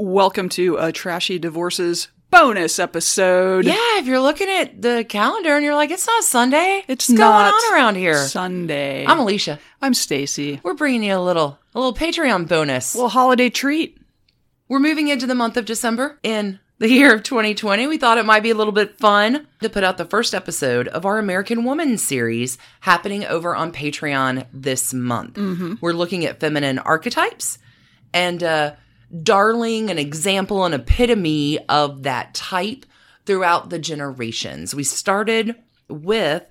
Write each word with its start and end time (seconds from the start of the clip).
Welcome 0.00 0.48
to 0.50 0.76
a 0.76 0.92
Trashy 0.92 1.40
Divorces 1.40 2.06
bonus 2.30 2.78
episode. 2.78 3.64
Yeah, 3.64 3.98
if 3.98 4.06
you're 4.06 4.20
looking 4.20 4.48
at 4.48 4.80
the 4.80 5.04
calendar 5.08 5.56
and 5.56 5.64
you're 5.64 5.74
like, 5.74 5.90
it's 5.90 6.06
not 6.06 6.22
Sunday. 6.22 6.84
It's 6.86 7.08
What's 7.08 7.18
not 7.18 7.50
going 7.50 7.54
on 7.74 7.74
around 7.74 7.94
here. 7.96 8.14
Sunday. 8.14 9.04
I'm 9.04 9.18
Alicia. 9.18 9.58
I'm 9.82 9.94
Stacy. 9.94 10.60
We're 10.62 10.74
bringing 10.74 11.02
you 11.02 11.16
a 11.16 11.18
little, 11.18 11.58
a 11.74 11.80
little 11.80 11.94
Patreon 11.94 12.46
bonus. 12.46 12.94
Well, 12.94 13.08
holiday 13.08 13.50
treat. 13.50 13.98
We're 14.68 14.78
moving 14.78 15.08
into 15.08 15.26
the 15.26 15.34
month 15.34 15.56
of 15.56 15.64
December 15.64 16.20
in 16.22 16.60
the 16.78 16.88
year 16.88 17.12
of 17.12 17.24
2020. 17.24 17.88
We 17.88 17.98
thought 17.98 18.18
it 18.18 18.24
might 18.24 18.44
be 18.44 18.50
a 18.50 18.54
little 18.54 18.72
bit 18.72 18.98
fun 19.00 19.48
to 19.62 19.68
put 19.68 19.82
out 19.82 19.98
the 19.98 20.04
first 20.04 20.32
episode 20.32 20.86
of 20.86 21.06
our 21.06 21.18
American 21.18 21.64
Woman 21.64 21.98
series 21.98 22.56
happening 22.82 23.24
over 23.24 23.56
on 23.56 23.72
Patreon 23.72 24.46
this 24.52 24.94
month. 24.94 25.36
We're 25.82 25.92
looking 25.92 26.24
at 26.24 26.38
feminine 26.38 26.78
archetypes 26.78 27.58
and 28.14 28.44
uh, 28.44 28.74
darling, 29.22 29.90
an 29.90 29.98
example, 29.98 30.64
an 30.64 30.74
epitome 30.74 31.58
of 31.68 32.02
that 32.02 32.34
type 32.34 32.86
throughout 33.26 33.70
the 33.70 33.78
generations. 33.78 34.74
We 34.74 34.84
started 34.84 35.54
with 35.88 36.44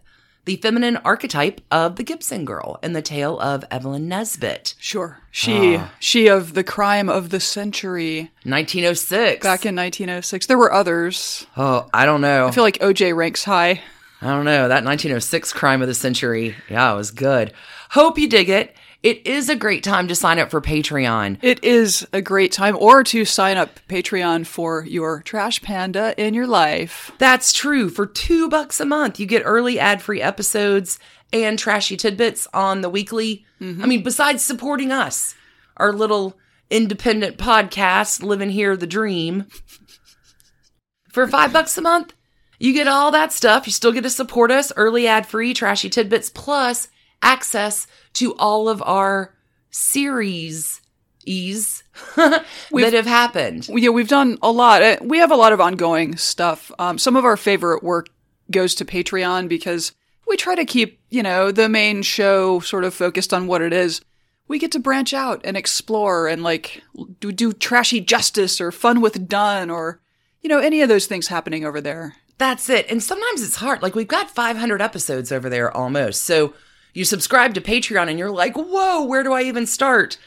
the 0.46 0.56
feminine 0.58 0.96
archetype 0.98 1.60
of 1.70 1.98
the 1.98 2.04
Gibson 2.04 2.46
girl 2.46 2.80
in 2.82 2.94
the 2.94 3.02
tale 3.02 3.38
of 3.40 3.66
Evelyn 3.70 4.08
Nesbit, 4.08 4.76
Sure. 4.80 5.20
She 5.30 5.76
ah. 5.76 5.92
she 6.00 6.28
of 6.28 6.54
the 6.54 6.64
crime 6.64 7.10
of 7.10 7.30
the 7.32 7.42
century 7.42 8.32
1906. 8.44 9.44
back 9.44 9.66
in 9.66 9.76
1906. 9.76 10.46
There 10.46 10.58
were 10.58 10.72
others. 10.72 11.46
oh, 11.58 11.88
I 11.94 12.06
don't 12.06 12.22
know. 12.22 12.48
I 12.48 12.52
feel 12.52 12.64
like 12.64 12.80
OJ 12.80 13.16
ranks 13.16 13.44
high. 13.44 13.82
I 14.22 14.28
don't 14.28 14.46
know. 14.46 14.70
That 14.70 14.84
1906 14.84 15.54
crime 15.54 15.82
of 15.82 15.88
the 15.88 15.94
century. 15.94 16.56
Yeah, 16.70 16.94
it 16.94 16.96
was 16.96 17.12
good. 17.12 17.54
Hope 17.92 18.18
you 18.18 18.28
dig 18.28 18.50
it. 18.50 18.76
It 19.04 19.26
is 19.28 19.48
a 19.48 19.56
great 19.56 19.84
time 19.84 20.08
to 20.08 20.16
sign 20.16 20.40
up 20.40 20.50
for 20.50 20.60
Patreon. 20.60 21.38
It 21.42 21.64
is 21.64 22.08
a 22.12 22.22
great 22.22 22.52
time 22.52 22.76
or 22.80 23.04
to 23.06 23.26
sign 23.26 23.56
up 23.56 23.80
Patreon 23.88 24.46
for 24.48 24.86
your 24.86 25.22
trash 25.22 25.62
panda 25.62 26.16
in 26.18 26.34
your 26.34 26.48
life. 26.48 27.12
That's 27.20 27.54
true. 27.54 27.90
For 27.90 28.08
two 28.08 28.50
bucks 28.50 28.80
a 28.80 28.86
month, 28.86 29.20
you 29.20 29.26
get 29.26 29.44
early 29.46 29.80
ad 29.80 30.02
free 30.02 30.22
episodes 30.22 31.00
and 31.32 31.60
trashy 31.60 31.96
tidbits 31.96 32.48
on 32.54 32.82
the 32.82 32.90
weekly. 32.90 33.46
Mm-hmm. 33.62 33.84
I 33.84 33.86
mean, 33.86 34.04
besides 34.04 34.44
supporting 34.44 34.92
us, 34.92 35.36
our 35.78 35.94
little 35.94 36.38
independent 36.70 37.38
podcast, 37.38 38.24
Living 38.24 38.50
Here 38.50 38.76
the 38.76 38.88
Dream. 38.88 39.46
For 41.10 41.28
five 41.28 41.54
bucks 41.54 41.78
a 41.78 41.82
month, 41.82 42.14
you 42.60 42.74
get 42.74 42.88
all 42.88 43.12
that 43.12 43.32
stuff. 43.32 43.68
You 43.68 43.74
still 43.74 43.92
get 43.92 44.04
to 44.04 44.10
support 44.10 44.52
us, 44.52 44.72
early 44.76 45.08
ad 45.08 45.26
free, 45.26 45.54
trashy 45.54 45.90
tidbits, 45.90 46.30
plus 46.30 46.90
access 47.22 47.88
to 48.18 48.36
all 48.36 48.68
of 48.70 48.82
our 48.84 49.34
series 49.72 50.82
ease 51.28 51.84
that 52.16 52.94
have 52.94 53.06
happened. 53.06 53.68
Yeah, 53.70 53.90
we've 53.90 54.08
done 54.08 54.38
a 54.42 54.52
lot. 54.52 54.82
Uh, 54.82 54.96
We 55.02 55.18
have 55.18 55.32
a 55.32 55.36
lot 55.36 55.52
of 55.52 55.60
ongoing 55.60 56.16
stuff. 56.16 56.72
Um, 56.80 56.98
some 56.98 57.18
of 57.18 57.26
our 57.26 57.36
favorite 57.36 57.84
work 57.84 58.08
goes 58.50 58.74
to 58.76 58.86
Patreon 58.86 59.50
because 59.50 59.92
we 60.26 60.38
try 60.38 60.56
to 60.56 60.64
keep, 60.64 61.02
you 61.10 61.22
know, 61.22 61.52
the 61.52 61.68
main 61.68 62.02
show 62.02 62.62
sort 62.62 62.86
of 62.86 62.94
focused 62.94 63.34
on 63.34 63.46
what 63.46 63.62
it 63.62 63.74
is. 63.74 64.00
We 64.48 64.58
get 64.58 64.72
to 64.72 64.80
branch 64.80 65.14
out 65.14 65.42
and 65.44 65.58
explore 65.58 66.30
and 66.30 66.44
like 66.44 66.82
do, 67.20 67.34
do 67.34 67.52
trashy 67.52 68.00
justice 68.00 68.62
or 68.62 68.72
fun 68.72 69.02
with 69.02 69.28
done 69.28 69.70
or, 69.70 70.00
you 70.42 70.48
know, 70.48 70.60
any 70.60 70.82
of 70.82 70.88
those 70.88 71.08
things 71.08 71.28
happening 71.28 71.66
over 71.66 71.82
there. 71.82 72.16
That's 72.38 72.70
it. 72.70 72.90
And 72.90 73.04
sometimes 73.04 73.44
it's 73.44 73.58
hard. 73.58 73.82
Like 73.82 73.96
we've 73.96 74.08
got 74.08 74.30
500 74.32 74.82
episodes 74.82 75.34
over 75.34 75.50
there 75.50 75.76
almost. 75.76 76.24
So 76.24 76.54
you 76.98 77.06
subscribe 77.06 77.54
to 77.54 77.62
Patreon 77.62 78.10
and 78.10 78.18
you're 78.18 78.32
like, 78.32 78.56
whoa, 78.56 79.06
where 79.06 79.22
do 79.22 79.32
I 79.32 79.44
even 79.44 79.68
start? 79.68 80.18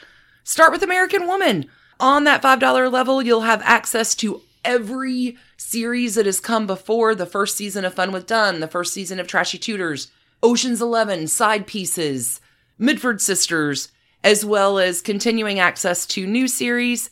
Start 0.45 0.71
with 0.71 0.81
American 0.81 1.27
Woman. 1.27 1.65
On 1.99 2.23
that 2.23 2.41
$5 2.41 2.89
level, 2.89 3.21
you'll 3.21 3.41
have 3.41 3.61
access 3.65 4.15
to 4.15 4.41
every 4.63 5.37
series 5.57 6.15
that 6.15 6.25
has 6.25 6.39
come 6.39 6.65
before 6.65 7.13
the 7.13 7.25
first 7.25 7.57
season 7.57 7.83
of 7.83 7.93
Fun 7.93 8.13
with 8.13 8.25
Dunn, 8.25 8.61
the 8.61 8.69
first 8.69 8.93
season 8.93 9.19
of 9.19 9.27
Trashy 9.27 9.57
Tutors, 9.57 10.11
Ocean's 10.41 10.81
Eleven, 10.81 11.27
Side 11.27 11.67
Pieces, 11.67 12.39
Mitford 12.79 13.19
Sisters, 13.19 13.89
as 14.23 14.45
well 14.45 14.79
as 14.79 15.01
continuing 15.01 15.59
access 15.59 16.05
to 16.05 16.25
new 16.25 16.47
series. 16.47 17.09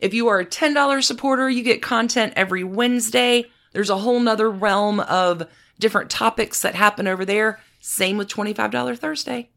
If 0.00 0.12
you 0.12 0.28
are 0.28 0.40
a 0.40 0.44
$10 0.44 1.02
supporter, 1.02 1.48
you 1.48 1.62
get 1.62 1.80
content 1.80 2.34
every 2.36 2.62
Wednesday. 2.62 3.46
There's 3.72 3.88
a 3.88 3.96
whole 3.96 4.20
nother 4.20 4.50
realm 4.50 5.00
of 5.00 5.48
different 5.78 6.10
topics 6.10 6.60
that 6.60 6.74
happen 6.74 7.08
over 7.08 7.24
there. 7.24 7.58
Same 7.80 8.18
with 8.18 8.28
$25 8.28 8.98
Thursday. 8.98 9.50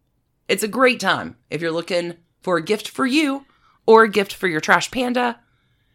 It's 0.48 0.64
a 0.64 0.68
great 0.68 1.00
time 1.00 1.38
if 1.50 1.62
you're 1.62 1.72
looking 1.72 2.16
for 2.42 2.58
a 2.58 2.62
gift 2.62 2.90
for 2.90 3.06
you 3.06 3.46
or 3.86 4.04
a 4.04 4.10
gift 4.10 4.34
for 4.34 4.48
your 4.48 4.60
trash 4.60 4.92
panda. 4.92 5.40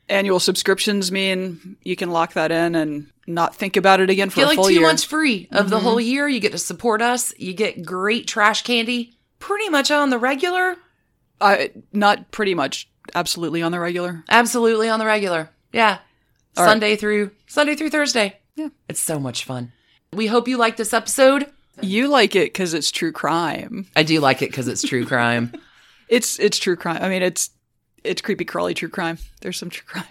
Annual 0.08 0.40
subscriptions 0.40 1.10
mean 1.10 1.76
you 1.82 1.96
can 1.96 2.10
lock 2.10 2.34
that 2.34 2.52
in 2.52 2.74
and 2.74 3.10
not 3.26 3.56
think 3.56 3.76
about 3.76 4.00
it 4.00 4.08
again 4.08 4.30
for 4.30 4.36
Get 4.36 4.44
a 4.44 4.46
like 4.48 4.56
full 4.56 4.66
two 4.66 4.74
year. 4.74 4.82
months 4.82 5.02
free 5.02 5.48
of 5.50 5.68
the 5.68 5.76
mm-hmm. 5.76 5.84
whole 5.84 6.00
year. 6.00 6.28
You 6.28 6.38
get 6.38 6.52
to 6.52 6.58
support 6.58 7.02
us. 7.02 7.34
You 7.38 7.52
get 7.54 7.84
great 7.84 8.28
trash 8.28 8.62
candy 8.62 9.18
pretty 9.40 9.68
much 9.68 9.90
on 9.90 10.10
the 10.10 10.18
regular. 10.18 10.76
I, 11.40 11.72
not 11.92 12.30
pretty 12.30 12.54
much, 12.54 12.88
absolutely 13.14 13.62
on 13.62 13.72
the 13.72 13.80
regular. 13.80 14.24
Absolutely 14.28 14.88
on 14.88 14.98
the 14.98 15.06
regular. 15.06 15.50
Yeah. 15.72 15.98
All 16.56 16.64
right. 16.64 16.70
Sunday 16.70 16.96
through 16.96 17.32
Sunday 17.46 17.74
through 17.74 17.90
Thursday. 17.90 18.38
Yeah. 18.54 18.68
It's 18.88 19.00
so 19.00 19.18
much 19.18 19.44
fun. 19.44 19.72
We 20.12 20.28
hope 20.28 20.48
you 20.48 20.56
like 20.56 20.76
this 20.76 20.94
episode. 20.94 21.52
You 21.82 22.08
like 22.08 22.34
it 22.34 22.52
because 22.52 22.74
it's 22.74 22.90
true 22.90 23.12
crime. 23.12 23.86
I 23.94 24.02
do 24.02 24.20
like 24.20 24.42
it 24.42 24.50
because 24.50 24.68
it's 24.68 24.82
true 24.82 25.04
crime. 25.06 25.52
It's 26.08 26.38
it's 26.38 26.58
true 26.58 26.76
crime. 26.76 27.02
I 27.02 27.08
mean, 27.08 27.22
it's 27.24 27.50
it's 28.04 28.22
creepy 28.22 28.44
crawly 28.44 28.74
true 28.74 28.88
crime. 28.88 29.18
There's 29.40 29.58
some 29.58 29.70
true 29.70 29.84
crime. 29.88 30.04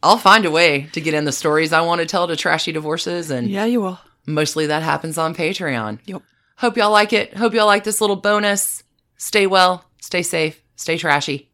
I'll 0.00 0.16
find 0.16 0.44
a 0.46 0.50
way 0.52 0.88
to 0.92 1.00
get 1.00 1.12
in 1.12 1.24
the 1.24 1.32
stories 1.32 1.72
I 1.72 1.80
want 1.80 2.00
to 2.00 2.06
tell 2.06 2.28
to 2.28 2.36
trashy 2.36 2.70
divorces, 2.70 3.32
and 3.32 3.48
Yeah, 3.50 3.64
you 3.64 3.80
will. 3.80 3.98
mostly 4.26 4.66
that 4.68 4.84
happens 4.84 5.18
on 5.18 5.34
Patreon. 5.34 5.98
Yep. 6.04 6.22
Hope 6.58 6.76
y'all 6.76 6.92
like 6.92 7.12
it. 7.12 7.36
Hope 7.36 7.52
y'all 7.52 7.66
like 7.66 7.82
this 7.82 8.00
little 8.00 8.14
bonus. 8.14 8.84
Stay 9.16 9.48
well, 9.48 9.84
stay 10.00 10.22
safe, 10.22 10.62
stay 10.76 10.96
trashy. 10.96 11.50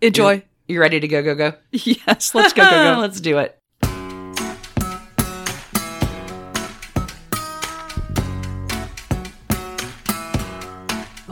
Enjoy. 0.00 0.44
You 0.68 0.80
ready 0.80 1.00
to 1.00 1.08
go, 1.08 1.22
go, 1.24 1.34
go? 1.34 1.54
Yes, 1.72 2.34
let's 2.36 2.52
go 2.52 2.62
go 2.62 2.94
go. 2.94 3.00
Let's 3.00 3.20
do 3.20 3.38
it. 3.38 3.58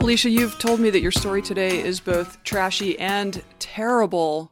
Alicia, 0.05 0.29
you've 0.29 0.59
told 0.59 0.79
me 0.79 0.91
that 0.91 1.01
your 1.01 1.11
story 1.11 1.41
today 1.41 1.81
is 1.81 1.99
both 1.99 2.43
trashy 2.43 2.95
and 2.99 3.41
terrible. 3.57 4.51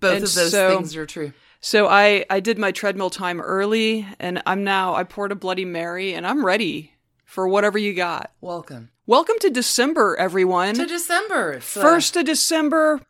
Both 0.00 0.14
And 0.16 0.24
of 0.24 0.34
those 0.34 0.50
so- 0.50 0.76
things 0.76 0.96
are 0.96 1.06
true. 1.06 1.32
So 1.60 1.86
I 1.86 2.26
I 2.28 2.40
did 2.40 2.58
my 2.58 2.72
treadmill 2.72 3.08
time 3.08 3.40
early, 3.40 4.04
and 4.18 4.42
I'm 4.44 4.64
now 4.64 4.96
I 4.96 5.04
poured 5.04 5.30
a 5.30 5.36
Bloody 5.36 5.64
Mary, 5.64 6.14
and 6.14 6.26
I'm 6.26 6.44
ready 6.44 6.94
for 7.24 7.46
whatever 7.46 7.78
you 7.78 7.94
got. 7.94 8.32
Welcome 8.40 8.90
Welcome 9.06 9.36
to 9.42 9.50
December, 9.50 10.16
everyone. 10.18 10.74
to 10.74 10.84
December. 10.84 11.52
It's, 11.52 11.76
uh, 11.76 11.80
First 11.80 12.16
of 12.16 12.24
December, 12.24 13.00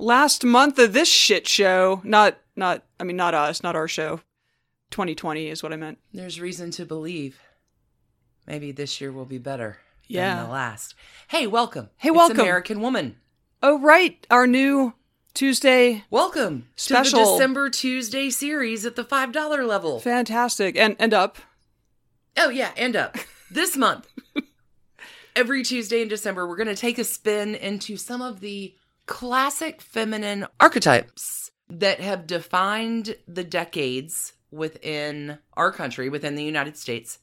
last 0.00 0.42
month 0.44 0.80
of 0.80 0.94
this 0.94 1.08
shit 1.08 1.46
show. 1.46 2.00
Not 2.02 2.40
not 2.56 2.82
I 2.98 3.04
mean 3.04 3.16
not 3.16 3.34
us, 3.34 3.62
not 3.62 3.76
our 3.76 3.86
show. 3.86 4.20
2020 4.90 5.46
is 5.46 5.62
what 5.62 5.72
I 5.72 5.76
meant. 5.76 5.98
There's 6.12 6.40
reason 6.40 6.72
to 6.72 6.84
believe 6.84 7.38
maybe 8.48 8.72
this 8.72 9.00
year 9.00 9.12
will 9.12 9.24
be 9.26 9.38
better 9.38 9.78
Yeah. 10.06 10.36
than 10.36 10.44
the 10.46 10.52
last. 10.52 10.94
Hey, 11.28 11.46
welcome. 11.46 11.90
Hey, 11.96 12.08
It's 12.10 12.16
welcome. 12.16 12.40
American 12.40 12.80
Woman. 12.80 13.16
Oh 13.62 13.78
right, 13.80 14.24
our 14.30 14.46
new 14.46 14.94
Tuesday 15.34 16.04
Welcome 16.10 16.68
to 16.76 16.94
the 16.94 17.02
December 17.02 17.68
Tuesday 17.70 18.30
series 18.30 18.84
at 18.86 18.96
the 18.96 19.04
$5 19.04 19.66
level. 19.66 19.98
fantastic 20.00 20.76
and 20.76 20.96
and 20.98 21.12
up. 21.12 21.38
Oh, 22.36 22.50
yeah, 22.50 22.70
and 22.76 22.94
up. 22.96 23.16
This 23.50 23.76
month, 23.76 24.08
every 25.36 25.62
Tuesday 25.62 26.02
in 26.02 26.08
December, 26.08 26.48
we're 26.48 26.56
going 26.56 26.66
to 26.66 26.74
take 26.74 26.98
a 26.98 27.04
spin 27.04 27.54
into 27.54 27.96
some 27.96 28.20
of 28.20 28.40
the 28.40 28.74
classic 29.06 29.80
feminine 29.80 30.46
archetypes 30.58 31.52
that 31.68 32.00
have 32.00 32.26
defined 32.26 33.14
the 33.28 33.44
decades 33.44 34.32
within 34.50 35.38
our 35.54 35.70
country, 35.70 36.08
within 36.08 36.34
the 36.34 36.42
United 36.42 36.76
States, 36.76 37.20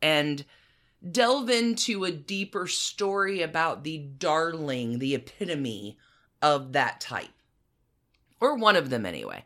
and 0.00 0.44
delve 1.10 1.50
into 1.50 2.04
a 2.04 2.12
deeper 2.12 2.66
story 2.66 3.42
about 3.42 3.84
the 3.84 3.98
darling, 3.98 4.98
the 4.98 5.14
epitome 5.14 5.98
of 6.40 6.72
that 6.72 7.00
type. 7.00 7.30
Or 8.40 8.56
one 8.56 8.76
of 8.76 8.90
them, 8.90 9.06
anyway. 9.06 9.44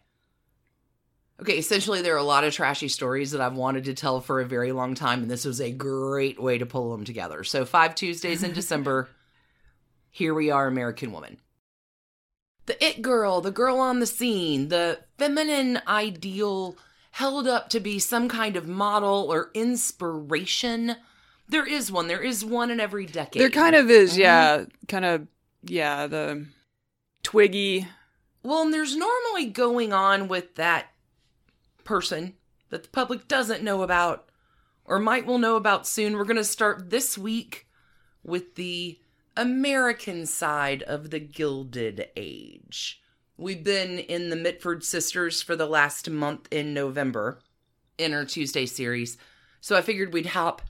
Okay, 1.40 1.58
essentially, 1.58 2.00
there 2.00 2.14
are 2.14 2.18
a 2.18 2.22
lot 2.22 2.44
of 2.44 2.54
trashy 2.54 2.88
stories 2.88 3.30
that 3.32 3.42
I've 3.42 3.56
wanted 3.56 3.84
to 3.84 3.94
tell 3.94 4.20
for 4.20 4.40
a 4.40 4.46
very 4.46 4.72
long 4.72 4.94
time, 4.94 5.20
and 5.20 5.30
this 5.30 5.44
was 5.44 5.60
a 5.60 5.70
great 5.70 6.40
way 6.40 6.56
to 6.56 6.64
pull 6.64 6.92
them 6.92 7.04
together. 7.04 7.44
So, 7.44 7.66
five 7.66 7.94
Tuesdays 7.94 8.42
in 8.42 8.54
December, 8.54 9.10
here 10.10 10.32
we 10.32 10.50
are, 10.50 10.66
American 10.66 11.12
Woman. 11.12 11.36
The 12.64 12.82
it 12.84 13.02
girl, 13.02 13.42
the 13.42 13.50
girl 13.50 13.78
on 13.78 14.00
the 14.00 14.06
scene, 14.06 14.68
the 14.68 15.00
feminine 15.18 15.80
ideal 15.86 16.76
held 17.12 17.46
up 17.46 17.68
to 17.70 17.80
be 17.80 17.98
some 17.98 18.28
kind 18.28 18.56
of 18.56 18.66
model 18.66 19.26
or 19.30 19.50
inspiration. 19.54 20.96
There 21.48 21.66
is 21.66 21.92
one. 21.92 22.08
There 22.08 22.22
is 22.22 22.44
one 22.44 22.70
in 22.70 22.80
every 22.80 23.06
decade. 23.06 23.40
There 23.40 23.50
kind 23.50 23.76
of 23.76 23.90
is, 23.90 24.14
Mhm. 24.14 24.18
yeah, 24.18 24.64
kind 24.88 25.04
of 25.04 25.26
yeah, 25.62 26.06
the 26.06 26.46
twiggy 27.22 27.86
Well, 28.42 28.62
and 28.62 28.72
there's 28.72 28.94
normally 28.94 29.46
going 29.46 29.92
on 29.92 30.28
with 30.28 30.54
that 30.54 30.92
person 31.82 32.34
that 32.70 32.84
the 32.84 32.88
public 32.88 33.26
doesn't 33.26 33.62
know 33.64 33.82
about 33.82 34.28
or 34.84 35.00
might 35.00 35.26
will 35.26 35.38
know 35.38 35.56
about 35.56 35.84
soon. 35.86 36.16
We're 36.16 36.22
going 36.24 36.36
to 36.36 36.44
start 36.44 36.90
this 36.90 37.18
week 37.18 37.66
with 38.22 38.54
the 38.54 39.00
American 39.36 40.26
side 40.26 40.84
of 40.84 41.10
the 41.10 41.18
Gilded 41.18 42.08
Age. 42.16 43.02
We've 43.36 43.64
been 43.64 43.98
in 43.98 44.30
the 44.30 44.36
Mitford 44.36 44.84
sisters 44.84 45.42
for 45.42 45.56
the 45.56 45.66
last 45.66 46.08
month 46.08 46.46
in 46.52 46.72
November 46.72 47.40
in 47.98 48.14
our 48.14 48.24
Tuesday 48.24 48.64
series. 48.66 49.18
So 49.60 49.76
I 49.76 49.82
figured 49.82 50.12
we'd 50.12 50.26
hop 50.26 50.62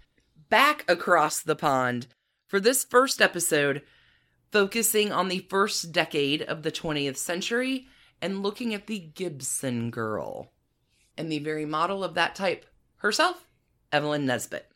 back 0.49 0.85
across 0.89 1.41
the 1.41 1.57
pond 1.57 2.07
for 2.47 2.61
this 2.61 2.85
first 2.85 3.21
episode, 3.21 3.83
focusing 4.53 5.13
on 5.13 5.29
the 5.29 5.47
first 5.51 5.93
decade 5.93 6.43
of 6.43 6.63
the 6.63 6.73
20th 6.73 7.17
century 7.17 7.89
and 8.23 8.43
looking 8.43 8.73
at 8.73 8.87
the 8.87 8.99
Gibson 8.99 9.91
girl. 9.91 10.53
And 11.19 11.31
the 11.31 11.39
very 11.39 11.65
model 11.65 12.05
of 12.05 12.15
that 12.15 12.35
type 12.35 12.67
herself, 12.97 13.47
Evelyn 13.93 14.27
Nesbit. 14.27 14.71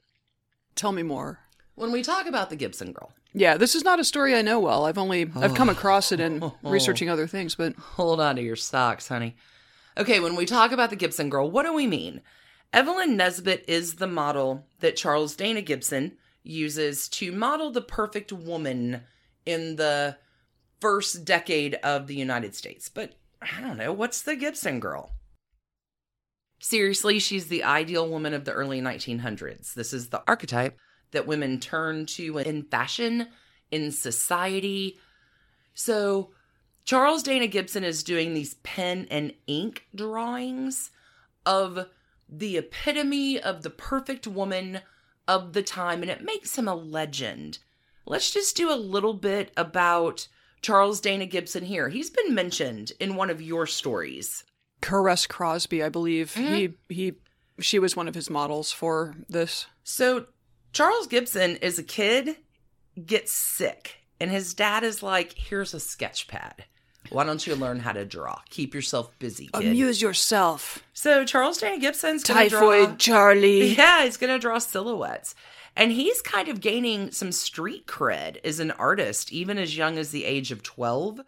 Tell 0.74 0.92
me 0.92 1.02
more. 1.02 1.40
When 1.74 1.92
we 1.92 2.02
talk 2.02 2.26
about 2.26 2.50
the 2.50 2.56
Gibson 2.56 2.92
girl, 2.92 3.12
Yeah, 3.32 3.56
this 3.56 3.74
is 3.74 3.84
not 3.84 4.00
a 4.00 4.04
story 4.04 4.34
I 4.34 4.42
know 4.42 4.60
well. 4.60 4.84
I've 4.84 4.98
only 4.98 5.30
I've 5.36 5.54
come 5.54 5.68
oh. 5.68 5.72
across 5.72 6.12
it 6.12 6.20
in 6.20 6.52
researching 6.62 7.08
other 7.08 7.26
things, 7.26 7.54
but 7.54 7.74
hold 7.76 8.20
on 8.20 8.36
to 8.36 8.42
your 8.42 8.56
socks, 8.56 9.08
honey. 9.08 9.36
Okay, 9.96 10.20
when 10.20 10.36
we 10.36 10.46
talk 10.46 10.72
about 10.72 10.90
the 10.90 10.96
Gibson 10.96 11.30
girl, 11.30 11.50
what 11.50 11.64
do 11.64 11.72
we 11.72 11.86
mean? 11.86 12.20
Evelyn 12.72 13.16
Nesbit 13.16 13.64
is 13.66 13.94
the 13.94 14.06
model 14.06 14.66
that 14.78 14.96
Charles 14.96 15.34
Dana 15.34 15.60
Gibson 15.60 16.16
uses 16.42 17.08
to 17.08 17.32
model 17.32 17.70
the 17.70 17.82
perfect 17.82 18.32
woman 18.32 19.02
in 19.44 19.76
the 19.76 20.16
first 20.80 21.24
decade 21.24 21.74
of 21.76 22.06
the 22.06 22.14
United 22.14 22.54
States. 22.54 22.88
But 22.88 23.14
I 23.42 23.60
don't 23.60 23.76
know, 23.76 23.92
what's 23.92 24.22
the 24.22 24.36
Gibson 24.36 24.80
girl? 24.80 25.12
Seriously, 26.60 27.18
she's 27.18 27.48
the 27.48 27.64
ideal 27.64 28.08
woman 28.08 28.34
of 28.34 28.44
the 28.44 28.52
early 28.52 28.80
1900s. 28.80 29.74
This 29.74 29.92
is 29.92 30.08
the 30.08 30.22
archetype 30.28 30.78
that 31.10 31.26
women 31.26 31.58
turn 31.58 32.06
to 32.06 32.38
in 32.38 32.62
fashion, 32.64 33.28
in 33.70 33.90
society. 33.90 34.98
So, 35.74 36.30
Charles 36.84 37.22
Dana 37.22 37.46
Gibson 37.46 37.82
is 37.82 38.02
doing 38.02 38.34
these 38.34 38.54
pen 38.54 39.06
and 39.10 39.32
ink 39.46 39.86
drawings 39.94 40.90
of 41.46 41.86
the 42.30 42.56
epitome 42.56 43.40
of 43.40 43.62
the 43.62 43.70
perfect 43.70 44.26
woman 44.26 44.80
of 45.26 45.52
the 45.52 45.62
time, 45.62 46.02
and 46.02 46.10
it 46.10 46.24
makes 46.24 46.56
him 46.56 46.68
a 46.68 46.74
legend. 46.74 47.58
Let's 48.06 48.30
just 48.30 48.56
do 48.56 48.72
a 48.72 48.74
little 48.74 49.14
bit 49.14 49.52
about 49.56 50.28
Charles 50.62 51.00
Dana 51.00 51.26
Gibson 51.26 51.64
here. 51.64 51.88
He's 51.88 52.10
been 52.10 52.34
mentioned 52.34 52.92
in 53.00 53.16
one 53.16 53.30
of 53.30 53.40
your 53.40 53.66
stories. 53.66 54.44
Caresse 54.80 55.26
Crosby, 55.26 55.82
I 55.82 55.88
believe 55.88 56.34
mm-hmm. 56.34 56.54
he 56.54 56.74
he 56.88 57.12
she 57.58 57.78
was 57.78 57.96
one 57.96 58.08
of 58.08 58.14
his 58.14 58.30
models 58.30 58.72
for 58.72 59.14
this. 59.28 59.66
So, 59.84 60.26
Charles 60.72 61.06
Gibson 61.06 61.56
is 61.56 61.78
a 61.78 61.82
kid, 61.82 62.36
gets 63.04 63.32
sick, 63.32 63.96
and 64.18 64.30
his 64.30 64.54
dad 64.54 64.82
is 64.82 65.02
like, 65.02 65.34
Here's 65.36 65.74
a 65.74 65.80
sketch 65.80 66.28
pad. 66.28 66.64
Why 67.10 67.24
don't 67.24 67.44
you 67.46 67.54
learn 67.56 67.80
how 67.80 67.92
to 67.92 68.04
draw? 68.04 68.38
Keep 68.50 68.74
yourself 68.74 69.10
busy, 69.18 69.48
kid. 69.52 69.66
Amuse 69.68 70.00
yourself, 70.00 70.82
so, 70.92 71.24
Charles 71.24 71.58
Dana 71.58 71.78
Gibson's 71.78 72.22
typhoid 72.22 72.50
draw- 72.88 72.96
Charlie. 72.96 73.74
Yeah, 73.76 74.04
he's 74.04 74.16
going 74.16 74.32
to 74.32 74.38
draw 74.38 74.58
silhouettes. 74.58 75.34
And 75.76 75.92
he's 75.92 76.20
kind 76.20 76.48
of 76.48 76.60
gaining 76.60 77.10
some 77.12 77.32
street 77.32 77.86
cred 77.86 78.38
as 78.44 78.58
an 78.60 78.70
artist, 78.72 79.32
even 79.32 79.56
as 79.56 79.76
young 79.76 79.98
as 79.98 80.10
the 80.10 80.24
age 80.24 80.50
of 80.52 80.62
12. 80.62 81.20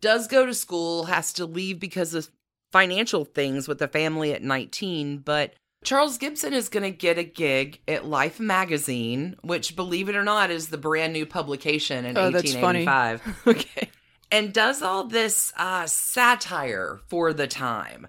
Does 0.00 0.28
go 0.28 0.46
to 0.46 0.54
school, 0.54 1.04
has 1.04 1.32
to 1.34 1.46
leave 1.46 1.80
because 1.80 2.14
of 2.14 2.28
financial 2.72 3.24
things 3.24 3.66
with 3.68 3.78
the 3.78 3.88
family 3.88 4.32
at 4.32 4.42
19. 4.42 5.18
But 5.18 5.54
Charles 5.82 6.16
Gibson 6.18 6.52
is 6.54 6.68
going 6.68 6.82
to 6.84 6.90
get 6.90 7.18
a 7.18 7.24
gig 7.24 7.80
at 7.88 8.04
Life 8.06 8.38
magazine, 8.40 9.36
which, 9.42 9.76
believe 9.76 10.08
it 10.08 10.16
or 10.16 10.24
not, 10.24 10.50
is 10.50 10.68
the 10.68 10.78
brand 10.78 11.12
new 11.12 11.26
publication 11.26 12.04
in 12.04 12.16
Oh, 12.16 12.30
that's 12.30 12.54
funny. 12.54 12.84
1885 12.86 13.46
Okay. 13.48 13.90
And 14.34 14.52
does 14.52 14.82
all 14.82 15.04
this 15.04 15.52
uh, 15.56 15.86
satire 15.86 16.98
for 17.06 17.32
the 17.32 17.46
time. 17.46 18.08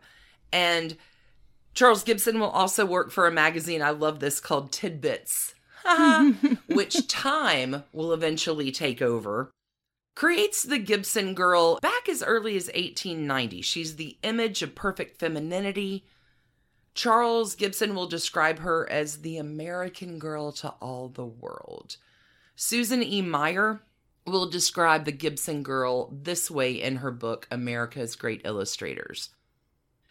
And 0.51 0.97
Charles 1.75 2.03
Gibson 2.03 2.39
will 2.39 2.49
also 2.49 2.83
work 2.83 3.11
for 3.11 3.27
a 3.27 3.31
magazine. 3.31 3.83
I 3.83 3.91
love 3.91 4.19
this 4.19 4.39
called 4.39 4.71
Tidbits, 4.71 5.53
which 6.67 7.07
Time 7.07 7.83
will 7.93 8.11
eventually 8.11 8.71
take 8.71 9.03
over. 9.03 9.51
Creates 10.15 10.63
the 10.63 10.79
Gibson 10.79 11.35
girl 11.35 11.77
back 11.79 12.09
as 12.09 12.23
early 12.23 12.55
as 12.55 12.69
1890. 12.69 13.61
She's 13.61 13.95
the 13.95 14.17
image 14.23 14.63
of 14.63 14.73
perfect 14.73 15.19
femininity. 15.19 16.05
Charles 16.95 17.53
Gibson 17.53 17.93
will 17.93 18.07
describe 18.07 18.59
her 18.59 18.89
as 18.89 19.21
the 19.21 19.37
American 19.37 20.17
girl 20.17 20.51
to 20.53 20.69
all 20.81 21.07
the 21.07 21.25
world. 21.27 21.97
Susan 22.55 23.03
E. 23.03 23.21
Meyer 23.21 23.81
will 24.25 24.49
describe 24.49 25.05
the 25.05 25.11
Gibson 25.11 25.61
girl 25.63 26.09
this 26.11 26.49
way 26.49 26.71
in 26.71 26.97
her 26.97 27.11
book, 27.11 27.47
America's 27.51 28.15
Great 28.15 28.41
Illustrators. 28.43 29.29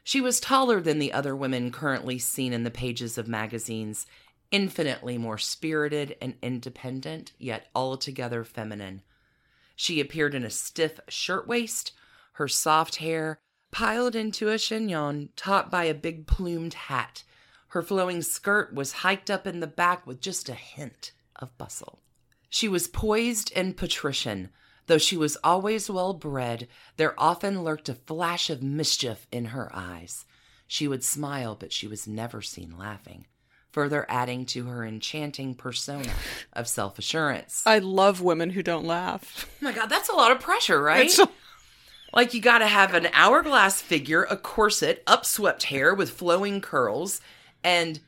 She 0.04 0.20
was 0.20 0.38
taller 0.38 0.80
than 0.80 0.98
the 0.98 1.12
other 1.12 1.34
women 1.34 1.72
currently 1.72 2.18
seen 2.18 2.52
in 2.52 2.62
the 2.62 2.70
pages 2.70 3.18
of 3.18 3.26
magazines, 3.26 4.06
infinitely 4.50 5.18
more 5.18 5.38
spirited 5.38 6.16
and 6.20 6.34
independent, 6.42 7.32
yet 7.38 7.68
altogether 7.74 8.44
feminine. 8.44 9.02
She 9.74 10.00
appeared 10.00 10.34
in 10.34 10.44
a 10.44 10.50
stiff 10.50 11.00
shirtwaist, 11.08 11.92
her 12.34 12.46
soft 12.46 12.96
hair 12.96 13.40
piled 13.70 14.14
into 14.14 14.50
a 14.50 14.58
chignon 14.58 15.30
topped 15.34 15.70
by 15.70 15.84
a 15.84 15.94
big 15.94 16.26
plumed 16.28 16.74
hat. 16.74 17.24
Her 17.68 17.82
flowing 17.82 18.22
skirt 18.22 18.72
was 18.72 18.92
hiked 18.92 19.30
up 19.30 19.46
in 19.46 19.58
the 19.58 19.66
back 19.66 20.06
with 20.06 20.20
just 20.20 20.48
a 20.48 20.54
hint 20.54 21.10
of 21.34 21.56
bustle. 21.58 21.98
She 22.54 22.68
was 22.68 22.86
poised 22.86 23.50
and 23.56 23.76
patrician. 23.76 24.48
Though 24.86 24.98
she 24.98 25.16
was 25.16 25.36
always 25.42 25.90
well 25.90 26.12
bred, 26.14 26.68
there 26.96 27.12
often 27.18 27.64
lurked 27.64 27.88
a 27.88 27.94
flash 27.96 28.48
of 28.48 28.62
mischief 28.62 29.26
in 29.32 29.46
her 29.46 29.68
eyes. 29.74 30.24
She 30.68 30.86
would 30.86 31.02
smile, 31.02 31.56
but 31.56 31.72
she 31.72 31.88
was 31.88 32.06
never 32.06 32.42
seen 32.42 32.78
laughing, 32.78 33.26
further 33.72 34.06
adding 34.08 34.46
to 34.46 34.66
her 34.66 34.84
enchanting 34.84 35.56
persona 35.56 36.12
of 36.52 36.68
self 36.68 36.96
assurance. 36.96 37.64
I 37.66 37.80
love 37.80 38.20
women 38.22 38.50
who 38.50 38.62
don't 38.62 38.86
laugh. 38.86 39.50
Oh 39.60 39.64
my 39.64 39.72
god, 39.72 39.86
that's 39.86 40.08
a 40.08 40.14
lot 40.14 40.30
of 40.30 40.38
pressure, 40.38 40.80
right? 40.80 41.06
It's- 41.06 41.26
like 42.12 42.34
you 42.34 42.40
got 42.40 42.58
to 42.58 42.68
have 42.68 42.94
an 42.94 43.08
hourglass 43.14 43.82
figure, 43.82 44.22
a 44.30 44.36
corset, 44.36 45.04
upswept 45.06 45.64
hair 45.64 45.92
with 45.92 46.10
flowing 46.10 46.60
curls, 46.60 47.20
and 47.64 47.98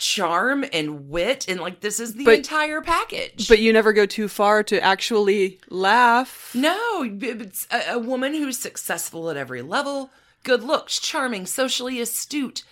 charm 0.00 0.64
and 0.72 1.08
wit, 1.10 1.44
and 1.46 1.60
like 1.60 1.80
this 1.80 2.00
is 2.00 2.14
the 2.14 2.24
But- 2.24 2.38
entire 2.38 2.80
package. 2.80 3.46
but 3.48 3.58
you 3.60 3.72
never 3.72 3.92
go 3.92 4.06
too 4.06 4.26
far 4.28 4.62
to 4.64 4.82
actually 4.82 5.60
laugh. 5.68 6.50
no, 6.54 7.04
it's 7.04 7.68
a, 7.70 7.92
a 7.92 7.98
woman 7.98 8.34
who's 8.34 8.58
successful 8.58 9.30
at 9.30 9.36
every 9.36 9.62
level, 9.62 10.10
good 10.42 10.62
looks, 10.62 10.98
charming, 10.98 11.44
socially 11.46 12.00
astute. 12.00 12.64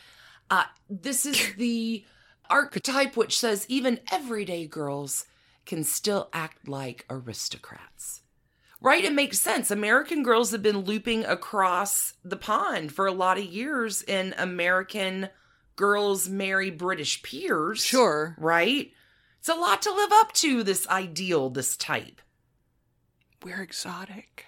Uh, 0.50 0.64
this 0.88 1.26
is 1.26 1.52
the 1.58 2.04
archetype 2.50 3.14
which 3.16 3.38
says 3.38 3.66
even 3.68 4.00
everyday 4.11 4.66
girls 4.66 5.26
can 5.66 5.85
still 5.85 6.30
act 6.32 6.66
like 6.66 7.04
aristocrats. 7.11 8.23
Right? 8.80 9.04
It 9.04 9.12
makes 9.12 9.38
sense. 9.40 9.70
American 9.70 10.23
girls 10.23 10.52
have 10.52 10.62
been 10.62 10.78
looping 10.78 11.25
across 11.25 12.14
the 12.25 12.37
pond 12.37 12.92
for 12.92 13.06
a 13.06 13.12
lot 13.12 13.37
of 13.37 13.44
years 13.44 14.02
in 14.02 14.35
American 14.38 15.28
girls 15.78 16.28
marry 16.28 16.70
British 16.70 17.23
peers. 17.23 17.82
Sure. 17.82 18.35
Right? 18.37 18.92
It's 19.38 19.49
a 19.49 19.54
lot 19.54 19.80
to 19.82 19.92
live 19.92 20.11
up 20.12 20.32
to, 20.35 20.62
this 20.62 20.87
ideal, 20.88 21.49
this 21.49 21.76
type. 21.76 22.20
We're 23.42 23.62
exotic. 23.62 24.44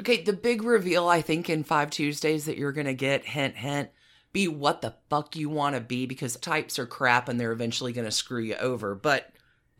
Okay, 0.00 0.22
the 0.22 0.34
big 0.34 0.62
reveal, 0.62 1.08
I 1.08 1.22
think, 1.22 1.48
in 1.48 1.64
Five 1.64 1.88
Tuesdays 1.90 2.44
that 2.44 2.58
you're 2.58 2.72
going 2.72 2.86
to 2.86 2.92
get, 2.94 3.24
hint, 3.24 3.56
hint, 3.56 3.88
be 4.32 4.46
what 4.46 4.82
the 4.82 4.94
fuck 5.08 5.34
you 5.36 5.48
want 5.48 5.74
to 5.74 5.80
be 5.80 6.04
because 6.04 6.36
types 6.36 6.78
are 6.78 6.84
crap 6.84 7.28
and 7.30 7.40
they're 7.40 7.52
eventually 7.52 7.94
going 7.94 8.04
to 8.04 8.10
screw 8.10 8.42
you 8.42 8.56
over. 8.56 8.94
But 8.94 9.30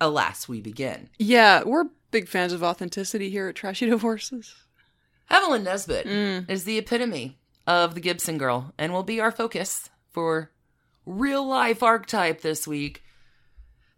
alas, 0.00 0.48
we 0.48 0.62
begin. 0.62 1.10
Yeah, 1.18 1.64
we're 1.64 1.84
big 2.12 2.28
fans 2.28 2.54
of 2.54 2.62
authenticity 2.62 3.28
here 3.28 3.48
at 3.48 3.56
Trashy 3.56 3.84
Divorces. 3.90 4.54
Evelyn 5.28 5.64
Nesbit 5.64 6.06
Mm. 6.06 6.48
is 6.48 6.64
the 6.64 6.78
epitome 6.78 7.36
of 7.66 7.94
the 7.94 8.00
Gibson 8.00 8.38
girl 8.38 8.72
and 8.78 8.92
will 8.92 9.02
be 9.02 9.20
our 9.20 9.32
focus 9.32 9.90
for 10.10 10.50
real 11.04 11.46
life 11.46 11.82
archetype 11.82 12.40
this 12.40 12.66
week. 12.66 13.02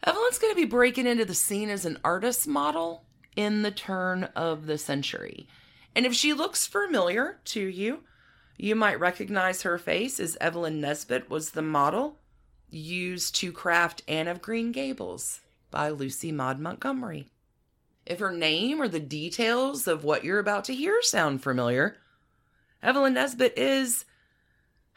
Evelyn's 0.05 0.39
going 0.39 0.53
to 0.53 0.61
be 0.61 0.65
breaking 0.65 1.07
into 1.07 1.25
the 1.25 1.35
scene 1.35 1.69
as 1.71 1.85
an 1.85 1.99
artist 2.05 2.47
model 2.47 3.05
in 3.37 3.63
the 3.63 3.71
turn 3.71 4.25
of 4.37 4.67
the 4.67 4.79
century. 4.79 5.49
And 5.95 6.07
if 6.07 6.15
she 6.15 6.33
looks 6.33 6.67
familiar 6.67 7.41
to 7.47 7.61
you, 7.61 8.05
you 8.57 8.75
might 8.75 9.01
recognize 9.01 9.63
her 9.63 9.79
face 9.79 10.19
as 10.19 10.37
Evelyn 10.41 10.81
Nesbit 10.81 11.31
was 11.31 11.51
the 11.51 11.63
model 11.63 12.19
used 12.71 13.37
to 13.37 13.53
craft 13.53 14.03
Anne 14.09 14.29
of 14.29 14.43
Green 14.43 14.73
Gables 14.73 15.41
by 15.71 15.89
Lucy 15.89 16.33
Maud 16.33 16.59
Montgomery. 16.59 17.29
If 18.05 18.19
her 18.21 18.33
name 18.33 18.81
or 18.81 18.89
the 18.89 19.01
details 19.01 19.87
of 19.87 20.05
what 20.05 20.25
you're 20.25 20.39
about 20.39 20.65
to 20.65 20.75
hear 20.75 21.01
sound 21.03 21.43
familiar, 21.43 21.97
Evelyn 22.83 23.15
Nesbit 23.15 23.55
is, 23.57 24.05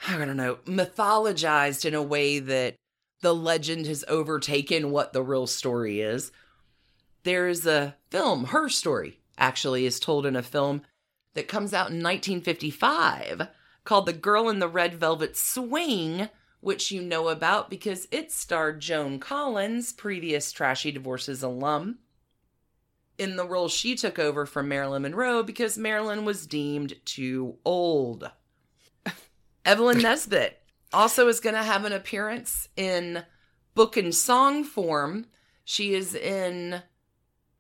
I 0.08 0.18
don't 0.18 0.38
know, 0.38 0.60
mythologized 0.66 1.86
in 1.86 1.94
a 1.94 2.04
way 2.04 2.40
that 2.40 2.76
the 3.22 3.34
legend 3.34 3.86
has 3.88 4.06
overtaken 4.08 4.92
what 4.92 5.14
the 5.14 5.24
real 5.24 5.48
story 5.48 6.02
is. 6.02 6.32
There 7.24 7.48
is 7.48 7.66
a 7.66 7.96
film, 8.10 8.46
her 8.46 8.70
story 8.70 9.20
actually 9.38 9.86
is 9.86 10.00
told 10.00 10.26
in 10.26 10.36
a 10.36 10.44
film 10.44 10.82
that 11.34 11.48
comes 11.48 11.74
out 11.74 11.90
in 11.90 12.04
1955 12.04 13.48
called 13.84 14.06
The 14.06 14.14
Girl 14.14 14.50
in 14.50 14.60
the 14.60 14.68
Red 14.68 14.96
Velvet 14.96 15.36
Swing, 15.36 16.30
which 16.60 16.92
you 16.92 17.02
know 17.02 17.30
about 17.30 17.70
because 17.70 18.08
it 18.12 18.32
starred 18.32 18.80
Joan 18.80 19.20
Collins, 19.20 19.94
previous 19.94 20.52
Trashy 20.52 20.92
Divorces 20.92 21.42
alum, 21.42 22.00
in 23.22 23.36
the 23.36 23.46
role 23.46 23.68
she 23.68 23.94
took 23.94 24.18
over 24.18 24.48
from 24.48 24.68
Marilyn 24.68 25.04
Monroe 25.04 25.44
because 25.44 25.78
Marilyn 25.78 26.26
was 26.26 26.48
deemed 26.48 26.96
too 27.06 27.58
old. 27.64 28.32
Evelyn 29.64 29.98
Nesbit 30.02 30.60
also 30.92 31.28
is 31.28 31.40
going 31.40 31.54
to 31.54 31.62
have 31.62 31.86
an 31.86 31.94
appearance 31.94 32.68
in 32.76 33.24
book 33.76 33.96
and 33.96 34.14
song 34.14 34.64
form. 34.64 35.28
She 35.64 35.94
is 35.94 36.16
in 36.16 36.82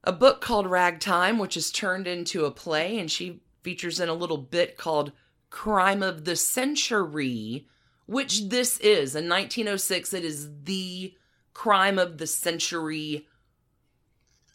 a 0.04 0.12
book 0.12 0.42
called 0.42 0.66
Ragtime, 0.66 1.38
which 1.38 1.56
is 1.56 1.72
turned 1.72 2.08
into 2.08 2.46
a 2.46 2.52
play, 2.52 2.98
and 2.98 3.10
she 3.10 3.44
features 3.62 4.00
in 4.00 4.10
a 4.10 4.16
little 4.16 4.40
bit 4.40 4.78
called 4.78 5.12
Crime 5.52 6.02
of 6.02 6.26
the 6.26 6.36
Century, 6.36 7.68
which 8.08 8.50
this 8.50 8.80
is. 8.80 9.16
In 9.16 9.30
1906, 9.30 10.12
it 10.16 10.26
is 10.26 10.50
the 10.64 11.14
crime 11.54 12.00
of 12.00 12.18
the 12.18 12.26
century, 12.26 13.28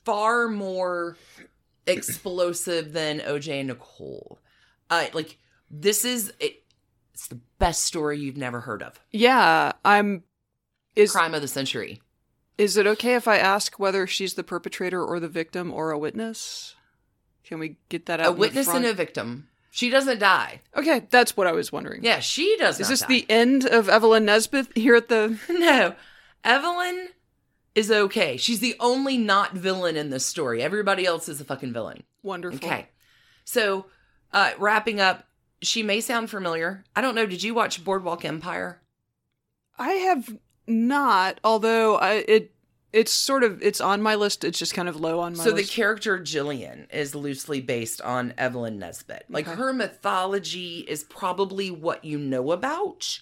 far 0.06 0.48
more 0.48 1.18
explosive 1.86 2.92
than 2.94 3.20
OJ 3.20 3.58
and 3.60 3.68
Nicole. 3.68 4.38
Uh, 4.88 5.06
like, 5.12 5.36
this 5.70 6.04
is. 6.04 6.32
It, 6.40 6.62
it's 7.12 7.28
the 7.28 7.40
best 7.58 7.84
story 7.84 8.18
you've 8.18 8.36
never 8.36 8.60
heard 8.60 8.82
of. 8.82 8.98
Yeah, 9.10 9.72
I'm. 9.84 10.22
Is 10.94 11.12
Crime 11.12 11.34
of 11.34 11.42
the 11.42 11.48
century. 11.48 12.00
is 12.56 12.78
it 12.78 12.86
okay 12.86 13.14
if 13.16 13.28
I 13.28 13.36
ask 13.36 13.78
whether 13.78 14.06
she's 14.06 14.32
the 14.34 14.42
perpetrator 14.42 15.04
or 15.04 15.20
the 15.20 15.28
victim 15.28 15.72
or 15.72 15.90
a 15.90 15.98
witness? 15.98 16.74
Can 17.44 17.58
we 17.58 17.76
get 17.90 18.06
that 18.06 18.20
out? 18.20 18.28
A 18.28 18.32
witness 18.32 18.68
and 18.68 18.84
a 18.86 18.94
victim. 18.94 19.48
She 19.70 19.90
doesn't 19.90 20.20
die. 20.20 20.62
Okay, 20.74 21.06
that's 21.10 21.36
what 21.36 21.46
I 21.46 21.52
was 21.52 21.70
wondering. 21.70 22.02
Yeah, 22.02 22.20
she 22.20 22.56
does. 22.58 22.80
Is 22.80 22.88
this 22.88 23.00
die. 23.00 23.06
the 23.08 23.26
end 23.28 23.66
of 23.66 23.90
Evelyn 23.90 24.24
Nesbit 24.24 24.68
here 24.74 24.94
at 24.94 25.08
the? 25.08 25.38
No. 25.50 25.94
Evelyn 26.44 27.08
is 27.76 27.90
okay. 27.92 28.36
She's 28.36 28.58
the 28.60 28.74
only 28.80 29.16
not 29.18 29.52
villain 29.52 29.96
in 29.96 30.10
this 30.10 30.26
story. 30.26 30.62
Everybody 30.62 31.06
else 31.06 31.28
is 31.28 31.40
a 31.40 31.44
fucking 31.44 31.72
villain. 31.72 32.02
Wonderful. 32.24 32.56
Okay. 32.56 32.88
So, 33.44 33.86
uh 34.32 34.50
wrapping 34.58 34.98
up, 35.00 35.28
she 35.62 35.82
may 35.84 36.00
sound 36.00 36.30
familiar. 36.30 36.82
I 36.96 37.00
don't 37.00 37.14
know, 37.14 37.26
did 37.26 37.42
you 37.44 37.54
watch 37.54 37.84
Boardwalk 37.84 38.24
Empire? 38.24 38.80
I 39.78 39.92
have 39.92 40.36
not, 40.66 41.38
although 41.44 41.96
I 41.96 42.24
it 42.26 42.52
it's 42.92 43.12
sort 43.12 43.44
of 43.44 43.62
it's 43.62 43.80
on 43.80 44.00
my 44.00 44.14
list. 44.14 44.42
It's 44.42 44.58
just 44.58 44.72
kind 44.72 44.88
of 44.88 44.96
low 44.96 45.20
on 45.20 45.36
my 45.36 45.44
So 45.44 45.52
the 45.52 45.64
character 45.64 46.18
Gillian 46.18 46.86
is 46.90 47.14
loosely 47.14 47.60
based 47.60 48.00
on 48.00 48.32
Evelyn 48.38 48.78
Nesbit. 48.78 49.26
Like 49.28 49.46
Okay. 49.46 49.56
her 49.56 49.72
mythology 49.74 50.78
is 50.88 51.04
probably 51.04 51.70
what 51.70 52.04
you 52.06 52.18
know 52.18 52.52
about, 52.52 53.20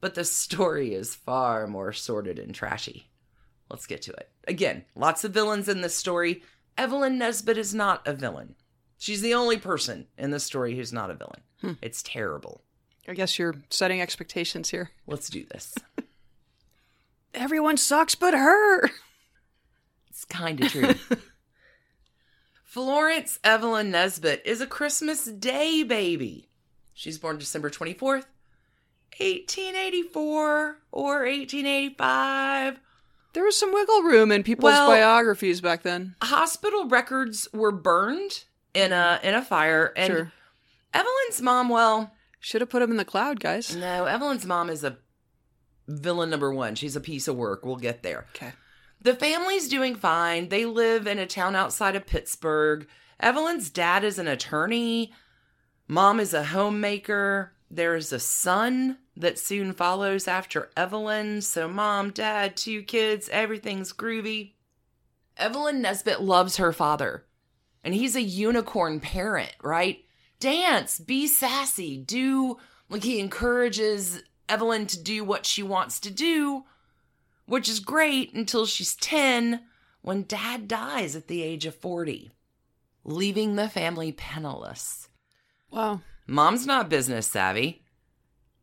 but 0.00 0.14
the 0.14 0.24
story 0.24 0.94
is 0.94 1.14
far 1.16 1.66
more 1.66 1.92
sordid 1.92 2.38
and 2.38 2.54
trashy. 2.54 3.09
Let's 3.70 3.86
get 3.86 4.02
to 4.02 4.12
it. 4.12 4.30
Again, 4.48 4.84
lots 4.94 5.24
of 5.24 5.32
villains 5.32 5.68
in 5.68 5.80
this 5.80 5.96
story. 5.96 6.42
Evelyn 6.76 7.18
Nesbit 7.18 7.56
is 7.56 7.74
not 7.74 8.06
a 8.06 8.12
villain. 8.12 8.56
She's 8.98 9.22
the 9.22 9.34
only 9.34 9.56
person 9.56 10.06
in 10.18 10.30
this 10.30 10.44
story 10.44 10.76
who's 10.76 10.92
not 10.92 11.10
a 11.10 11.14
villain. 11.14 11.40
Hmm. 11.60 11.72
It's 11.80 12.02
terrible. 12.02 12.62
I 13.08 13.14
guess 13.14 13.38
you're 13.38 13.56
setting 13.70 14.00
expectations 14.00 14.70
here. 14.70 14.90
Let's 15.06 15.28
do 15.28 15.44
this. 15.44 15.74
Everyone 17.34 17.76
sucks 17.76 18.14
but 18.14 18.34
her. 18.34 18.90
It's 20.08 20.24
kind 20.24 20.62
of 20.62 20.70
true. 20.70 20.94
Florence 22.64 23.38
Evelyn 23.42 23.90
Nesbit 23.90 24.42
is 24.44 24.60
a 24.60 24.66
Christmas 24.66 25.24
Day 25.24 25.82
baby. 25.82 26.48
She's 26.92 27.18
born 27.18 27.38
December 27.38 27.70
24th, 27.70 28.26
1884 29.18 30.78
or 30.92 31.24
1885. 31.24 32.80
There 33.32 33.44
was 33.44 33.56
some 33.56 33.72
wiggle 33.72 34.02
room 34.02 34.32
in 34.32 34.42
people's 34.42 34.72
Well- 34.72 34.88
biographies 34.88 35.60
back 35.60 35.82
then. 35.82 36.16
Hospital 36.22 36.88
records 36.88 37.48
were 37.52 37.72
burned 37.72 38.44
in 38.74 38.92
a 38.92 39.20
in 39.22 39.34
a 39.34 39.42
fire 39.42 39.92
and 39.96 40.12
sure. 40.12 40.32
Evelyn's 40.92 41.40
mom, 41.40 41.68
well, 41.68 42.12
Should 42.40 42.60
have 42.62 42.70
put 42.70 42.82
him 42.82 42.90
in 42.90 42.96
the 42.96 43.04
cloud, 43.04 43.38
guys. 43.40 43.76
no, 43.76 44.06
Evelyn's 44.06 44.46
mom 44.46 44.70
is 44.70 44.82
a 44.82 44.96
villain 45.86 46.30
number 46.30 46.52
1. 46.52 46.74
She's 46.74 46.96
a 46.96 47.00
piece 47.00 47.28
of 47.28 47.36
work. 47.36 47.64
We'll 47.64 47.76
get 47.76 48.02
there. 48.02 48.26
Okay. 48.34 48.52
The 49.02 49.14
family's 49.14 49.68
doing 49.68 49.94
fine. 49.94 50.48
They 50.48 50.64
live 50.64 51.06
in 51.06 51.18
a 51.18 51.26
town 51.26 51.54
outside 51.56 51.96
of 51.96 52.06
Pittsburgh. 52.06 52.86
Evelyn's 53.18 53.70
dad 53.70 54.04
is 54.04 54.18
an 54.18 54.26
attorney. 54.28 55.12
Mom 55.88 56.18
is 56.20 56.32
a 56.34 56.44
homemaker. 56.44 57.52
There 57.70 57.94
is 57.94 58.12
a 58.12 58.18
son 58.20 58.98
that 59.20 59.38
soon 59.38 59.72
follows 59.72 60.28
after 60.28 60.70
Evelyn. 60.76 61.42
So, 61.42 61.68
mom, 61.68 62.10
dad, 62.10 62.56
two 62.56 62.82
kids, 62.82 63.28
everything's 63.30 63.92
groovy. 63.92 64.52
Evelyn 65.36 65.80
Nesbit 65.80 66.20
loves 66.20 66.56
her 66.56 66.72
father, 66.72 67.24
and 67.82 67.94
he's 67.94 68.16
a 68.16 68.22
unicorn 68.22 69.00
parent, 69.00 69.54
right? 69.62 70.04
Dance, 70.38 70.98
be 70.98 71.26
sassy, 71.26 71.96
do 71.96 72.58
like 72.88 73.04
he 73.04 73.20
encourages 73.20 74.22
Evelyn 74.48 74.86
to 74.88 75.00
do 75.00 75.24
what 75.24 75.46
she 75.46 75.62
wants 75.62 76.00
to 76.00 76.10
do 76.10 76.64
which 77.50 77.68
is 77.68 77.80
great 77.80 78.32
until 78.32 78.64
she's 78.64 78.94
10 78.94 79.60
when 80.02 80.22
dad 80.22 80.68
dies 80.68 81.16
at 81.16 81.26
the 81.26 81.42
age 81.42 81.66
of 81.66 81.74
40, 81.74 82.30
leaving 83.02 83.56
the 83.56 83.68
family 83.68 84.12
penniless. 84.12 85.08
Wow. 85.68 86.00
Mom's 86.28 86.64
not 86.64 86.88
business 86.88 87.26
savvy, 87.26 87.82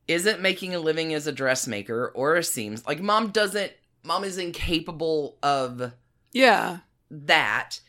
isn't 0.08 0.42
making 0.42 0.74
a 0.74 0.80
living 0.80 1.14
as 1.14 1.28
a 1.28 1.32
dressmaker 1.32 2.10
or 2.16 2.36
a 2.36 2.44
seams. 2.44 2.86
Like, 2.88 3.02
mom 3.02 3.30
doesn't, 3.30 3.72
mom 4.04 4.24
is 4.24 4.38
incapable 4.38 5.38
of 5.44 5.92
Yeah. 6.32 6.80
that. 7.12 7.80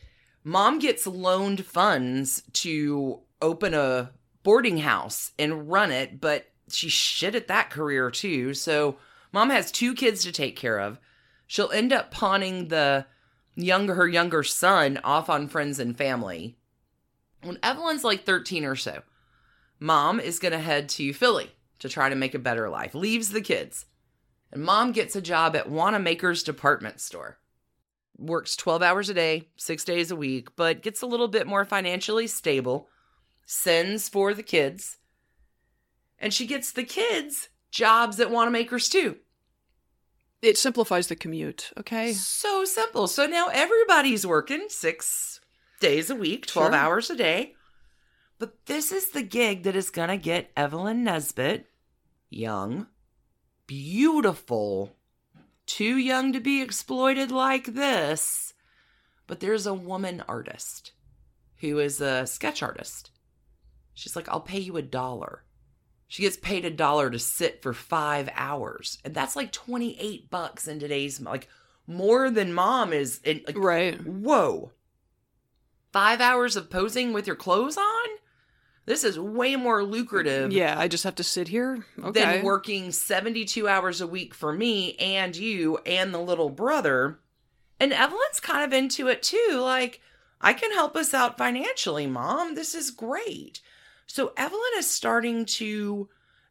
Mom 0.43 0.79
gets 0.79 1.05
loaned 1.07 1.65
funds 1.65 2.43
to 2.53 3.19
open 3.41 3.73
a 3.73 4.11
boarding 4.43 4.79
house 4.79 5.31
and 5.39 5.69
run 5.69 5.91
it, 5.91 6.19
but 6.21 6.49
she's 6.69 6.91
shit 6.91 7.35
at 7.35 7.47
that 7.47 7.69
career 7.69 8.09
too. 8.11 8.53
So 8.53 8.97
mom 9.31 9.49
has 9.49 9.71
two 9.71 9.93
kids 9.93 10.23
to 10.23 10.31
take 10.31 10.55
care 10.55 10.79
of. 10.79 10.99
She'll 11.47 11.71
end 11.71 11.91
up 11.93 12.11
pawning 12.11 12.67
the 12.69 13.05
younger 13.55 13.95
her 13.95 14.07
younger 14.07 14.43
son 14.43 14.99
off 15.03 15.29
on 15.29 15.47
friends 15.47 15.79
and 15.79 15.97
family. 15.97 16.57
When 17.43 17.57
Evelyn's 17.63 18.03
like 18.03 18.23
13 18.25 18.63
or 18.65 18.75
so, 18.75 19.01
mom 19.79 20.19
is 20.19 20.39
going 20.39 20.51
to 20.53 20.59
head 20.59 20.89
to 20.89 21.13
Philly 21.13 21.51
to 21.79 21.89
try 21.89 22.09
to 22.09 22.15
make 22.15 22.35
a 22.35 22.39
better 22.39 22.69
life. 22.69 22.93
Leaves 22.95 23.29
the 23.29 23.41
kids. 23.41 23.85
And 24.51 24.63
mom 24.63 24.91
gets 24.91 25.15
a 25.15 25.21
job 25.21 25.55
at 25.55 25.69
Wanamaker's 25.69 26.43
department 26.43 26.99
store 26.99 27.37
works 28.19 28.55
12 28.57 28.83
hours 28.83 29.09
a 29.09 29.13
day, 29.13 29.47
six 29.55 29.83
days 29.83 30.11
a 30.11 30.15
week, 30.15 30.49
but 30.55 30.81
gets 30.81 31.01
a 31.01 31.07
little 31.07 31.27
bit 31.27 31.47
more 31.47 31.63
financially 31.65 32.27
stable, 32.27 32.89
sends 33.45 34.09
for 34.09 34.33
the 34.33 34.43
kids, 34.43 34.97
and 36.19 36.33
she 36.33 36.45
gets 36.45 36.71
the 36.71 36.83
kids 36.83 37.49
jobs 37.71 38.19
at 38.19 38.29
Wanamaker's 38.29 38.89
too. 38.89 39.17
It 40.41 40.57
simplifies 40.57 41.07
the 41.07 41.15
commute, 41.15 41.71
okay? 41.77 42.13
So 42.13 42.65
simple. 42.65 43.07
So 43.07 43.25
now 43.25 43.47
everybody's 43.51 44.25
working 44.27 44.65
six 44.69 45.39
days 45.79 46.09
a 46.09 46.15
week, 46.15 46.45
12 46.45 46.69
Sure. 46.71 46.75
hours 46.75 47.09
a 47.09 47.15
day. 47.15 47.55
But 48.37 48.65
this 48.65 48.91
is 48.93 49.09
the 49.11 49.21
gig 49.21 49.63
that 49.63 49.75
is 49.75 49.89
going 49.89 50.07
to 50.09 50.17
get 50.17 50.51
Evelyn 50.55 51.03
Nesbit, 51.03 51.68
young, 52.29 52.87
beautiful, 53.67 54.95
too 55.65 55.97
young 55.97 56.33
to 56.33 56.39
be 56.39 56.61
exploited 56.61 57.31
like 57.31 57.73
this. 57.73 58.53
But 59.27 59.39
there's 59.39 59.67
a 59.67 59.73
woman 59.73 60.23
artist 60.27 60.93
who 61.57 61.79
is 61.79 62.01
a 62.01 62.25
sketch 62.25 62.63
artist. 62.63 63.11
She's 63.93 64.15
like, 64.15 64.29
I'll 64.29 64.41
pay 64.41 64.59
you 64.59 64.77
a 64.77 64.81
dollar. 64.81 65.43
She 66.07 66.23
gets 66.23 66.37
paid 66.37 66.65
a 66.65 66.71
dollar 66.71 67.11
to 67.11 67.19
sit 67.19 67.61
for 67.61 67.73
five 67.73 68.29
hours. 68.33 68.97
And 69.05 69.13
that's 69.13 69.35
like 69.35 69.51
28 69.51 70.31
bucks 70.31 70.67
in 70.67 70.79
today's, 70.79 71.21
like, 71.21 71.47
more 71.85 72.31
than 72.31 72.53
mom 72.53 72.93
is. 72.93 73.19
In, 73.23 73.41
like, 73.45 73.57
Right. 73.57 73.99
Whoa. 74.03 74.71
Five 75.91 76.21
hours 76.21 76.55
of 76.55 76.69
posing 76.69 77.13
with 77.13 77.27
your 77.27 77.35
clothes 77.35 77.77
on? 77.77 78.07
This 78.89 79.03
is 79.03 79.19
way 79.19 79.55
more 79.55 79.83
lucrative 79.83 80.51
Yeah, 80.51 80.73
I 80.75 80.87
just 80.87 81.03
have 81.03 81.13
to 81.15 81.23
sit 81.23 81.47
here. 81.47 81.85
Okay. 81.99 82.11
than 82.11 82.43
working 82.43 82.91
72 82.91 83.67
hours 83.67 84.01
a 84.01 84.07
week 84.07 84.33
for 84.33 84.51
me 84.51 84.95
and 84.95 85.35
you 85.35 85.77
and 85.85 86.11
the 86.11 86.19
little 86.19 86.49
brother. 86.49 87.19
And 87.79 87.93
Evelyn's 87.93 88.39
kind 88.39 88.65
of 88.65 88.73
into 88.75 89.07
it 89.07 89.21
too. 89.21 89.59
Like, 89.61 90.01
I 90.41 90.53
can 90.53 90.71
help 90.71 90.95
us 90.95 91.13
out 91.13 91.37
financially, 91.37 92.07
mom. 92.07 92.55
This 92.55 92.73
is 92.73 92.89
great. 92.89 93.61
So 94.07 94.33
Evelyn 94.35 94.61
is 94.79 94.89
starting 94.89 95.45
to 95.45 96.09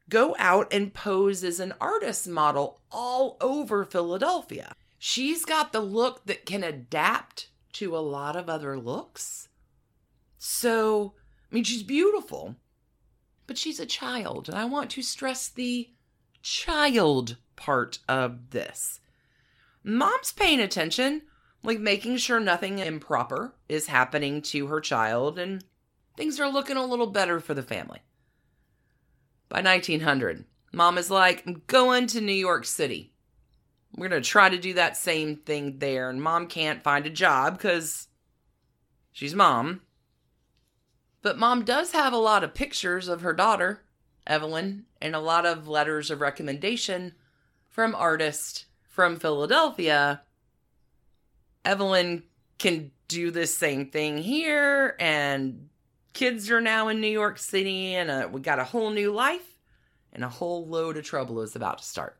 go 0.09 0.37
out 0.39 0.73
and 0.73 0.95
pose 0.95 1.43
as 1.43 1.59
an 1.59 1.75
artist 1.81 2.29
model 2.29 2.81
all 2.93 3.37
over 3.41 3.85
Philadelphia. 3.85 4.75
She's 4.97 5.45
got 5.45 5.73
the 5.73 5.81
look 5.81 6.25
that 6.27 6.47
can 6.47 6.63
adapt 6.63 7.49
to 7.73 7.97
a 7.97 7.99
lot 7.99 8.37
of 8.37 8.49
other 8.49 8.79
looks. 8.79 9.49
So, 10.39 11.15
I 11.51 11.55
mean, 11.55 11.65
she's 11.65 11.83
beautiful, 11.83 12.57
but 13.47 13.59
she's 13.59 13.81
a 13.81 13.87
child. 13.87 14.49
And 14.49 14.59
I 14.59 14.65
want 14.65 14.91
to 14.91 15.03
stress 15.03 15.49
the 15.49 15.91
child 16.43 17.37
part 17.57 17.99
of 18.09 18.51
this. 18.51 19.01
Mom's 19.83 20.33
paying 20.33 20.61
attention, 20.61 21.23
like 21.63 21.81
making 21.81 22.19
sure 22.19 22.41
nothing 22.41 22.79
improper 22.79 23.55
is 23.69 23.87
happening 23.87 24.43
to 24.43 24.67
her 24.67 24.81
child, 24.81 25.39
and 25.39 25.65
things 26.17 26.39
are 26.39 26.51
looking 26.51 26.77
a 26.77 26.85
little 26.85 27.07
better 27.07 27.41
for 27.41 27.55
the 27.55 27.63
family. 27.63 28.01
By 29.49 29.63
1900, 29.63 30.45
mom 30.73 30.99
is 30.99 31.11
like, 31.11 31.47
I'm 31.47 31.63
going 31.67 32.07
to 32.09 32.21
New 32.21 32.33
York 32.33 32.67
City. 32.67 33.15
We're 33.97 34.09
going 34.09 34.23
to 34.23 34.29
try 34.29 34.51
to 34.51 34.59
do 34.59 34.75
that 34.75 34.97
same 34.97 35.37
thing 35.37 35.79
there. 35.79 36.11
And 36.11 36.23
mom 36.23 36.47
can't 36.47 36.83
find 36.83 37.07
a 37.07 37.11
job 37.11 37.57
because 37.57 38.09
she's 39.13 39.35
mom. 39.35 39.81
But 41.23 41.39
mom 41.39 41.65
does 41.65 41.93
have 41.93 42.13
a 42.13 42.19
lot 42.19 42.45
of 42.45 42.55
pictures 42.55 43.09
of 43.09 43.23
her 43.23 43.33
daughter, 43.33 43.83
Evelyn, 44.27 44.85
and 45.01 45.15
a 45.15 45.21
lot 45.21 45.47
of 45.47 45.69
letters 45.69 46.11
of 46.11 46.21
recommendation 46.21 47.15
from 47.69 47.95
artists 47.95 48.67
from 48.89 49.17
Philadelphia. 49.17 50.23
Evelyn 51.65 52.23
can 52.59 52.91
do 53.09 53.31
the 53.31 53.47
same 53.47 53.91
thing 53.91 54.19
here, 54.19 54.97
and 55.01 55.69
kids 56.13 56.51
are 56.51 56.61
now 56.61 56.89
in 56.89 57.01
New 57.01 57.07
York 57.07 57.39
City, 57.39 57.95
and 57.95 58.11
uh, 58.11 58.29
we 58.31 58.41
got 58.41 58.59
a 58.59 58.65
whole 58.65 58.91
new 58.91 59.13
life, 59.13 59.57
and 60.13 60.25
a 60.25 60.29
whole 60.29 60.67
load 60.67 60.97
of 60.97 61.05
trouble 61.05 61.41
is 61.41 61.57
about 61.57 61.79
to 61.79 61.85
start. 61.85 62.19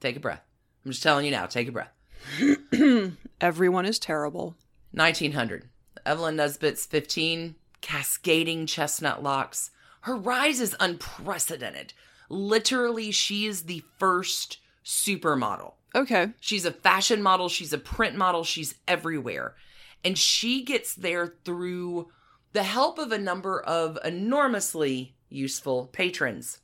Take 0.00 0.16
a 0.16 0.20
breath. 0.20 0.42
I'm 0.84 0.90
just 0.90 1.02
telling 1.02 1.24
you 1.24 1.30
now, 1.30 1.46
take 1.46 1.68
a 1.68 1.72
breath. 1.72 1.92
Everyone 3.40 3.86
is 3.86 3.98
terrible. 3.98 4.56
1900. 4.92 5.68
Evelyn 6.04 6.36
Nesbit's 6.36 6.86
15, 6.86 7.54
cascading 7.82 8.66
chestnut 8.66 9.22
locks. 9.22 9.70
Her 10.02 10.16
rise 10.16 10.60
is 10.60 10.74
unprecedented. 10.80 11.92
Literally, 12.30 13.10
she 13.10 13.44
is 13.44 13.64
the 13.64 13.82
first 13.98 14.58
supermodel. 14.84 15.74
Okay. 15.94 16.28
She's 16.40 16.64
a 16.64 16.72
fashion 16.72 17.22
model, 17.22 17.48
she's 17.48 17.72
a 17.72 17.78
print 17.78 18.16
model, 18.16 18.44
she's 18.44 18.76
everywhere. 18.88 19.54
And 20.02 20.16
she 20.16 20.64
gets 20.64 20.94
there 20.94 21.34
through 21.44 22.08
the 22.52 22.62
help 22.62 22.98
of 22.98 23.12
a 23.12 23.18
number 23.18 23.60
of 23.60 23.98
enormously 24.04 25.14
useful 25.28 25.86
patrons. 25.92 26.60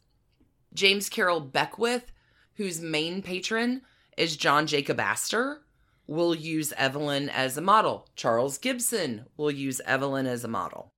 James 0.75 1.09
Carroll 1.09 1.41
Beckwith, 1.41 2.13
whose 2.55 2.81
main 2.81 3.23
patron 3.23 3.83
is 4.17 4.37
John 4.37 4.67
Jacob 4.67 4.99
Astor, 4.99 5.63
will 6.07 6.35
use 6.35 6.73
Evelyn 6.77 7.29
as 7.29 7.57
a 7.57 7.63
model. 7.63 8.09
Charles 8.17 8.59
Gibson 8.59 9.27
will 9.37 9.51
use 9.51 9.81
Evelyn 9.85 10.27
as 10.27 10.43
a 10.43 10.49
model. 10.49 10.91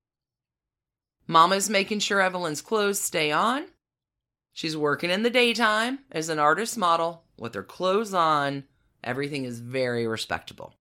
Mama's 1.31 1.71
making 1.71 2.01
sure 2.01 2.21
Evelyn's 2.21 2.61
clothes 2.61 3.01
stay 3.01 3.31
on. 3.31 3.67
She's 4.53 4.77
working 4.77 5.11
in 5.11 5.23
the 5.23 5.31
daytime 5.31 6.01
as 6.11 6.29
an 6.29 6.41
artist 6.41 6.77
model 6.77 7.23
with 7.39 7.55
her 7.55 7.63
clothes 7.63 8.13
on. 8.13 8.65
Everything 9.05 9.45
is 9.45 9.61
very 9.61 10.09
respectable. 10.09 10.75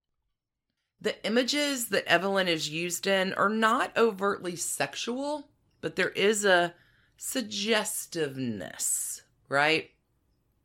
The 0.99 1.23
images 1.23 1.89
that 1.89 2.07
Evelyn 2.07 2.47
is 2.47 2.67
used 2.67 3.05
in 3.05 3.35
are 3.35 3.47
not 3.47 3.95
overtly 3.95 4.55
sexual, 4.55 5.51
but 5.81 5.95
there 5.95 6.09
is 6.09 6.43
a 6.43 6.73
suggestiveness, 7.15 9.21
right? 9.49 9.91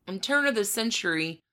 In 0.09 0.19
turn 0.19 0.47
of 0.47 0.55
the 0.55 0.65
century, 0.65 1.44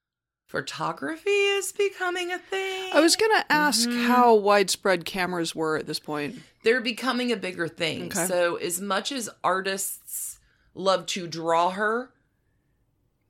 photography 0.52 1.30
is 1.30 1.72
becoming 1.72 2.32
a 2.32 2.38
thing. 2.38 2.92
I 2.94 3.00
was 3.00 3.16
going 3.16 3.32
to 3.32 3.52
ask 3.52 3.88
Mhm. 3.90 4.06
how 4.08 4.36
widespread 4.36 5.06
cameras 5.06 5.56
were 5.56 5.78
at 5.78 5.88
this 5.88 6.00
point. 6.00 6.40
They're 6.64 6.82
becoming 6.82 7.32
a 7.32 7.38
bigger 7.38 7.68
thing. 7.68 8.08
Okay. 8.08 8.26
So, 8.28 8.58
as 8.58 8.82
much 8.82 9.12
as 9.12 9.30
artists 9.44 10.40
love 10.76 11.06
to 11.08 11.26
draw 11.26 11.70
her, 11.72 12.12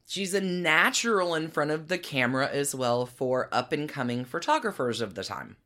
she's 0.05 0.33
a 0.33 0.41
natural 0.41 1.35
in 1.35 1.49
front 1.49 1.69
of 1.71 1.87
the 1.87 1.97
camera 1.99 2.49
as 2.49 2.73
well 2.75 3.05
for 3.05 3.47
up 3.51 3.71
and 3.71 3.87
coming 3.87 4.25
photographers 4.25 4.99
of 4.99 5.13
the 5.15 5.23
time. 5.23 5.57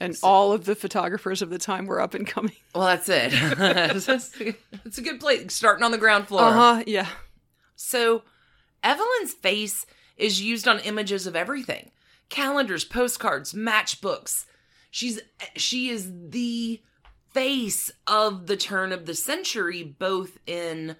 And 0.00 0.16
So- 0.16 0.26
all 0.26 0.52
of 0.52 0.64
the 0.64 0.74
photographers 0.74 1.42
of 1.42 1.50
the 1.50 1.58
time 1.58 1.86
were 1.86 2.00
up 2.00 2.12
and 2.14 2.26
coming. 2.26 2.56
Well, 2.74 2.86
that's 2.86 3.08
it. 3.08 3.32
it's 4.84 4.98
a 4.98 5.02
good 5.02 5.20
place, 5.20 5.54
starting 5.54 5.84
on 5.84 5.92
the 5.92 5.98
ground 5.98 6.26
floor. 6.26 6.42
Uh 6.44 6.52
huh. 6.52 6.84
Yeah. 6.86 7.06
So, 7.76 8.22
Evelyn's 8.82 9.32
face 9.34 9.86
is 10.16 10.42
used 10.42 10.66
on 10.68 10.78
images 10.80 11.26
of 11.26 11.36
everything 11.36 11.90
calendars, 12.28 12.84
postcards, 12.84 13.52
matchbooks. 13.52 14.46
She's 14.90 15.20
she 15.56 15.88
is 15.90 16.10
the 16.30 16.80
face 17.30 17.90
of 18.06 18.46
the 18.46 18.56
turn 18.56 18.92
of 18.92 19.06
the 19.06 19.14
century, 19.14 19.82
both 19.82 20.38
in 20.46 20.96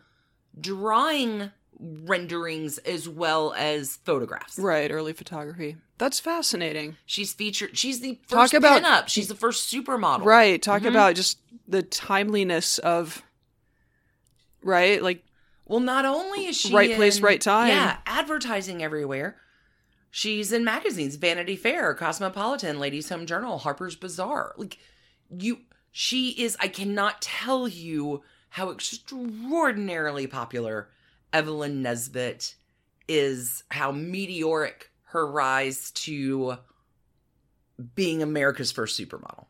drawing 0.59 1.51
renderings 1.79 2.79
as 2.79 3.09
well 3.09 3.55
as 3.57 3.97
photographs. 4.05 4.59
Right. 4.59 4.91
Early 4.91 5.13
photography. 5.13 5.77
That's 5.99 6.21
fascinating. 6.21 6.97
She's 7.07 7.33
featured. 7.33 7.77
She's 7.77 8.01
the 8.01 8.19
first 8.27 8.53
Talk 8.53 8.59
about-. 8.59 9.11
She's 9.11 9.29
the 9.29 9.35
first 9.35 9.73
supermodel. 9.73 10.25
Right. 10.25 10.61
Talk 10.63 10.83
Mhm. 10.83 10.89
about 10.91 11.15
just 11.17 11.39
the 11.67 11.83
timeliness 11.83 12.79
of. 12.79 13.23
Right. 14.63 15.03
Like 15.03 15.25
Well, 15.65 15.81
not 15.81 16.05
only 16.05 16.47
is 16.47 16.57
she 16.57 16.75
Right 16.75 16.97
place, 16.97 17.21
right 17.21 17.41
time. 17.41 17.69
Yeah, 17.69 17.99
advertising 18.07 18.83
everywhere. 18.83 19.37
She's 20.11 20.53
in 20.53 20.65
magazines, 20.65 21.17
Vanity 21.17 21.57
Fair, 21.57 21.95
Cosmopolitan, 21.95 22.79
Ladies 22.79 23.09
Home 23.09 23.25
Journal, 23.25 23.59
Harper's 23.59 23.97
Bazaar. 23.97 24.55
Like 24.59 24.79
you 25.31 25.61
she 25.91 26.31
is 26.31 26.57
I 26.61 26.69
cannot 26.69 27.23
tell 27.23 27.67
you 27.67 28.23
how 28.51 28.71
extraordinarily 28.71 30.27
popular 30.27 30.91
Evelyn 31.33 31.81
Nesbit 31.81 32.55
is, 33.09 33.65
how 33.71 33.91
meteoric 33.93 34.91
her 35.07 35.27
rise 35.27 35.91
to 35.93 36.59
being 37.95 38.23
America's 38.23 38.71
first 38.71 39.01
supermodel. 39.01 39.47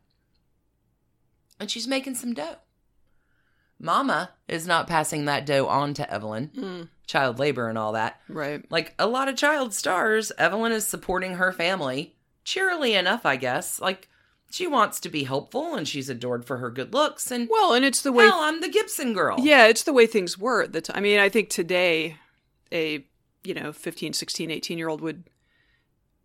And 1.59 1.69
she's 1.69 1.87
making 1.87 2.15
some 2.15 2.33
dough. 2.33 2.55
Mama 3.83 4.31
is 4.47 4.65
not 4.65 4.87
passing 4.87 5.25
that 5.25 5.45
dough 5.45 5.67
on 5.67 5.93
to 5.95 6.11
Evelyn, 6.11 6.51
mm, 6.55 6.89
child 7.05 7.37
labor 7.37 7.67
and 7.67 7.77
all 7.77 7.91
that. 7.91 8.21
right. 8.29 8.63
Like 8.71 8.95
a 8.97 9.07
lot 9.07 9.27
of 9.27 9.35
child 9.35 9.73
stars, 9.73 10.31
Evelyn 10.37 10.71
is 10.71 10.87
supporting 10.87 11.33
her 11.35 11.51
family, 11.51 12.15
cheerily 12.45 12.95
enough, 12.95 13.25
I 13.25 13.35
guess. 13.35 13.81
Like 13.81 14.07
she 14.49 14.67
wants 14.67 14.99
to 15.01 15.09
be 15.09 15.25
helpful 15.25 15.75
and 15.75 15.85
she's 15.87 16.09
adored 16.09 16.45
for 16.45 16.57
her 16.59 16.69
good 16.71 16.93
looks. 16.93 17.29
And 17.29 17.49
Well, 17.51 17.73
and 17.73 17.83
it's 17.83 18.01
the 18.01 18.13
way 18.13 18.25
hell, 18.25 18.39
I'm 18.39 18.61
the 18.61 18.69
Gibson 18.69 19.13
girl. 19.13 19.37
Yeah, 19.39 19.65
it's 19.65 19.83
the 19.83 19.93
way 19.93 20.07
things 20.07 20.37
were 20.37 20.63
at 20.63 20.71
the 20.71 20.81
time. 20.81 20.97
I 20.97 21.01
mean, 21.01 21.19
I 21.19 21.27
think 21.27 21.49
today 21.49 22.17
a, 22.71 23.05
you 23.43 23.53
know, 23.53 23.73
15, 23.73 24.13
16, 24.13 24.49
18 24.49 24.77
year 24.77 24.87
old 24.87 25.01
would 25.01 25.25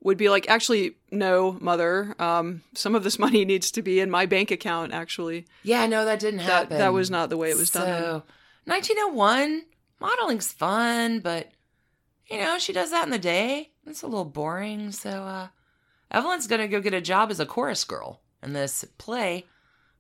would 0.01 0.17
be 0.17 0.29
like, 0.29 0.49
actually, 0.49 0.97
no, 1.11 1.59
mother, 1.61 2.15
um, 2.19 2.63
some 2.75 2.95
of 2.95 3.05
this 3.05 3.19
money 3.27 3.45
needs 3.45 3.71
to 3.73 3.83
be 3.83 4.01
in 4.01 4.11
my 4.11 4.27
bank 4.27 4.51
account, 4.51 4.93
actually. 4.93 5.47
Yeah, 5.63 5.87
no, 5.87 6.05
that 6.05 6.21
didn't 6.21 6.39
That 6.39 6.47
happen. 6.47 6.79
that 6.79 6.93
was 6.93 7.11
not 7.11 7.31
the 7.31 7.37
way 7.37 7.51
it 7.51 7.57
was 7.57 7.71
done. 7.71 7.87
So, 7.87 8.23
1901, 8.65 9.63
modeling's 10.01 10.53
fun, 10.53 11.21
but 11.21 11.51
you 12.31 12.39
know, 12.39 12.59
she 12.59 12.73
does 12.75 12.91
that 12.91 13.05
in 13.05 13.11
the 13.11 13.19
day. 13.19 13.71
It's 13.87 14.03
a 14.03 14.07
little 14.07 14.25
boring. 14.27 14.93
So, 14.93 15.09
uh, 15.11 15.49
Evelyn's 16.11 16.47
gonna 16.47 16.69
go 16.69 16.81
get 16.81 16.93
a 16.95 17.01
job 17.01 17.31
as 17.31 17.41
a 17.41 17.47
chorus 17.47 17.85
girl 17.85 18.21
in 18.43 18.53
this 18.53 18.85
play, 18.99 19.47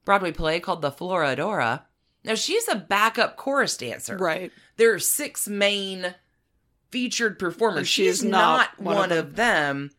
Broadway 0.04 0.32
play 0.32 0.61
called 0.61 0.82
The 0.82 0.90
Florodora. 0.92 1.82
Now, 2.24 2.34
she's 2.34 2.68
a 2.68 2.74
backup 2.76 3.37
chorus 3.37 3.76
dancer. 3.76 4.16
Right. 4.16 4.52
There 4.76 4.92
are 4.92 4.98
six 4.98 5.48
main 5.48 6.14
featured 6.90 7.38
she 7.87 8.05
She's 8.05 8.18
is 8.20 8.24
not, 8.24 8.70
not 8.79 8.81
one 8.81 8.96
one, 8.96 9.12
of 9.12 9.18
of 9.18 9.37
them, 9.37 9.90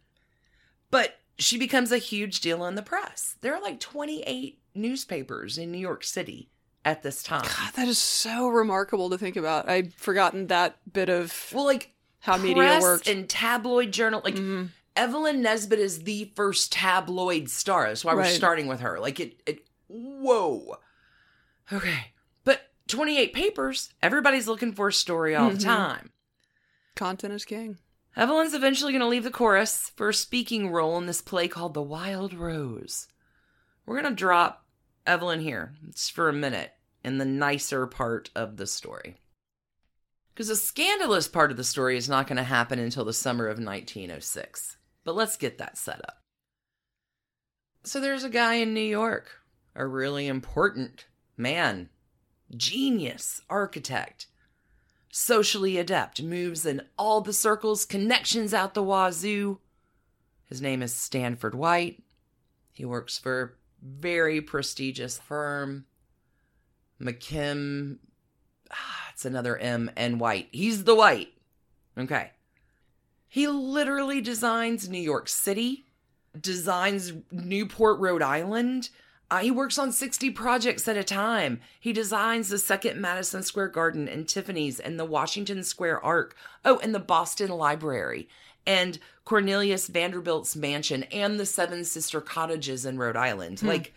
but 0.91 1.19
she 1.37 1.57
becomes 1.57 1.91
a 1.91 1.97
huge 1.97 2.41
deal 2.41 2.65
in 2.65 2.75
the 2.75 2.81
press. 2.81 3.35
There 3.41 3.55
are 3.55 3.61
like 3.61 3.79
28 3.79 4.59
newspapers 4.75 5.57
in 5.57 5.71
New 5.71 5.77
York 5.77 6.03
City 6.03 6.49
at 6.85 7.03
this 7.03 7.21
time. 7.23 7.43
God, 7.43 7.73
that 7.75 7.87
is 7.87 7.97
so 7.97 8.47
remarkable 8.47 9.09
to 9.09 9.17
think 9.17 9.35
about. 9.35 9.69
I'd 9.69 9.93
forgotten 9.93 10.47
that 10.47 10.77
bit 10.91 11.09
of 11.09 11.51
Well, 11.53 11.65
like 11.65 11.91
how 12.19 12.37
media 12.37 12.79
works 12.81 13.07
and 13.07 13.27
tabloid 13.29 13.91
journal. 13.91 14.21
Like 14.23 14.35
Mhm. 14.35 14.69
Evelyn 14.95 15.41
Nesbit 15.41 15.79
is 15.79 15.99
the 16.03 16.31
first 16.35 16.71
tabloid 16.73 17.49
star. 17.49 17.87
That's 17.87 18.03
why 18.03 18.13
we're 18.15 18.25
starting 18.25 18.67
with 18.67 18.81
her. 18.81 18.99
Like 18.99 19.19
it, 19.19 19.39
it. 19.45 19.65
Whoa. 19.87 20.77
Okay, 21.71 22.11
but 22.43 22.61
28 22.87 23.33
papers. 23.33 23.93
Everybody's 24.01 24.47
looking 24.47 24.73
for 24.73 24.87
a 24.89 24.93
story 24.93 25.35
all 25.35 25.51
the 25.51 25.57
Mhm. 25.57 25.63
time. 25.63 26.11
Content 26.95 27.33
is 27.33 27.45
king. 27.45 27.77
Evelyn's 28.15 28.53
eventually 28.53 28.91
going 28.91 29.01
to 29.01 29.07
leave 29.07 29.23
the 29.23 29.31
chorus 29.31 29.91
for 29.95 30.09
a 30.09 30.13
speaking 30.13 30.71
role 30.71 30.97
in 30.97 31.05
this 31.05 31.21
play 31.21 31.47
called 31.47 31.73
The 31.73 31.81
Wild 31.81 32.33
Rose. 32.33 33.07
We're 33.85 34.01
going 34.01 34.13
to 34.13 34.17
drop 34.17 34.65
Evelyn 35.05 35.39
here 35.39 35.73
just 35.93 36.11
for 36.11 36.27
a 36.27 36.33
minute 36.33 36.71
in 37.03 37.17
the 37.17 37.25
nicer 37.25 37.87
part 37.87 38.29
of 38.35 38.57
the 38.57 38.67
story. 38.67 39.17
Because 40.33 40.47
the 40.47 40.55
scandalous 40.55 41.27
part 41.27 41.51
of 41.51 41.57
the 41.57 41.63
story 41.63 41.97
is 41.97 42.09
not 42.09 42.27
going 42.27 42.37
to 42.37 42.43
happen 42.43 42.79
until 42.79 43.05
the 43.05 43.13
summer 43.13 43.47
of 43.47 43.57
1906. 43.57 44.77
But 45.03 45.15
let's 45.15 45.37
get 45.37 45.57
that 45.57 45.77
set 45.77 45.99
up. 45.99 46.17
So 47.83 47.99
there's 47.99 48.23
a 48.23 48.29
guy 48.29 48.55
in 48.55 48.73
New 48.73 48.81
York, 48.81 49.29
a 49.75 49.87
really 49.87 50.27
important 50.27 51.05
man, 51.37 51.89
genius, 52.55 53.41
architect, 53.49 54.27
socially 55.11 55.77
adept, 55.77 56.21
moves 56.21 56.65
in 56.65 56.81
all 56.97 57.21
the 57.21 57.33
circles, 57.33 57.85
connections 57.85 58.53
out 58.53 58.73
the 58.73 58.83
wazoo. 58.83 59.59
His 60.45 60.61
name 60.61 60.81
is 60.81 60.93
Stanford 60.93 61.55
White. 61.55 62.03
He 62.71 62.85
works 62.85 63.17
for 63.17 63.41
a 63.41 63.49
very 63.83 64.41
prestigious 64.41 65.19
firm, 65.19 65.85
McKim. 67.01 67.97
Ah, 68.71 69.09
it's 69.13 69.25
another 69.25 69.57
M 69.57 69.91
and 69.95 70.19
White. 70.19 70.47
He's 70.51 70.83
the 70.83 70.95
White. 70.95 71.33
Okay. 71.97 72.31
He 73.27 73.47
literally 73.47 74.21
designs 74.21 74.89
New 74.89 75.01
York 75.01 75.29
City, 75.29 75.85
designs 76.39 77.13
Newport, 77.31 77.99
Rhode 77.99 78.23
Island. 78.23 78.89
Uh, 79.31 79.39
he 79.39 79.51
works 79.51 79.77
on 79.77 79.91
60 79.91 80.31
projects 80.31 80.87
at 80.87 80.97
a 80.97 81.03
time. 81.03 81.59
He 81.79 81.93
designs 81.93 82.49
the 82.49 82.57
second 82.57 82.99
Madison 82.99 83.43
Square 83.43 83.69
Garden 83.69 84.07
and 84.07 84.27
Tiffany's 84.27 84.79
and 84.79 84.99
the 84.99 85.05
Washington 85.05 85.63
Square 85.63 86.03
Arc. 86.03 86.35
Oh, 86.65 86.79
and 86.79 86.95
the 86.95 86.99
Boston 86.99 87.49
Library 87.49 88.27
and 88.65 88.97
Cornelius 89.25 89.87
Vanderbilt's 89.87 90.55
mansion 90.55 91.03
and 91.03 91.39
the 91.39 91.45
Seven 91.45 91.85
Sister 91.85 92.21
Cottages 92.21 92.85
in 92.85 92.97
Rhode 92.97 93.15
Island. 93.15 93.61
Like, 93.61 93.93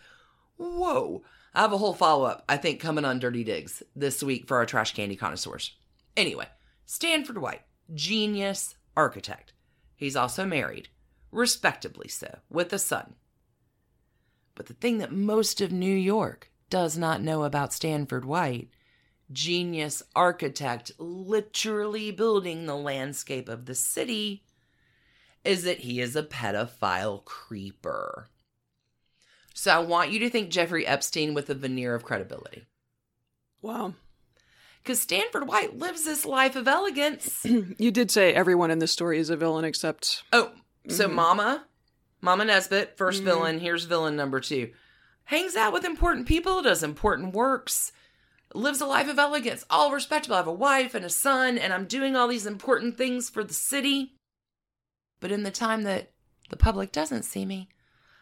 whoa. 0.57 1.23
I 1.55 1.61
have 1.61 1.73
a 1.73 1.77
whole 1.77 1.93
follow 1.93 2.25
up, 2.25 2.43
I 2.49 2.57
think, 2.57 2.79
coming 2.79 3.05
on 3.05 3.19
Dirty 3.19 3.43
Digs 3.43 3.83
this 3.95 4.23
week 4.23 4.47
for 4.47 4.57
our 4.57 4.65
trash 4.65 4.93
candy 4.93 5.15
connoisseurs. 5.15 5.75
Anyway, 6.17 6.47
Stanford 6.85 7.37
White, 7.37 7.61
genius 7.93 8.75
architect. 8.97 9.53
He's 9.95 10.15
also 10.15 10.45
married, 10.45 10.89
respectably 11.31 12.07
so, 12.07 12.39
with 12.49 12.73
a 12.73 12.79
son. 12.79 13.15
But 14.55 14.67
the 14.67 14.73
thing 14.73 14.99
that 14.99 15.11
most 15.11 15.61
of 15.61 15.71
New 15.71 15.95
York 15.95 16.51
does 16.69 16.97
not 16.97 17.21
know 17.21 17.43
about 17.43 17.73
Stanford 17.73 18.25
White, 18.25 18.69
genius 19.31 20.03
architect 20.15 20.91
literally 20.97 22.11
building 22.11 22.65
the 22.65 22.75
landscape 22.75 23.49
of 23.49 23.65
the 23.65 23.75
city, 23.75 24.43
is 25.43 25.63
that 25.63 25.79
he 25.79 25.99
is 25.99 26.15
a 26.15 26.23
pedophile 26.23 27.23
creeper. 27.25 28.29
So 29.53 29.71
I 29.71 29.79
want 29.79 30.11
you 30.11 30.19
to 30.19 30.29
think 30.29 30.49
Jeffrey 30.49 30.85
Epstein 30.85 31.33
with 31.33 31.49
a 31.49 31.55
veneer 31.55 31.93
of 31.93 32.03
credibility. 32.03 32.65
Wow. 33.61 33.93
Because 34.81 34.99
Stanford 34.99 35.47
White 35.47 35.77
lives 35.77 36.03
this 36.03 36.25
life 36.25 36.55
of 36.55 36.67
elegance. 36.67 37.45
You 37.77 37.91
did 37.91 38.11
say 38.11 38.33
everyone 38.33 38.71
in 38.71 38.79
this 38.79 38.91
story 38.91 39.19
is 39.19 39.29
a 39.29 39.37
villain 39.37 39.63
except 39.63 40.23
Oh, 40.33 40.51
so 40.89 41.05
mm-hmm. 41.05 41.15
Mama, 41.15 41.65
Mama 42.23 42.45
Nesbit, 42.45 42.95
1st 42.95 43.15
mm-hmm. 43.15 43.25
villain. 43.25 43.59
Here's 43.59 43.83
villain 43.83 44.15
number 44.15 44.39
two. 44.39 44.71
Hangs 45.25 45.57
out 45.57 45.73
with 45.73 45.83
important 45.83 46.25
people, 46.25 46.61
does 46.61 46.81
important 46.81 47.33
works, 47.33 47.91
lives 48.53 48.79
a 48.79 48.85
life 48.85 49.09
of 49.09 49.19
elegance, 49.19 49.65
all 49.69 49.91
respectable. 49.91 50.35
I 50.35 50.37
have 50.37 50.47
a 50.47 50.53
wife 50.53 50.95
and 50.95 51.03
a 51.03 51.09
son, 51.09 51.57
and 51.57 51.73
I'm 51.73 51.83
doing 51.83 52.15
all 52.15 52.29
these 52.29 52.45
important 52.45 52.97
things 52.97 53.29
for 53.29 53.43
the 53.43 53.53
city. 53.53 54.13
But 55.19 55.33
in 55.33 55.43
the 55.43 55.51
time 55.51 55.83
that 55.83 56.13
the 56.49 56.55
public 56.55 56.93
doesn't 56.93 57.23
see 57.23 57.45
me, 57.45 57.67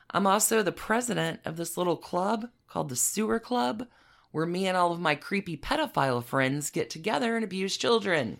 I'm 0.09 0.25
also 0.25 0.63
the 0.63 0.71
president 0.71 1.39
of 1.45 1.57
this 1.57 1.77
little 1.77 1.95
club 1.95 2.47
called 2.67 2.89
the 2.89 2.95
Sewer 2.95 3.39
Club, 3.39 3.85
where 4.31 4.47
me 4.47 4.65
and 4.65 4.75
all 4.75 4.91
of 4.91 4.99
my 4.99 5.13
creepy 5.13 5.57
pedophile 5.57 6.23
friends 6.23 6.71
get 6.71 6.89
together 6.89 7.35
and 7.35 7.45
abuse 7.45 7.77
children. 7.77 8.39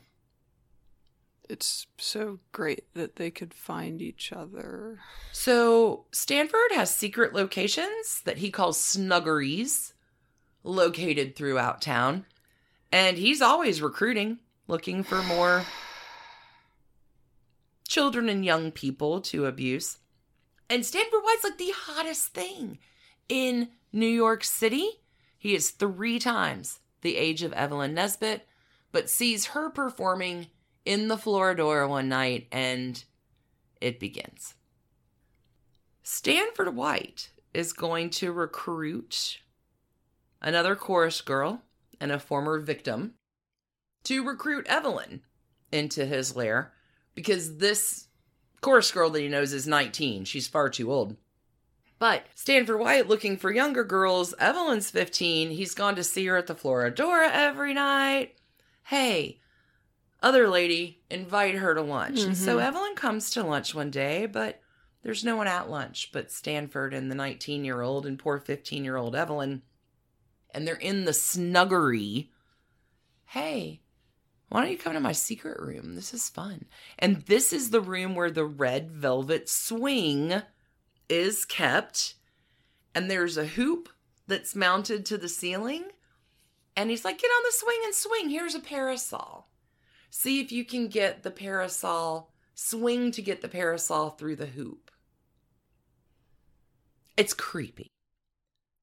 It's 1.52 1.86
so 1.98 2.40
great 2.54 2.86
that 2.94 3.18
they 3.18 3.30
could 3.30 3.54
find 3.54 4.02
each 4.02 4.32
other. 4.32 5.00
So, 5.34 6.06
Stanford 6.12 6.72
has 6.72 6.96
secret 6.96 7.34
locations 7.34 8.22
that 8.24 8.38
he 8.38 8.50
calls 8.50 8.80
snuggeries 8.80 9.94
located 10.64 11.36
throughout 11.36 11.82
town. 11.82 12.26
And 12.92 13.18
he's 13.18 13.42
always 13.42 13.82
recruiting, 13.82 14.40
looking 14.68 15.04
for 15.04 15.22
more 15.24 15.66
children 17.88 18.30
and 18.30 18.46
young 18.46 18.72
people 18.72 19.20
to 19.22 19.46
abuse. 19.46 19.98
And 20.70 20.86
Stanford 20.86 21.22
White's 21.24 21.44
like 21.44 21.58
the 21.58 21.74
hottest 21.76 22.34
thing 22.34 22.80
in 23.28 23.70
New 23.92 24.08
York 24.08 24.46
City. 24.46 24.90
He 25.38 25.54
is 25.54 25.72
three 25.72 26.18
times 26.18 26.80
the 27.02 27.18
age 27.18 27.44
of 27.44 27.52
Evelyn 27.54 27.94
Nesbit, 27.94 28.48
but 28.92 29.10
sees 29.10 29.48
her 29.48 29.70
performing 29.70 30.48
in 30.86 31.08
the 31.08 31.17
Florodora 31.17 31.88
one 31.88 32.10
night 32.10 32.48
and 32.52 33.04
it 33.80 34.00
begins. 34.00 34.56
Stanford 36.04 36.76
White 36.76 37.30
is 37.54 37.74
going 37.74 38.10
to 38.10 38.32
recruit 38.32 39.39
another 40.41 40.76
chorus 40.76 41.22
girl 41.22 41.62
and 42.00 42.12
a 42.12 42.20
former 42.20 42.60
victim 42.60 43.13
to 44.04 44.24
recruit 44.24 44.65
Evelyn 44.67 45.22
into 45.72 46.06
his 46.06 46.36
lair 46.36 46.74
because 47.13 47.58
this 47.58 48.08
chorus 48.62 48.91
girl 48.91 49.10
that 49.12 49.22
he 49.22 49.28
knows 49.28 49.54
is 49.54 49.67
19. 49.67 50.26
She's 50.26 50.48
far 50.48 50.70
too 50.70 50.91
old. 50.91 51.15
But 52.00 52.26
Stanford 52.34 52.80
White 52.80 53.08
looking 53.08 53.38
for 53.38 53.52
younger 53.52 53.84
girls. 53.84 54.34
Evelyn's 54.39 54.89
15. 54.89 55.52
He's 55.52 55.76
gone 55.76 55.96
to 55.96 56.04
see 56.04 56.26
her 56.26 56.38
at 56.38 56.48
the 56.48 56.56
Florodora 56.56 57.30
every 57.32 57.76
night. 57.76 58.36
Hey, 58.86 59.39
other 60.22 60.48
lady, 60.48 61.02
invite 61.10 61.56
her 61.56 61.74
to 61.74 61.82
lunch. 61.82 62.22
And 62.22 62.38
so 62.38 62.58
mm-hmm. 62.58 62.68
Evelyn 62.68 62.96
comes 62.96 63.32
to 63.32 63.44
lunch 63.44 63.74
one 63.74 63.90
day, 63.90 64.26
but 64.28 64.62
there's 65.04 65.24
no 65.24 65.36
one 65.36 65.48
at 65.48 65.70
lunch 65.70 66.12
but 66.12 66.32
Stanford 66.32 66.94
and 66.94 67.10
the 67.10 67.16
19 67.16 67.66
year 67.66 67.82
old 67.82 68.06
and 68.06 68.20
poor 68.20 68.38
15 68.38 68.84
year 68.84 68.98
old 68.98 69.16
Evelyn. 69.16 69.64
And 70.54 70.68
they're 70.68 70.76
in 70.76 71.06
the 71.06 71.14
snuggery. 71.14 72.30
Hey, 73.26 73.82
why 74.50 74.62
don't 74.62 74.72
you 74.72 74.78
come 74.78 74.94
to 74.94 75.00
my 75.00 75.14
secret 75.14 75.60
room? 75.62 75.96
This 75.96 76.14
is 76.14 76.30
fun. 76.30 76.66
And 77.00 77.22
this 77.22 77.54
is 77.54 77.70
the 77.70 77.80
room 77.80 78.16
where 78.16 78.30
the 78.30 78.46
red 78.46 78.92
velvet 78.92 79.48
swing 79.48 80.42
is 81.08 81.46
kept. 81.46 82.16
And 82.94 83.10
there's 83.10 83.38
a 83.38 83.46
hoop 83.46 83.88
that's 84.28 84.56
mounted 84.56 85.06
to 85.06 85.18
the 85.18 85.30
ceiling. 85.30 85.86
And 86.76 86.90
he's 86.90 87.06
like, 87.06 87.18
get 87.18 87.28
on 87.28 87.44
the 87.44 87.54
swing 87.54 87.80
and 87.86 87.96
swing. 87.96 88.30
Here's 88.30 88.56
a 88.56 88.60
parasol. 88.60 89.48
See 90.12 90.41
if 90.41 90.52
you 90.52 90.65
can 90.65 90.89
get 90.89 91.24
the 91.24 91.32
parasol, 91.32 92.34
swing 92.54 93.12
to 93.12 93.21
get 93.21 93.41
the 93.41 93.47
parasol 93.47 94.10
through 94.10 94.36
the 94.36 94.45
hoop. 94.45 94.91
It's 97.15 97.34
creepy 97.34 97.88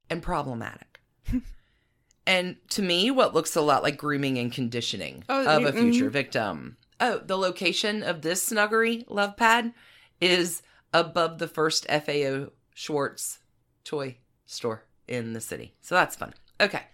and 0.08 0.22
problematic. 0.22 1.00
and 2.26 2.56
to 2.70 2.82
me, 2.82 3.10
what 3.10 3.34
looks 3.34 3.54
a 3.54 3.60
lot 3.60 3.82
like 3.82 3.98
grooming 3.98 4.38
and 4.38 4.50
conditioning 4.50 5.22
Oh, 5.28 5.44
of 5.44 5.62
mm, 5.62 5.68
a 5.68 5.72
future 5.72 6.06
mm-hmm. 6.06 6.12
victim. 6.12 6.76
Oh, 6.98 7.18
the 7.18 7.36
location 7.36 8.02
of 8.02 8.22
this 8.22 8.42
snuggery 8.42 9.04
love 9.08 9.36
pad 9.36 9.74
is 10.22 10.62
above 10.94 11.38
the 11.38 11.46
first 11.46 11.86
FAO 11.88 12.48
Schwarz 12.74 13.40
toy 13.84 14.16
store 14.46 14.84
in 15.06 15.34
the 15.34 15.42
city. 15.42 15.74
So 15.82 15.94
that's 15.94 16.16
fun. 16.16 16.32
Okay. 16.58 16.84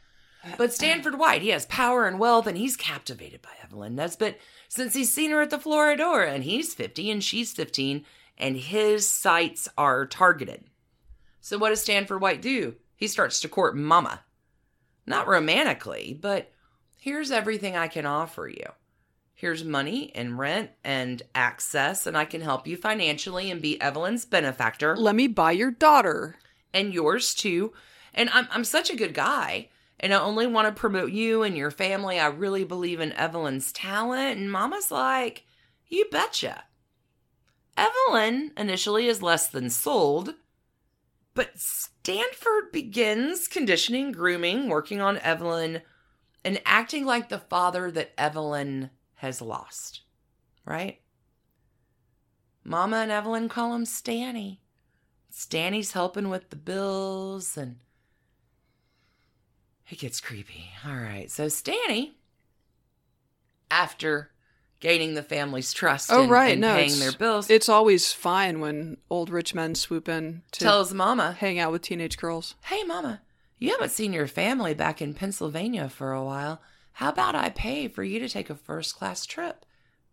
But 0.58 0.72
Stanford 0.72 1.18
White, 1.18 1.42
he 1.42 1.48
has 1.50 1.66
power 1.66 2.06
and 2.06 2.18
wealth, 2.18 2.46
and 2.46 2.56
he's 2.58 2.76
captivated 2.76 3.42
by 3.42 3.50
Evelyn 3.62 3.94
Nesbit 3.94 4.40
since 4.68 4.94
he's 4.94 5.12
seen 5.12 5.30
her 5.30 5.40
at 5.42 5.50
the 5.50 5.58
Florodora, 5.58 6.28
and 6.32 6.44
he's 6.44 6.74
50 6.74 7.10
and 7.10 7.22
she's 7.24 7.52
15, 7.52 8.04
and 8.38 8.56
his 8.56 9.08
sights 9.08 9.68
are 9.78 10.06
targeted. 10.06 10.64
So 11.40 11.58
what 11.58 11.70
does 11.70 11.80
Stanford 11.82 12.20
White 12.20 12.42
do? 12.42 12.74
He 12.96 13.06
starts 13.08 13.40
to 13.40 13.48
court 13.48 13.76
Mama. 13.76 14.22
Not 15.06 15.28
romantically, 15.28 16.16
but 16.18 16.50
here's 16.98 17.30
everything 17.30 17.76
I 17.76 17.88
can 17.88 18.06
offer 18.06 18.48
you. 18.48 18.66
Here's 19.34 19.64
money 19.64 20.10
and 20.14 20.38
rent 20.38 20.70
and 20.82 21.20
access, 21.34 22.06
and 22.06 22.16
I 22.16 22.24
can 22.24 22.40
help 22.40 22.66
you 22.66 22.76
financially 22.76 23.50
and 23.50 23.60
be 23.60 23.80
Evelyn's 23.80 24.24
benefactor 24.24 24.96
Let 24.96 25.14
me 25.14 25.26
buy 25.26 25.52
your 25.52 25.70
daughter. 25.70 26.36
and 26.72 26.94
yours 26.94 27.34
too. 27.34 27.72
And 28.14 28.30
I'm 28.30 28.46
I'm 28.50 28.64
such 28.64 28.90
a 28.90 28.96
good 28.96 29.12
guy. 29.12 29.68
And 30.00 30.12
I 30.12 30.20
only 30.20 30.46
want 30.46 30.66
to 30.68 30.78
promote 30.78 31.12
you 31.12 31.42
and 31.42 31.56
your 31.56 31.70
family. 31.70 32.18
I 32.18 32.26
really 32.26 32.64
believe 32.64 33.00
in 33.00 33.12
Evelyn's 33.12 33.72
talent. 33.72 34.38
And 34.38 34.50
Mama's 34.50 34.90
like, 34.90 35.44
you 35.86 36.06
betcha. 36.10 36.64
Evelyn 37.76 38.52
initially 38.56 39.06
is 39.06 39.22
less 39.22 39.48
than 39.48 39.70
sold, 39.70 40.34
but 41.34 41.58
Stanford 41.58 42.70
begins 42.72 43.48
conditioning, 43.48 44.12
grooming, 44.12 44.68
working 44.68 45.00
on 45.00 45.18
Evelyn, 45.18 45.82
and 46.44 46.60
acting 46.64 47.04
like 47.04 47.28
the 47.28 47.38
father 47.38 47.90
that 47.90 48.12
Evelyn 48.18 48.90
has 49.16 49.40
lost. 49.40 50.02
Right? 50.64 51.00
Mama 52.62 52.98
and 52.98 53.10
Evelyn 53.10 53.48
call 53.48 53.74
him 53.74 53.84
Stanny. 53.84 54.60
Stanny's 55.30 55.92
helping 55.92 56.28
with 56.28 56.50
the 56.50 56.56
bills 56.56 57.56
and 57.56 57.76
it 59.90 59.98
gets 59.98 60.20
creepy. 60.20 60.70
All 60.86 60.96
right. 60.96 61.30
So 61.30 61.48
Stanny, 61.48 62.16
after 63.70 64.30
gaining 64.80 65.14
the 65.14 65.22
family's 65.22 65.72
trust 65.72 66.10
Oh 66.12 66.22
and, 66.22 66.30
right, 66.30 66.52
and 66.52 66.60
no, 66.60 66.74
paying 66.74 66.98
their 66.98 67.12
bills, 67.12 67.48
It's 67.50 67.68
always 67.68 68.12
fine 68.12 68.60
when 68.60 68.98
old 69.08 69.30
rich 69.30 69.54
men 69.54 69.74
swoop 69.74 70.08
in 70.08 70.42
to 70.52 70.60
tells 70.64 70.92
Mama, 70.92 71.32
hang 71.32 71.58
out 71.58 71.72
with 71.72 71.82
teenage 71.82 72.18
girls. 72.18 72.54
Hey, 72.64 72.82
Mama, 72.84 73.22
you 73.58 73.70
haven't 73.70 73.92
seen 73.92 74.12
your 74.12 74.26
family 74.26 74.74
back 74.74 75.00
in 75.00 75.14
Pennsylvania 75.14 75.88
for 75.88 76.12
a 76.12 76.22
while. 76.24 76.60
How 76.92 77.08
about 77.08 77.34
I 77.34 77.48
pay 77.48 77.88
for 77.88 78.04
you 78.04 78.18
to 78.20 78.28
take 78.28 78.50
a 78.50 78.54
first 78.54 78.96
class 78.96 79.26
trip 79.26 79.64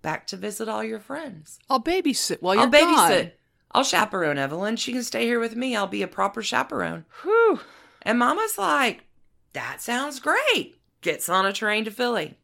back 0.01 0.25
to 0.27 0.37
visit 0.37 0.67
all 0.69 0.83
your 0.83 0.99
friends? 0.99 1.59
I'll 1.69 1.83
babysit 1.83 2.41
while 2.41 2.55
you're 2.55 2.63
I'll 2.63 2.71
babysit. 2.71 3.21
gone. 3.23 3.31
I'll 3.73 3.83
chaperone 3.83 4.37
Evelyn. 4.37 4.75
She 4.77 4.91
can 4.91 5.03
stay 5.03 5.25
here 5.25 5.39
with 5.39 5.55
me. 5.55 5.75
I'll 5.75 5.87
be 5.87 6.01
a 6.01 6.07
proper 6.07 6.41
chaperone. 6.41 7.05
Whew. 7.21 7.59
And 8.01 8.17
Mama's 8.19 8.57
like, 8.57 9.05
That 9.53 9.81
sounds 9.81 10.19
great. 10.19 10.75
Gets 11.01 11.29
on 11.29 11.45
a 11.45 11.53
train 11.53 11.85
to 11.85 11.91
Philly. 11.91 12.37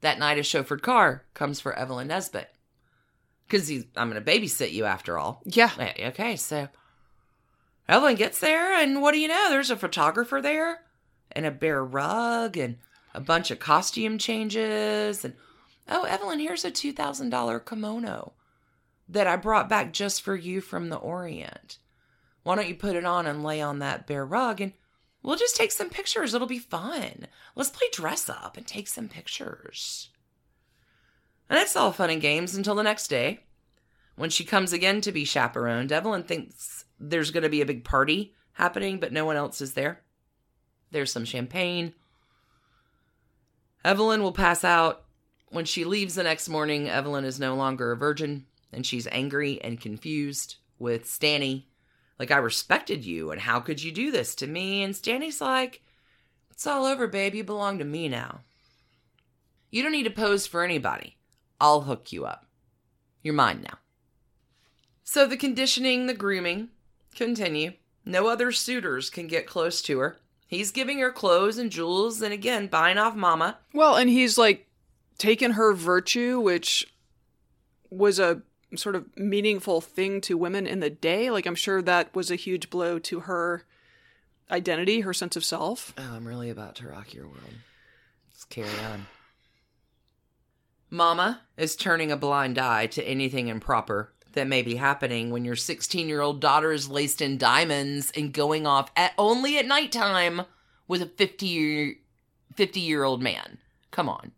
That 0.00 0.18
night, 0.18 0.38
a 0.38 0.40
chauffeured 0.40 0.82
car 0.82 1.24
comes 1.34 1.60
for 1.60 1.74
Evelyn 1.74 2.08
Nesbit. 2.08 2.50
Because 3.46 3.70
I'm 3.96 4.10
going 4.10 4.22
to 4.22 4.30
babysit 4.30 4.72
you 4.72 4.84
after 4.84 5.18
all. 5.18 5.42
Yeah. 5.44 5.70
Yeah, 5.78 6.08
Okay, 6.08 6.36
so 6.36 6.68
Evelyn 7.88 8.16
gets 8.16 8.40
there, 8.40 8.74
and 8.74 9.02
what 9.02 9.12
do 9.12 9.20
you 9.20 9.28
know? 9.28 9.48
There's 9.50 9.70
a 9.70 9.76
photographer 9.76 10.40
there, 10.40 10.80
and 11.30 11.44
a 11.44 11.50
bear 11.50 11.84
rug, 11.84 12.56
and 12.56 12.78
a 13.14 13.20
bunch 13.20 13.50
of 13.50 13.58
costume 13.58 14.18
changes. 14.18 15.24
And 15.24 15.34
oh, 15.88 16.04
Evelyn, 16.04 16.40
here's 16.40 16.64
a 16.64 16.70
$2,000 16.70 17.66
kimono 17.66 18.32
that 19.08 19.26
I 19.26 19.36
brought 19.36 19.68
back 19.68 19.92
just 19.92 20.22
for 20.22 20.34
you 20.34 20.60
from 20.60 20.88
the 20.88 20.96
Orient. 20.96 21.78
Why 22.42 22.56
don't 22.56 22.68
you 22.68 22.74
put 22.74 22.96
it 22.96 23.04
on 23.04 23.26
and 23.26 23.44
lay 23.44 23.60
on 23.60 23.78
that 23.80 24.06
bear 24.06 24.24
rug, 24.24 24.60
and 24.60 24.72
we'll 25.22 25.36
just 25.36 25.56
take 25.56 25.72
some 25.72 25.90
pictures. 25.90 26.34
It'll 26.34 26.46
be 26.46 26.58
fun. 26.58 27.26
Let's 27.54 27.70
play 27.70 27.88
dress 27.92 28.28
up 28.28 28.56
and 28.56 28.66
take 28.66 28.88
some 28.88 29.08
pictures. 29.08 30.10
And 31.48 31.58
it's 31.58 31.76
all 31.76 31.92
fun 31.92 32.10
and 32.10 32.20
games 32.20 32.54
until 32.54 32.74
the 32.74 32.82
next 32.82 33.08
day. 33.08 33.40
When 34.16 34.30
she 34.30 34.44
comes 34.44 34.72
again 34.72 35.00
to 35.02 35.12
be 35.12 35.24
chaperoned, 35.24 35.92
Evelyn 35.92 36.24
thinks 36.24 36.84
there's 37.00 37.30
going 37.30 37.42
to 37.42 37.48
be 37.48 37.60
a 37.60 37.66
big 37.66 37.84
party 37.84 38.34
happening, 38.52 39.00
but 39.00 39.12
no 39.12 39.24
one 39.24 39.36
else 39.36 39.60
is 39.60 39.74
there. 39.74 40.02
There's 40.90 41.12
some 41.12 41.24
champagne. 41.24 41.94
Evelyn 43.84 44.22
will 44.22 44.32
pass 44.32 44.64
out. 44.64 45.04
When 45.48 45.64
she 45.64 45.84
leaves 45.84 46.14
the 46.14 46.22
next 46.22 46.48
morning, 46.48 46.88
Evelyn 46.88 47.24
is 47.24 47.40
no 47.40 47.54
longer 47.54 47.92
a 47.92 47.96
virgin, 47.96 48.46
and 48.72 48.86
she's 48.86 49.08
angry 49.10 49.60
and 49.62 49.80
confused 49.80 50.56
with 50.78 51.06
Stanny. 51.06 51.68
Like, 52.18 52.30
I 52.30 52.36
respected 52.36 53.04
you, 53.04 53.30
and 53.30 53.40
how 53.40 53.60
could 53.60 53.82
you 53.82 53.90
do 53.92 54.10
this 54.10 54.34
to 54.36 54.46
me? 54.46 54.82
And 54.82 54.94
Stanny's 54.94 55.40
like, 55.40 55.82
It's 56.50 56.66
all 56.66 56.84
over, 56.84 57.06
babe. 57.06 57.34
You 57.34 57.44
belong 57.44 57.78
to 57.78 57.84
me 57.84 58.08
now. 58.08 58.40
You 59.70 59.82
don't 59.82 59.92
need 59.92 60.04
to 60.04 60.10
pose 60.10 60.46
for 60.46 60.62
anybody. 60.62 61.16
I'll 61.60 61.82
hook 61.82 62.12
you 62.12 62.26
up. 62.26 62.46
You're 63.22 63.34
mine 63.34 63.62
now. 63.62 63.78
So 65.04 65.26
the 65.26 65.36
conditioning, 65.36 66.06
the 66.06 66.14
grooming 66.14 66.68
continue. 67.14 67.72
No 68.04 68.26
other 68.26 68.52
suitors 68.52 69.10
can 69.10 69.26
get 69.26 69.46
close 69.46 69.80
to 69.82 69.98
her. 69.98 70.18
He's 70.46 70.70
giving 70.70 70.98
her 70.98 71.10
clothes 71.10 71.56
and 71.56 71.70
jewels 71.70 72.20
and 72.20 72.32
again 72.32 72.66
buying 72.66 72.98
off 72.98 73.14
mama. 73.14 73.58
Well, 73.72 73.96
and 73.96 74.10
he's 74.10 74.36
like 74.36 74.68
taken 75.18 75.52
her 75.52 75.72
virtue, 75.72 76.40
which 76.40 76.86
was 77.90 78.18
a 78.18 78.42
sort 78.76 78.96
of 78.96 79.16
meaningful 79.16 79.80
thing 79.80 80.20
to 80.22 80.36
women 80.36 80.66
in 80.66 80.80
the 80.80 80.90
day. 80.90 81.30
Like 81.30 81.46
I'm 81.46 81.54
sure 81.54 81.82
that 81.82 82.14
was 82.14 82.30
a 82.30 82.36
huge 82.36 82.70
blow 82.70 82.98
to 83.00 83.20
her 83.20 83.64
identity, 84.50 85.00
her 85.00 85.14
sense 85.14 85.36
of 85.36 85.44
self. 85.44 85.94
Oh, 85.96 86.14
I'm 86.14 86.26
really 86.26 86.50
about 86.50 86.76
to 86.76 86.88
rock 86.88 87.14
your 87.14 87.26
world. 87.26 87.54
Let's 88.30 88.44
carry 88.44 88.84
on. 88.92 89.06
Mama 90.90 91.40
is 91.56 91.74
turning 91.74 92.12
a 92.12 92.16
blind 92.16 92.58
eye 92.58 92.86
to 92.88 93.02
anything 93.02 93.48
improper 93.48 94.12
that 94.34 94.46
may 94.46 94.62
be 94.62 94.76
happening 94.76 95.30
when 95.30 95.44
your 95.44 95.56
16 95.56 96.08
year 96.08 96.20
old 96.20 96.40
daughter 96.40 96.72
is 96.72 96.88
laced 96.88 97.20
in 97.22 97.38
diamonds 97.38 98.12
and 98.16 98.32
going 98.32 98.66
off 98.66 98.90
at 98.96 99.12
only 99.16 99.58
at 99.58 99.66
nighttime 99.66 100.42
with 100.88 101.02
a 101.02 101.06
50 101.06 101.46
year 101.46 101.94
50 102.54 102.80
year 102.80 103.04
old 103.04 103.22
man. 103.22 103.58
Come 103.90 104.08
on. 104.08 104.32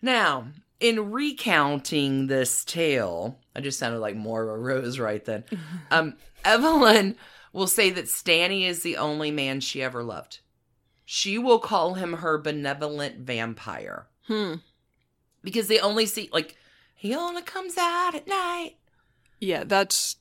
Now, 0.00 0.48
in 0.82 1.10
recounting 1.12 2.26
this 2.26 2.64
tale, 2.64 3.38
I 3.54 3.60
just 3.60 3.78
sounded 3.78 4.00
like 4.00 4.16
Moira 4.16 4.58
Rose 4.58 4.98
right 4.98 5.24
then. 5.24 5.44
Um, 5.90 6.14
Evelyn 6.44 7.16
will 7.52 7.66
say 7.66 7.90
that 7.90 8.08
Stanny 8.08 8.64
is 8.66 8.82
the 8.82 8.96
only 8.96 9.30
man 9.30 9.60
she 9.60 9.82
ever 9.82 10.02
loved. 10.02 10.40
She 11.04 11.38
will 11.38 11.58
call 11.58 11.94
him 11.94 12.14
her 12.14 12.38
benevolent 12.38 13.18
vampire 13.18 14.06
Hmm. 14.26 14.54
because 15.42 15.68
they 15.68 15.78
only 15.80 16.06
see 16.06 16.30
like 16.32 16.56
he 16.94 17.14
only 17.14 17.42
comes 17.42 17.76
out 17.76 18.14
at 18.14 18.26
night. 18.26 18.76
Yeah, 19.40 19.64
that's 19.64 20.16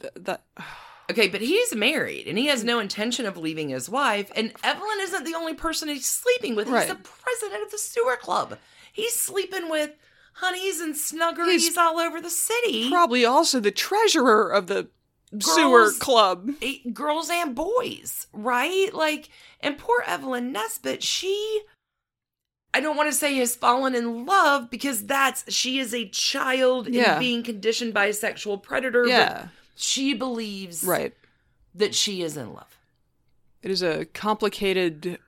th- 0.00 0.12
that. 0.16 0.42
Okay, 1.10 1.28
but 1.28 1.40
he's 1.40 1.74
married 1.74 2.26
and 2.28 2.36
he 2.36 2.48
has 2.48 2.62
no 2.62 2.78
intention 2.80 3.24
of 3.24 3.38
leaving 3.38 3.70
his 3.70 3.88
wife. 3.88 4.30
And 4.36 4.52
Evelyn 4.62 4.98
isn't 5.00 5.24
the 5.24 5.34
only 5.34 5.54
person 5.54 5.88
he's 5.88 6.06
sleeping 6.06 6.54
with. 6.54 6.68
Right. 6.68 6.86
He's 6.86 6.94
the 6.94 7.02
president 7.02 7.62
of 7.64 7.70
the 7.70 7.78
sewer 7.78 8.16
club. 8.16 8.58
He's 8.98 9.14
sleeping 9.14 9.70
with 9.70 9.92
honeys 10.34 10.80
and 10.80 10.96
snuggeries 10.96 11.62
He's 11.62 11.76
all 11.76 12.00
over 12.00 12.20
the 12.20 12.30
city. 12.30 12.90
Probably 12.90 13.24
also 13.24 13.60
the 13.60 13.70
treasurer 13.70 14.48
of 14.50 14.66
the 14.66 14.88
sewer 15.38 15.92
club. 16.00 16.50
Eh, 16.60 16.78
girls 16.92 17.30
and 17.30 17.54
boys, 17.54 18.26
right? 18.32 18.92
Like, 18.92 19.28
and 19.60 19.78
poor 19.78 20.02
Evelyn 20.04 20.50
Nesbit, 20.50 21.04
she, 21.04 21.60
I 22.74 22.80
don't 22.80 22.96
want 22.96 23.08
to 23.08 23.16
say 23.16 23.36
has 23.36 23.54
fallen 23.54 23.94
in 23.94 24.26
love 24.26 24.68
because 24.68 25.06
that's, 25.06 25.52
she 25.52 25.78
is 25.78 25.94
a 25.94 26.08
child 26.08 26.88
Yeah. 26.88 27.12
and 27.12 27.20
being 27.20 27.44
conditioned 27.44 27.94
by 27.94 28.06
a 28.06 28.12
sexual 28.12 28.58
predator. 28.58 29.06
Yeah, 29.06 29.46
she 29.76 30.12
believes 30.12 30.82
right. 30.82 31.14
that 31.72 31.94
she 31.94 32.22
is 32.22 32.36
in 32.36 32.52
love. 32.52 32.76
It 33.62 33.70
is 33.70 33.80
a 33.80 34.06
complicated 34.06 35.20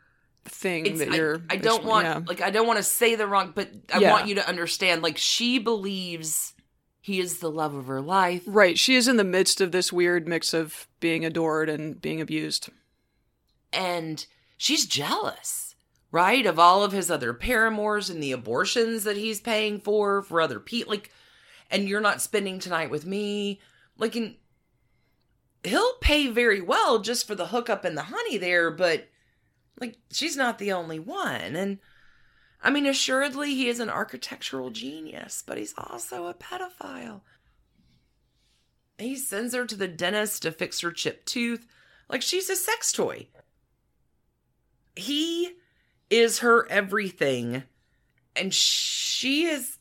thing 0.45 0.87
It's, 0.87 0.99
that 1.01 1.13
you're. 1.13 1.43
I 1.51 1.57
don't 1.57 1.85
want, 1.85 2.07
yeah. 2.07 2.21
like, 2.27 2.41
I 2.41 2.51
don't 2.51 2.67
want 2.67 2.79
to 2.79 2.83
say 2.83 3.15
the 3.15 3.27
wrong, 3.27 3.53
but 3.55 3.69
I 3.93 3.99
Yeah. 3.99 4.13
want 4.13 4.27
you 4.29 4.35
to 4.37 4.49
understand, 4.49 5.03
like, 5.03 5.19
she 5.19 5.59
believes 5.59 6.55
he 7.01 7.21
is 7.21 7.39
the 7.39 7.51
love 7.51 7.75
of 7.75 7.87
her 7.87 8.01
life. 8.01 8.43
Right, 8.47 8.79
she 8.79 8.95
is 8.95 9.09
in 9.09 9.17
the 9.17 9.25
midst 9.25 9.61
of 9.61 9.73
this 9.73 9.93
weird 9.93 10.29
mix 10.29 10.53
of 10.55 10.87
being 11.01 11.25
adored 11.25 11.69
and 11.69 12.01
being 12.01 12.21
abused. 12.21 12.69
and 13.73 14.27
she's 14.57 14.85
jealous, 14.85 15.75
right, 16.11 16.45
of 16.45 16.59
all 16.59 16.83
of 16.83 16.93
his 16.93 17.11
other 17.11 17.33
paramours 17.33 18.11
and 18.11 18.23
the 18.23 18.33
abortions 18.33 19.05
that 19.05 19.17
he's 19.17 19.41
paying 19.41 19.81
for 19.81 20.23
for 20.23 20.41
other 20.41 20.59
people. 20.61 20.93
Like, 20.93 21.11
and 21.71 21.89
you're 21.89 22.01
not 22.01 22.21
spending 22.21 22.59
tonight 22.59 22.91
with 22.91 23.07
me. 23.07 23.61
Like, 23.97 24.17
and 24.17 24.35
he'll 25.63 25.95
pay 26.01 26.27
very 26.29 26.61
well 26.61 26.99
just 26.99 27.27
for 27.27 27.35
the 27.37 27.47
hookup 27.49 27.85
and 27.85 27.97
the 27.97 28.03
honey 28.05 28.39
there, 28.39 28.71
but 28.71 29.09
like, 29.81 29.97
she's 30.13 30.37
not 30.37 30.59
the 30.59 30.73
only 30.73 30.99
one. 30.99 31.57
And 31.57 31.79
I 32.63 32.71
mean, 32.71 32.87
assuredly, 32.87 33.55
he 33.55 33.69
is 33.69 33.81
an 33.81 33.89
architectural 33.91 34.71
genius, 34.71 35.43
but 35.47 35.57
he's 35.59 35.75
also 35.79 36.27
a 36.27 36.35
pedophile. 36.35 37.23
He 38.99 39.17
sends 39.17 39.55
her 39.55 39.65
to 39.65 39.75
the 39.77 39.89
dentist 39.89 40.43
to 40.43 40.53
fix 40.53 40.81
her 40.81 40.93
chipped 40.93 41.27
tooth 41.27 41.67
like 42.09 42.21
she's 42.23 42.51
a 42.51 42.57
sex 42.57 42.93
toy 42.93 43.29
he 44.97 45.53
is 46.11 46.41
her 46.41 46.71
everything 46.71 47.63
and 48.37 48.53
she 48.53 49.45
is 49.47 49.79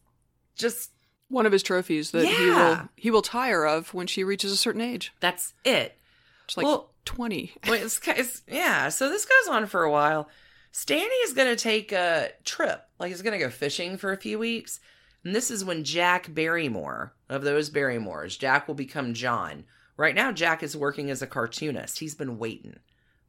just 0.55 0.91
One 1.27 1.45
of 1.45 1.51
his 1.51 1.63
trophies 1.63 2.11
that 2.11 2.25
he 2.25 2.45
will 2.49 2.89
he 2.95 3.11
will 3.11 3.21
tire 3.21 3.65
of 3.65 3.93
when 3.93 4.07
she 4.07 4.23
reaches 4.23 4.51
a 4.51 4.57
certain 4.57 4.81
age. 4.81 5.11
that's 5.19 5.53
it 5.65 5.97
It's 6.45 6.55
like 6.57 6.65
Well- 6.65 6.91
twenty. 7.15 7.51
Wait, 7.67 7.81
it's, 7.81 7.99
it's, 8.05 8.41
yeah 8.47 8.89
so 8.89 9.09
this 9.09 9.25
goes 9.25 9.53
on 9.55 9.65
for 9.65 9.83
a 9.83 9.91
while 9.91 10.29
Stanny 10.71 11.03
is 11.25 11.33
going 11.33 11.47
to 11.47 11.55
take 11.61 11.91
a 11.91 12.29
trip 12.45 12.83
like 12.99 13.09
he's 13.09 13.23
going 13.23 13.37
to 13.37 13.43
go 13.43 13.49
fishing 13.49 13.97
for 13.97 14.11
a 14.11 14.17
few 14.17 14.37
weeks 14.37 14.79
and 15.23 15.33
this 15.33 15.49
is 15.49 15.65
when 15.65 15.83
jack 15.83 16.31
barrymore 16.33 17.13
of 17.27 17.41
those 17.43 17.69
barrymores 17.71 18.37
jack 18.37 18.67
will 18.67 18.75
become 18.75 19.13
john 19.15 19.63
right 19.97 20.13
now 20.13 20.31
jack 20.31 20.61
is 20.61 20.77
working 20.77 21.09
as 21.09 21.21
a 21.23 21.27
cartoonist 21.27 21.97
he's 21.99 22.13
been 22.15 22.37
waiting 22.37 22.77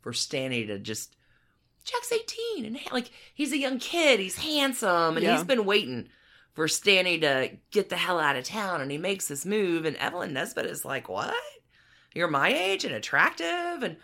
for 0.02 0.12
Stanny 0.12 0.66
to 0.66 0.78
just 0.78 1.16
jack's 1.84 2.12
18 2.12 2.66
and 2.66 2.78
like 2.92 3.10
he's 3.32 3.52
a 3.52 3.58
young 3.58 3.78
kid 3.78 4.20
he's 4.20 4.36
handsome 4.36 5.16
and 5.16 5.24
Yeah. 5.24 5.36
he's 5.36 5.44
been 5.44 5.64
waiting 5.64 6.08
for 6.52 6.68
Stanny 6.68 7.18
to 7.20 7.50
get 7.70 7.88
the 7.88 7.96
hell 7.96 8.20
out 8.20 8.36
of 8.36 8.44
town 8.44 8.82
and 8.82 8.90
he 8.90 8.98
makes 8.98 9.28
this 9.28 9.46
move 9.46 9.86
and 9.86 9.96
evelyn 9.96 10.34
nesbit 10.34 10.66
is 10.66 10.84
like 10.84 11.08
what 11.08 11.34
you're 12.14 12.28
my 12.28 12.52
age 12.52 12.84
and 12.84 12.94
attractive 12.94 13.82
and 13.82 13.96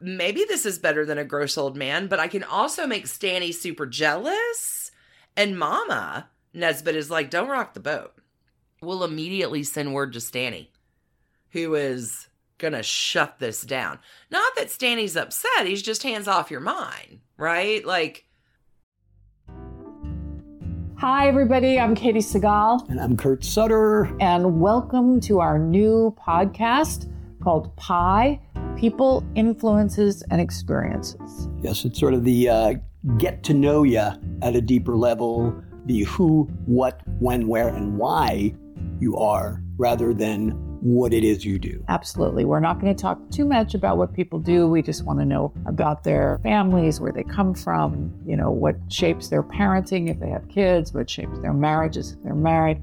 maybe 0.00 0.44
this 0.48 0.66
is 0.66 0.78
better 0.78 1.04
than 1.04 1.18
a 1.18 1.24
gross 1.24 1.56
old 1.56 1.76
man 1.76 2.06
but 2.06 2.18
i 2.20 2.28
can 2.28 2.42
also 2.44 2.86
make 2.86 3.06
stanny 3.06 3.52
super 3.52 3.86
jealous 3.86 4.90
and 5.36 5.58
mama 5.58 6.28
Nesbit 6.54 6.96
is 6.96 7.10
like, 7.10 7.30
don't 7.30 7.48
rock 7.48 7.72
the 7.72 7.80
boat. 7.80 8.12
We'll 8.82 9.04
immediately 9.04 9.62
send 9.62 9.94
word 9.94 10.12
to 10.12 10.20
Stanny, 10.20 10.70
who 11.52 11.74
is 11.74 12.28
gonna 12.58 12.82
shut 12.82 13.38
this 13.38 13.62
down. 13.62 13.98
Not 14.30 14.54
that 14.56 14.70
Stanny's 14.70 15.16
upset, 15.16 15.66
he's 15.66 15.82
just 15.82 16.02
hands 16.02 16.28
off 16.28 16.50
your 16.50 16.60
mind, 16.60 17.20
right? 17.38 17.84
Like, 17.86 18.26
Hi, 20.98 21.26
everybody. 21.26 21.80
I'm 21.80 21.96
Katey 21.96 22.18
Sagal, 22.18 22.88
And 22.88 23.00
I'm 23.00 23.16
Kurt 23.16 23.44
Sutter. 23.44 24.14
and 24.20 24.60
welcome 24.60 25.20
to 25.22 25.40
our 25.40 25.58
new 25.58 26.14
podcast 26.24 27.10
called 27.42 27.74
Pi 27.76 28.40
People, 28.76 29.24
Influences, 29.34 30.22
and 30.30 30.40
Experiences. 30.40 31.48
Yes, 31.60 31.84
it's 31.84 31.98
sort 31.98 32.14
of 32.14 32.24
the 32.24 32.48
uh, 32.48 32.74
get 33.18 33.42
to 33.44 33.54
know 33.54 33.82
you 33.82 33.98
at 33.98 34.54
a 34.56 34.60
deeper 34.60 34.96
level, 34.96 35.54
the 35.86 36.04
who, 36.04 36.44
what, 36.66 37.00
when, 37.18 37.48
where, 37.48 37.68
and 37.68 37.98
why 37.98 38.54
you 39.00 39.16
are, 39.16 39.62
rather 39.76 40.14
than 40.14 40.50
what 40.82 41.12
it 41.12 41.22
is 41.22 41.44
you 41.44 41.60
do. 41.60 41.84
Absolutely. 41.88 42.44
We're 42.44 42.58
not 42.58 42.80
going 42.80 42.94
to 42.94 43.00
talk 43.00 43.18
too 43.30 43.44
much 43.44 43.74
about 43.74 43.98
what 43.98 44.12
people 44.14 44.40
do. 44.40 44.66
We 44.66 44.82
just 44.82 45.04
want 45.04 45.20
to 45.20 45.24
know 45.24 45.52
about 45.66 46.02
their 46.02 46.40
families, 46.42 47.00
where 47.00 47.12
they 47.12 47.22
come 47.22 47.54
from, 47.54 48.12
you 48.26 48.36
know, 48.36 48.50
what 48.50 48.76
shapes 48.88 49.28
their 49.28 49.44
parenting 49.44 50.10
if 50.10 50.18
they 50.18 50.28
have 50.28 50.48
kids, 50.48 50.92
what 50.92 51.08
shapes 51.08 51.38
their 51.38 51.52
marriages 51.52 52.12
if 52.12 52.22
they're 52.24 52.34
married. 52.34 52.82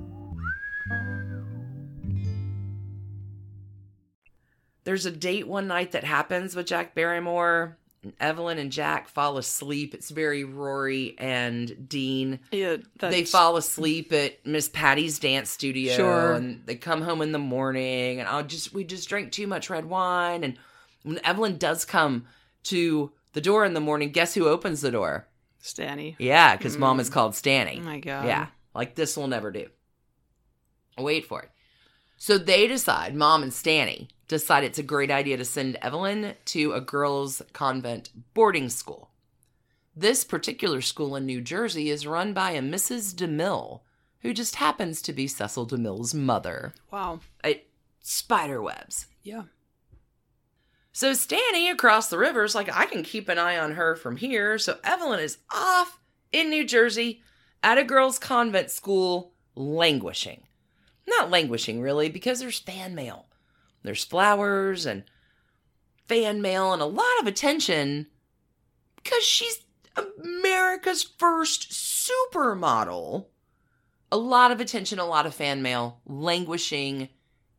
There's 4.83 5.05
a 5.05 5.11
date 5.11 5.47
one 5.47 5.67
night 5.67 5.91
that 5.91 6.03
happens 6.03 6.55
with 6.55 6.67
Jack 6.67 6.95
Barrymore. 6.95 7.77
and 8.03 8.13
Evelyn 8.19 8.57
and 8.57 8.71
Jack 8.71 9.07
fall 9.09 9.37
asleep. 9.37 9.93
It's 9.93 10.09
very 10.09 10.43
Rory 10.43 11.15
and 11.19 11.87
Dean. 11.87 12.39
Yeah, 12.51 12.77
that's, 12.97 13.13
They 13.13 13.25
fall 13.25 13.57
asleep 13.57 14.11
at 14.11 14.45
Miss 14.45 14.69
Patty's 14.69 15.19
dance 15.19 15.51
studio, 15.51 15.95
Sure. 15.95 16.33
and 16.33 16.65
they 16.65 16.75
come 16.75 17.01
home 17.01 17.21
in 17.21 17.31
the 17.31 17.39
morning. 17.39 18.19
And 18.19 18.27
I'll 18.27 18.43
just 18.43 18.73
we 18.73 18.83
just 18.83 19.07
drank 19.07 19.31
too 19.31 19.45
much 19.45 19.69
red 19.69 19.85
wine. 19.85 20.43
And 20.43 20.57
when 21.03 21.23
Evelyn 21.23 21.57
does 21.57 21.85
come 21.85 22.25
to 22.63 23.11
the 23.33 23.41
door 23.41 23.65
in 23.65 23.73
the 23.73 23.79
morning, 23.79 24.11
guess 24.11 24.33
who 24.33 24.47
opens 24.47 24.81
the 24.81 24.91
door? 24.91 25.27
Stanny. 25.59 26.15
Yeah, 26.17 26.55
because 26.57 26.77
mom 26.77 26.97
mm. 26.97 27.01
is 27.01 27.09
called 27.09 27.35
Stanny. 27.35 27.77
Oh 27.81 27.85
my 27.85 27.99
god. 27.99 28.25
Yeah, 28.25 28.47
like 28.73 28.95
this 28.95 29.15
will 29.15 29.27
never 29.27 29.51
do. 29.51 29.67
Wait 30.97 31.25
for 31.27 31.43
it. 31.43 31.51
So 32.17 32.37
they 32.37 32.67
decide, 32.67 33.15
mom 33.15 33.43
and 33.43 33.53
Stanny 33.53 34.09
decide 34.31 34.63
it's 34.63 34.79
a 34.79 34.83
great 34.83 35.11
idea 35.11 35.35
to 35.35 35.43
send 35.43 35.77
Evelyn 35.81 36.35
to 36.45 36.71
a 36.71 36.79
girls' 36.79 37.41
convent 37.51 38.11
boarding 38.33 38.69
school. 38.69 39.09
This 39.93 40.23
particular 40.23 40.79
school 40.79 41.17
in 41.17 41.25
New 41.25 41.41
Jersey 41.41 41.89
is 41.89 42.07
run 42.07 42.33
by 42.33 42.51
a 42.51 42.61
Mrs. 42.61 43.13
DeMille, 43.13 43.81
who 44.21 44.33
just 44.33 44.55
happens 44.55 45.01
to 45.01 45.11
be 45.11 45.27
Cecil 45.27 45.67
DeMille's 45.67 46.13
mother. 46.13 46.73
Wow. 46.89 47.19
It, 47.43 47.67
spider 48.01 48.61
webs. 48.61 49.07
Yeah. 49.21 49.43
So 50.93 51.13
Stanny 51.13 51.69
across 51.69 52.09
the 52.09 52.17
river 52.17 52.45
is 52.45 52.55
like, 52.55 52.73
I 52.73 52.85
can 52.85 53.03
keep 53.03 53.27
an 53.27 53.37
eye 53.37 53.57
on 53.57 53.73
her 53.73 53.97
from 53.97 54.15
here. 54.15 54.57
So 54.57 54.77
Evelyn 54.85 55.19
is 55.19 55.39
off 55.53 55.99
in 56.31 56.49
New 56.49 56.65
Jersey 56.65 57.21
at 57.61 57.77
a 57.77 57.83
girls' 57.83 58.17
convent 58.17 58.71
school, 58.71 59.33
languishing. 59.55 60.43
Not 61.05 61.29
languishing, 61.29 61.81
really, 61.81 62.07
because 62.07 62.39
there's 62.39 62.59
fan 62.59 62.95
mail. 62.95 63.25
There's 63.83 64.03
flowers 64.03 64.85
and 64.85 65.03
fan 66.07 66.41
mail 66.41 66.73
and 66.73 66.81
a 66.81 66.85
lot 66.85 67.19
of 67.19 67.27
attention 67.27 68.07
because 68.95 69.23
she's 69.23 69.63
America's 69.95 71.03
first 71.03 71.71
supermodel. 71.71 73.25
A 74.11 74.17
lot 74.17 74.51
of 74.51 74.59
attention, 74.59 74.99
a 74.99 75.05
lot 75.05 75.25
of 75.25 75.33
fan 75.33 75.61
mail, 75.61 76.01
languishing 76.05 77.09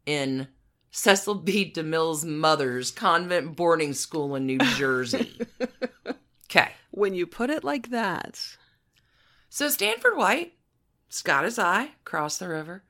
in 0.04 0.48
Cecil 0.90 1.36
B. 1.36 1.72
DeMille's 1.74 2.24
mother's 2.24 2.90
convent 2.90 3.56
boarding 3.56 3.94
school 3.94 4.34
in 4.34 4.46
New 4.46 4.58
Jersey. 4.58 5.32
Okay. 6.50 6.68
When 6.90 7.14
you 7.14 7.26
put 7.26 7.48
it 7.48 7.64
like 7.64 7.88
that. 7.88 8.58
So 9.48 9.70
Stanford 9.70 10.18
White 10.18 10.52
Scott 11.12 11.44
got 11.44 11.58
I, 11.58 11.90
cross 12.04 12.38
the 12.38 12.48
river. 12.48 12.84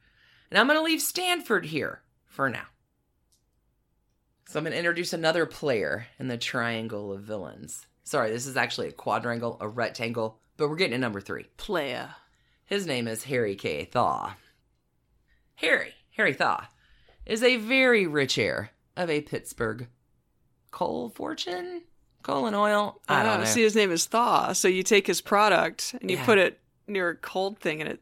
And 0.51 0.59
I'm 0.59 0.69
going 0.69 0.79
to 0.79 0.85
leave 0.85 1.03
Stanford 1.03 1.67
here 1.67 2.03
for 2.27 2.49
now. 2.49 2.67
So 4.47 4.59
I'm 4.59 4.65
going 4.65 4.73
to 4.73 4.79
introduce 4.79 5.13
another 5.13 5.47
player 5.47 6.07
in 6.19 6.29
the 6.29 6.37
triangle 6.37 7.13
of 7.13 7.23
villains. 7.23 7.87
Sorry, 8.05 8.31
this 8.31 8.47
is 8.47 8.57
actually 8.57 8.89
a 8.89 8.93
quadrangle, 8.93 9.57
a 9.61 9.69
rectangle, 9.69 10.41
but 10.57 10.69
we're 10.69 10.77
getting 10.77 10.93
to 10.93 10.99
number 10.99 11.21
three. 11.21 11.45
Player. 11.57 12.15
His 12.67 12.87
name 12.87 13.07
is 13.09 13.25
Harry 13.25 13.55
K. 13.55 13.85
Thaw. 13.85 14.35
Harry, 15.57 15.95
Harry 16.17 16.35
Thaw, 16.35 16.67
is 17.25 17.43
a 17.43 17.57
very 17.57 18.07
rich 18.07 18.37
heir 18.37 18.71
of 18.97 19.09
a 19.09 19.21
Pittsburgh 19.21 19.89
coal 20.71 21.09
fortune, 21.11 21.83
coal 22.23 22.47
and 22.47 22.57
oil. 22.57 23.01
I 23.09 23.23
don't 23.23 23.39
know. 23.39 23.43
Oh, 23.43 23.47
See, 23.47 23.63
his 23.63 23.77
name 23.77 23.93
is 23.93 24.07
Thaw. 24.07 24.53
So 24.55 24.69
you 24.69 24.83
take 24.83 25.07
his 25.07 25.21
product 25.21 25.95
and 26.01 26.11
you 26.11 26.17
Yeah. 26.17 26.25
put 26.27 26.39
it 26.39 26.59
near 26.87 27.11
a 27.11 27.17
cold 27.17 27.59
thing 27.61 27.81
and 27.81 27.91
it. 27.91 28.01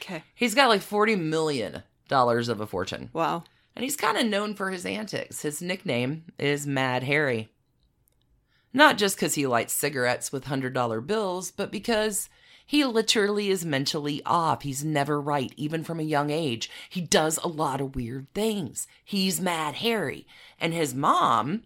Okay. 0.00 0.22
He's 0.34 0.54
got 0.54 0.68
like 0.68 0.80
forty 0.80 1.16
million 1.16 1.82
dollars 2.08 2.48
of 2.48 2.60
a 2.60 2.66
fortune, 2.66 3.10
Wow. 3.12 3.44
And 3.76 3.82
he's 3.82 3.96
kind 3.96 4.16
of 4.18 4.26
known 4.26 4.54
for 4.54 4.70
his 4.70 4.84
antics. 4.84 5.42
His 5.42 5.62
nickname 5.62 6.24
is 6.38 6.66
Mad 6.66 7.04
Harry. 7.04 7.50
Not 8.72 8.98
just 8.98 9.16
because 9.16 9.34
he 9.34 9.46
lights 9.46 9.72
cigarettes 9.72 10.30
with 10.32 10.44
hundred 10.44 10.74
dollar 10.74 11.00
bills, 11.00 11.50
but 11.50 11.72
because 11.72 12.28
he 12.64 12.84
literally 12.84 13.48
is 13.50 13.64
mentally 13.64 14.22
off. 14.24 14.62
He's 14.62 14.84
never 14.84 15.20
right, 15.20 15.52
even 15.56 15.82
from 15.82 15.98
a 15.98 16.04
young 16.04 16.30
age. 16.30 16.70
He 16.88 17.00
does 17.00 17.36
a 17.38 17.48
lot 17.48 17.80
of 17.80 17.96
weird 17.96 18.32
things. 18.32 18.86
He's 19.04 19.40
Mad 19.40 19.76
Harry. 19.76 20.24
And 20.60 20.72
his 20.72 20.94
mom, 20.94 21.64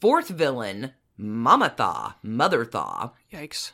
fourth 0.00 0.28
villain, 0.28 0.92
Mama 1.16 1.74
Thaw, 1.76 2.14
Mother 2.22 2.64
Thaw, 2.64 3.14
Yikes. 3.32 3.72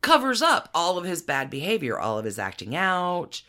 covers 0.00 0.42
up 0.42 0.68
all 0.74 0.98
of 0.98 1.04
his 1.04 1.22
bad 1.22 1.50
behavior, 1.50 1.96
all 1.98 2.18
of 2.18 2.24
his 2.24 2.38
acting 2.40 2.74
out. 2.74 3.42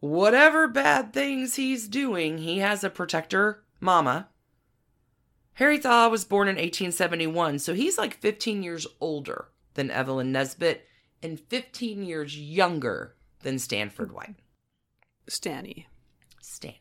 Whatever 0.00 0.68
bad 0.68 1.12
things 1.12 1.56
he's 1.56 1.88
doing, 1.88 2.38
he 2.38 2.58
has 2.58 2.84
a 2.84 2.90
protector, 2.90 3.64
Mama. 3.80 4.28
Harry 5.54 5.78
Thaw 5.78 6.08
was 6.08 6.24
born 6.24 6.46
in 6.46 6.54
1871, 6.54 7.58
so 7.58 7.74
he's 7.74 7.98
like 7.98 8.14
15 8.14 8.62
years 8.62 8.86
older 9.00 9.48
than 9.74 9.90
Evelyn 9.90 10.30
Nesbit 10.30 10.86
and 11.20 11.40
15 11.40 12.04
years 12.04 12.38
younger 12.38 13.16
than 13.42 13.58
Stanford 13.58 14.12
White. 14.12 14.36
Stanny. 15.28 15.88
Stanny. 16.40 16.80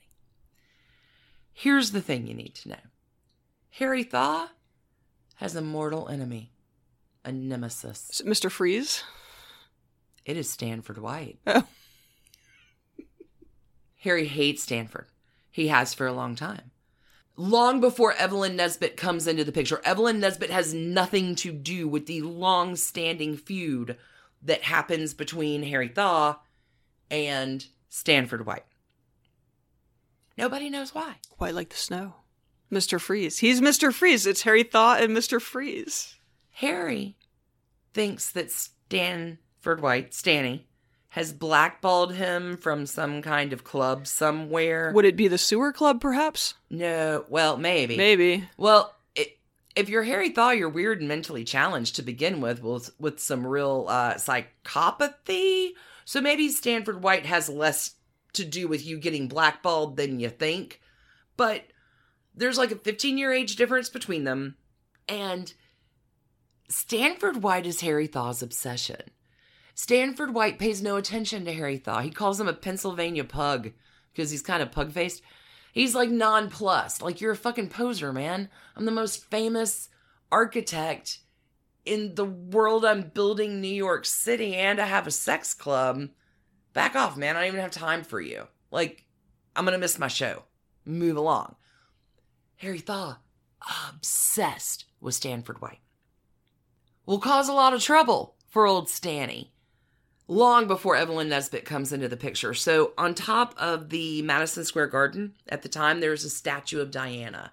Here's 1.54 1.92
the 1.92 2.02
thing 2.02 2.28
you 2.28 2.36
need 2.36 2.54
to 2.56 2.70
know 2.70 2.76
Harry 3.72 4.04
Thaw 4.04 4.50
has 5.38 5.56
a 5.56 5.62
mortal 5.62 6.08
enemy, 6.08 6.52
a 7.26 7.32
nemesis. 7.32 8.22
Mr. 8.24 8.52
Freeze? 8.52 9.04
It 10.24 10.38
is 10.38 10.50
Stanford 10.50 11.00
White. 11.00 11.40
Oh. 11.48 11.64
Harry 13.98 14.28
hates 14.28 14.64
Stanford. 14.64 15.08
He 15.50 15.68
has 15.68 15.94
for 15.94 16.06
a 16.08 16.14
long 16.14 16.36
time. 16.36 16.72
Long 17.36 17.80
before 17.80 18.14
Evelyn 18.14 18.56
Nesbit 18.56 18.98
comes 18.98 19.28
into 19.28 19.44
the 19.44 19.52
picture, 19.52 19.82
Evelyn 19.84 20.20
Nesbit 20.20 20.50
has 20.50 20.74
nothing 20.74 21.36
to 21.36 21.52
do 21.52 21.88
with 21.88 22.08
the 22.08 22.22
long 22.22 22.76
standing 22.76 23.38
feud 23.38 23.98
that 24.42 24.64
happens 24.64 25.14
between 25.14 25.64
Harry 25.64 25.88
Thaw 25.88 26.38
and 27.12 27.66
Stanford 27.90 28.46
White. 28.46 28.66
Nobody 30.38 30.70
knows 30.70 30.94
why. 30.94 31.16
White 31.38 31.56
like 31.56 31.70
the 31.70 31.76
snow. 31.76 32.16
Mr. 32.72 33.00
Freeze. 33.00 33.40
He's 33.40 33.62
Mr. 33.62 33.94
Freeze. 33.94 34.28
It's 34.28 34.44
Harry 34.44 34.64
Thaw 34.64 34.96
and 34.96 35.16
Mr. 35.16 35.42
Freeze. 35.42 36.16
Harry 36.52 37.18
thinks 37.94 38.32
that 38.32 38.52
Stanford 38.52 39.82
White, 39.82 40.14
Stanny, 40.14 40.67
has 41.18 41.34
blackballed 41.34 42.14
him 42.14 42.58
from 42.58 42.86
some 42.86 43.24
kind 43.24 43.52
of 43.52 43.64
club 43.64 44.06
somewhere. 44.06 44.92
Would 44.94 45.04
it 45.04 45.16
be 45.16 45.28
the 45.28 45.40
sewer 45.40 45.74
club, 45.74 46.00
perhaps? 46.00 46.54
No, 46.70 47.26
well, 47.28 47.58
maybe. 47.58 47.98
Maybe. 47.98 48.48
Well, 48.56 48.94
it, 49.16 49.40
if 49.76 49.90
you're 49.90 50.04
Harry 50.04 50.30
Thaw, 50.30 50.52
you're 50.52 50.70
weird 50.70 51.00
and 51.00 51.08
mentally 51.08 51.44
challenged 51.44 51.96
to 51.96 52.04
begin 52.04 52.40
with, 52.40 52.62
with, 52.62 52.92
with 53.00 53.20
some 53.20 53.48
real 53.48 53.88
uh, 53.90 54.14
psychopathy. 54.14 55.72
So 56.06 56.22
maybe 56.22 56.50
Stanford 56.50 57.02
White 57.02 57.26
has 57.26 57.50
less 57.50 57.96
to 58.34 58.46
do 58.46 58.68
with 58.68 58.86
you 58.86 59.00
getting 59.00 59.28
blackballed 59.28 59.98
than 59.98 60.20
you 60.20 60.30
think. 60.30 60.82
But 61.36 61.64
there's 62.36 62.60
like 62.60 62.70
a 62.70 62.76
15 62.76 63.18
year 63.18 63.34
age 63.34 63.56
difference 63.56 63.90
between 63.90 64.24
them. 64.24 64.56
And 65.10 65.52
Stanford 66.70 67.42
White 67.42 67.66
is 67.66 67.82
Harry 67.82 68.06
Thaw's 68.06 68.44
obsession. 68.44 69.02
Stanford 69.78 70.34
White 70.34 70.58
pays 70.58 70.82
no 70.82 70.96
attention 70.96 71.46
to 71.46 71.54
Harry 71.54 71.78
Thaw. 71.78 72.00
He 72.00 72.10
calls 72.10 72.42
him 72.42 72.48
a 72.48 72.54
Pennsylvania 72.54 73.24
pug 73.24 73.74
because 74.12 74.32
he's 74.32 74.42
kind 74.42 74.64
of 74.64 74.72
pug 74.72 74.92
faced. 74.92 75.22
He's 75.72 75.94
like 75.94 76.10
nonplussed. 76.10 77.04
Like, 77.04 77.22
you're 77.22 77.34
a 77.34 77.38
fucking 77.38 77.70
poser, 77.70 78.12
man. 78.12 78.50
I'm 78.76 78.86
the 78.86 78.92
most 78.92 79.30
famous 79.30 79.90
architect 80.32 81.20
in 81.86 82.16
the 82.16 82.26
world. 82.26 82.86
I'm 82.86 83.12
building 83.14 83.62
New 83.62 83.68
York 83.68 84.06
City 84.06 84.56
and 84.56 84.82
I 84.82 84.88
have 84.88 85.06
a 85.06 85.12
sex 85.12 85.54
club. 85.54 86.10
Back 86.74 86.96
off, 86.96 87.16
man. 87.16 87.36
I 87.36 87.42
don't 87.42 87.50
even 87.50 87.62
have 87.62 87.70
time 87.70 88.04
for 88.04 88.20
you. 88.20 88.48
Like, 88.72 89.06
I'm 89.56 89.64
going 89.64 89.74
to 89.74 89.80
miss 89.80 90.00
my 90.00 90.08
show. 90.08 90.46
Move 90.86 91.18
along. 91.18 91.56
Harry 92.56 92.80
Thaw, 92.80 93.20
obsessed 93.88 94.86
with 95.00 95.14
Stanford 95.14 95.62
White. 95.62 95.82
Will 97.06 97.20
cause 97.20 97.48
a 97.48 97.54
lot 97.54 97.76
of 97.76 97.84
trouble 97.84 98.38
for 98.48 98.66
old 98.66 98.90
Stanny 98.90 99.54
long 100.28 100.68
before 100.68 100.96
Evelyn 100.96 101.30
Nesbit 101.30 101.66
comes 101.66 101.94
into 101.94 102.08
the 102.08 102.18
picture. 102.18 102.54
So, 102.54 102.94
on 102.98 103.14
top 103.14 103.54
of 103.58 103.90
the 103.90 104.22
Madison 104.22 104.66
Square 104.66 104.88
Garden 104.88 105.34
at 105.48 105.62
the 105.62 105.70
time, 105.70 106.00
there's 106.00 106.26
a 106.26 106.30
statue 106.30 106.82
of 106.82 106.92
Diana, 106.92 107.52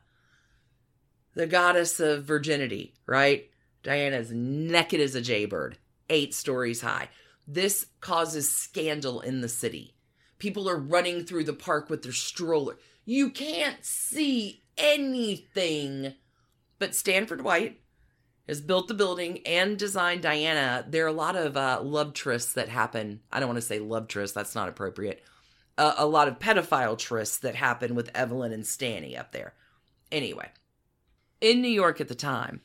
the 1.34 1.46
goddess 1.46 2.00
of 2.00 2.24
virginity, 2.24 2.94
right? 3.06 3.50
Diana's 3.82 4.30
naked 4.32 5.00
as 5.00 5.14
a 5.14 5.20
jaybird, 5.20 5.78
eight 6.08 6.34
stories 6.34 6.80
high. 6.80 7.08
This 7.46 7.86
causes 8.00 8.50
scandal 8.50 9.20
in 9.20 9.40
the 9.40 9.48
city. 9.48 9.94
People 10.38 10.68
are 10.68 10.78
running 10.78 11.24
through 11.24 11.44
the 11.44 11.52
park 11.52 11.90
with 11.90 12.02
their 12.02 12.12
stroller. 12.12 12.78
You 13.04 13.30
can't 13.30 13.84
see 13.84 14.62
anything. 14.78 16.14
But 16.78 16.94
Stanford 16.94 17.42
White 17.42 17.80
has 18.46 18.60
built 18.60 18.88
the 18.88 18.94
building 18.94 19.40
and 19.46 19.78
designed 19.78 20.22
Diana. 20.22 20.84
There 20.88 21.04
are 21.04 21.08
a 21.08 21.12
lot 21.12 21.36
of 21.36 21.56
uh, 21.56 21.80
love 21.82 22.12
trysts 22.12 22.52
that 22.54 22.68
happen. 22.68 23.20
I 23.32 23.40
don't 23.40 23.48
want 23.48 23.58
to 23.58 23.66
say 23.66 23.78
love 23.78 24.08
trysts, 24.08 24.34
that's 24.34 24.54
not 24.54 24.68
appropriate. 24.68 25.22
Uh, 25.76 25.94
a 25.96 26.06
lot 26.06 26.28
of 26.28 26.38
pedophile 26.38 26.96
trysts 26.96 27.40
that 27.40 27.54
happen 27.54 27.94
with 27.94 28.10
Evelyn 28.14 28.52
and 28.52 28.66
Stanny 28.66 29.16
up 29.16 29.32
there. 29.32 29.54
Anyway, 30.12 30.50
in 31.40 31.60
New 31.60 31.68
York 31.68 32.00
at 32.00 32.08
the 32.08 32.14
time, 32.14 32.60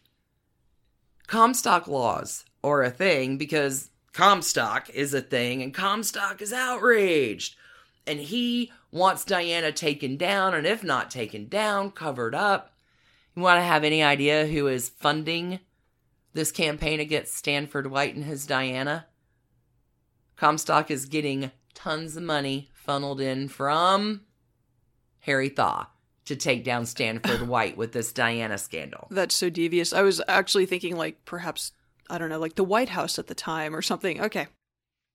Comstock 1.27 1.87
laws 1.87 2.45
are 2.63 2.83
a 2.83 2.91
thing 2.91 3.37
because 3.37 3.89
Comstock 4.13 4.89
is 4.89 5.13
a 5.13 5.21
thing 5.21 5.61
and 5.61 5.73
Comstock 5.73 6.41
is 6.41 6.51
outraged. 6.51 7.55
And 8.05 8.19
he 8.19 8.71
wants 8.91 9.23
Diana 9.23 9.71
taken 9.71 10.17
down, 10.17 10.55
and 10.55 10.65
if 10.65 10.83
not 10.83 11.11
taken 11.11 11.47
down, 11.47 11.91
covered 11.91 12.33
up. 12.33 12.73
You 13.35 13.43
want 13.43 13.59
to 13.59 13.63
have 13.63 13.83
any 13.83 14.01
idea 14.01 14.47
who 14.47 14.67
is 14.67 14.89
funding 14.89 15.59
this 16.33 16.51
campaign 16.51 16.99
against 16.99 17.35
Stanford 17.35 17.87
White 17.87 18.15
and 18.15 18.25
his 18.25 18.45
Diana? 18.45 19.07
Comstock 20.35 20.89
is 20.89 21.05
getting 21.05 21.51
tons 21.73 22.15
of 22.15 22.23
money 22.23 22.69
funneled 22.73 23.19
in 23.19 23.47
from 23.49 24.21
Harry 25.21 25.49
Thaw 25.49 25.87
to 26.25 26.35
take 26.35 26.63
down 26.63 26.85
Stanford 26.85 27.41
White 27.47 27.75
with 27.77 27.91
this 27.91 28.13
Diana 28.13 28.57
scandal. 28.57 29.07
That's 29.11 29.35
so 29.35 29.49
devious. 29.49 29.91
I 29.93 30.01
was 30.01 30.21
actually 30.27 30.65
thinking, 30.65 30.95
like, 30.95 31.25
perhaps, 31.25 31.71
I 32.09 32.17
don't 32.17 32.29
know, 32.29 32.39
like 32.39 32.55
the 32.55 32.63
White 32.63 32.89
House 32.89 33.19
at 33.19 33.27
the 33.27 33.35
time 33.35 33.75
or 33.75 33.81
something. 33.81 34.21
Okay. 34.21 34.47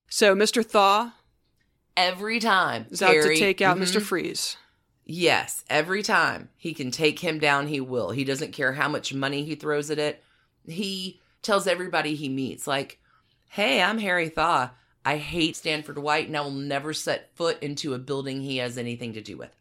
So 0.09 0.35
Mr. 0.35 0.63
Thaw 0.65 1.11
Every 1.97 2.39
time 2.41 2.87
is 2.91 3.01
out 3.01 3.13
to 3.13 3.35
take 3.37 3.61
out 3.61 3.77
Mhm. 3.77 3.83
Mr. 3.83 4.01
Freeze. 4.01 4.57
Yes, 5.05 5.63
every 5.69 6.03
time 6.03 6.49
he 6.57 6.73
can 6.73 6.91
take 6.91 7.19
him 7.19 7.39
down, 7.39 7.67
he 7.67 7.79
will. 7.79 8.09
He 8.11 8.25
doesn't 8.25 8.51
care 8.51 8.73
how 8.73 8.89
much 8.89 9.13
money 9.13 9.45
he 9.45 9.55
throws 9.55 9.89
at 9.89 9.99
it. 9.99 10.21
He 10.67 11.21
tells 11.41 11.67
everybody 11.67 12.15
he 12.15 12.29
meets, 12.29 12.67
like, 12.67 12.99
hey, 13.49 13.81
I'm 13.81 13.99
Harry 13.99 14.29
Thaw. 14.29 14.71
I 15.05 15.17
hate 15.17 15.55
Stanford 15.55 15.99
White 15.99 16.27
and 16.27 16.35
I 16.35 16.41
will 16.41 16.51
never 16.51 16.91
set 16.91 17.35
foot 17.35 17.61
into 17.61 17.93
a 17.93 17.99
building 17.99 18.41
he 18.41 18.57
has 18.57 18.77
anything 18.77 19.13
to 19.13 19.21
do 19.21 19.37
with. 19.37 19.55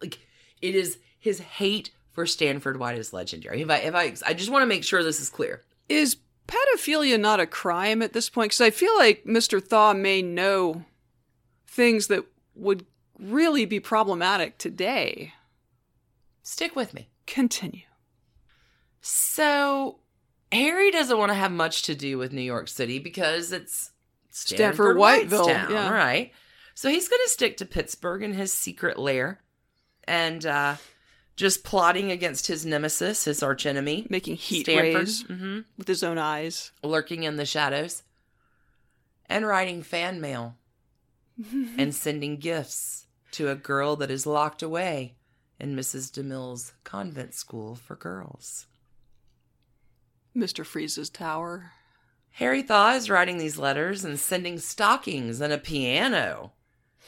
Like, 0.00 0.20
it 0.62 0.76
is 0.76 0.98
his 1.18 1.40
hate 1.40 1.90
for 2.12 2.24
Stanford 2.26 2.78
White 2.78 2.98
is 2.98 3.12
legendary. 3.12 3.62
If 3.62 3.70
I, 3.70 3.76
if 3.78 3.94
I, 3.94 4.14
I 4.24 4.34
just 4.34 4.50
want 4.50 4.62
to 4.62 4.66
make 4.66 4.84
sure 4.84 5.02
this 5.02 5.20
is 5.20 5.28
clear. 5.28 5.62
Is 5.88 6.16
pedophilia 6.46 7.18
not 7.18 7.40
a 7.40 7.46
crime 7.46 8.00
at 8.02 8.12
this 8.12 8.30
point? 8.30 8.50
Because 8.50 8.60
I 8.60 8.70
feel 8.70 8.96
like 8.96 9.24
Mr. 9.24 9.62
Thaw 9.62 9.92
may 9.92 10.22
know 10.22 10.84
things 11.66 12.06
that 12.06 12.24
would 12.54 12.86
really 13.18 13.64
be 13.64 13.80
problematic 13.80 14.58
today. 14.58 15.32
Stick 16.42 16.76
with 16.76 16.94
me. 16.94 17.08
Continue. 17.26 17.82
So 19.06 19.98
Harry 20.50 20.90
doesn't 20.90 21.18
want 21.18 21.28
to 21.28 21.34
have 21.34 21.52
much 21.52 21.82
to 21.82 21.94
do 21.94 22.16
with 22.16 22.32
New 22.32 22.40
York 22.40 22.68
City 22.68 22.98
because 22.98 23.52
it's 23.52 23.90
Stanford 24.30 24.96
Stanford 24.96 24.96
Whiteville, 24.96 25.46
town, 25.46 25.70
yeah. 25.70 25.90
right? 25.90 26.32
So 26.74 26.88
he's 26.88 27.06
going 27.06 27.20
to 27.22 27.30
stick 27.30 27.58
to 27.58 27.66
Pittsburgh 27.66 28.22
in 28.22 28.32
his 28.32 28.50
secret 28.50 28.98
lair, 28.98 29.42
and 30.04 30.46
uh, 30.46 30.76
just 31.36 31.64
plotting 31.64 32.10
against 32.10 32.46
his 32.46 32.64
nemesis, 32.64 33.26
his 33.26 33.42
archenemy, 33.42 34.06
Making 34.08 34.36
heat 34.36 34.64
Stanford, 34.64 34.94
rays 34.94 35.22
hmm 35.22 35.60
with 35.76 35.86
his 35.86 36.02
own 36.02 36.16
eyes. 36.16 36.72
lurking 36.82 37.24
in 37.24 37.36
the 37.36 37.44
shadows, 37.44 38.04
and 39.26 39.46
writing 39.46 39.82
fan 39.82 40.18
mail 40.18 40.56
and 41.78 41.94
sending 41.94 42.38
gifts 42.38 43.06
to 43.32 43.50
a 43.50 43.54
girl 43.54 43.96
that 43.96 44.10
is 44.10 44.24
locked 44.24 44.62
away 44.62 45.16
in 45.60 45.76
Mrs. 45.76 46.10
DeMille's 46.10 46.72
convent 46.84 47.34
school 47.34 47.74
for 47.74 47.96
girls. 47.96 48.66
Mr. 50.36 50.64
Freeze's 50.64 51.10
tower. 51.10 51.72
Harry 52.32 52.62
Thaw 52.62 52.94
is 52.94 53.08
writing 53.08 53.38
these 53.38 53.58
letters 53.58 54.04
and 54.04 54.18
sending 54.18 54.58
stockings 54.58 55.40
and 55.40 55.52
a 55.52 55.58
piano 55.58 56.52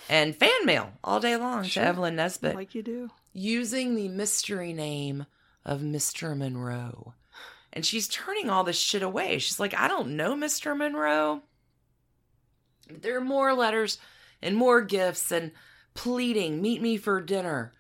and 0.09 0.37
fan 0.37 0.65
mail 0.65 0.93
all 1.03 1.19
day 1.19 1.37
long 1.37 1.65
Sure. 1.65 1.83
to 1.83 1.89
Evelyn 1.89 2.15
Nesbit 2.17 2.55
Like 2.55 2.75
you 2.75 2.83
do. 2.83 3.11
using 3.33 3.97
the 3.97 4.09
mystery 4.09 4.73
name 4.73 5.27
of 5.65 5.81
Mr. 5.81 6.37
Monroe. 6.37 7.15
And 7.73 7.85
she's 7.85 8.07
turning 8.09 8.49
all 8.49 8.63
this 8.63 8.79
shit 8.79 9.03
away. 9.03 9.39
She's 9.39 9.59
like, 9.59 9.75
I 9.75 9.89
don't 9.89 10.17
know 10.17 10.35
Mr. 10.37 10.77
Monroe. 10.77 11.43
There 12.89 13.17
are 13.17 13.21
more 13.21 13.53
letters 13.53 13.99
and 14.41 14.57
more 14.57 14.81
gifts 14.81 15.33
and 15.33 15.51
pleading, 15.95 16.63
meet 16.63 16.81
me 16.81 16.97
for 16.97 17.21
dinner. 17.21 17.73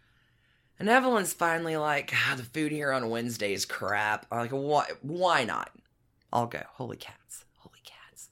And 0.79 0.89
Evelyn's 0.89 1.33
finally 1.33 1.77
like, 1.77 2.12
ah, 2.14 2.35
the 2.37 2.43
food 2.43 2.70
here 2.70 2.93
on 2.93 3.09
Wednesday 3.09 3.53
is 3.53 3.64
crap. 3.64 4.27
I'm 4.31 4.41
like, 4.41 4.51
why, 4.51 4.87
why 5.01 5.45
not? 5.45 5.70
I'll 6.33 6.47
go. 6.47 6.62
Holy 6.74 6.97
cats. 6.97 7.45
Holy 7.59 7.81
cats. 7.85 8.29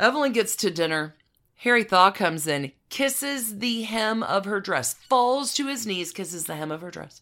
Evelyn 0.00 0.32
gets 0.32 0.56
to 0.56 0.70
dinner. 0.70 1.14
Harry 1.62 1.82
Thaw 1.84 2.10
comes 2.12 2.46
in, 2.46 2.72
kisses 2.88 3.58
the 3.58 3.82
hem 3.82 4.22
of 4.22 4.44
her 4.44 4.60
dress, 4.60 4.94
falls 4.94 5.52
to 5.54 5.66
his 5.66 5.86
knees, 5.86 6.12
kisses 6.12 6.44
the 6.44 6.54
hem 6.54 6.70
of 6.70 6.80
her 6.82 6.90
dress. 6.90 7.20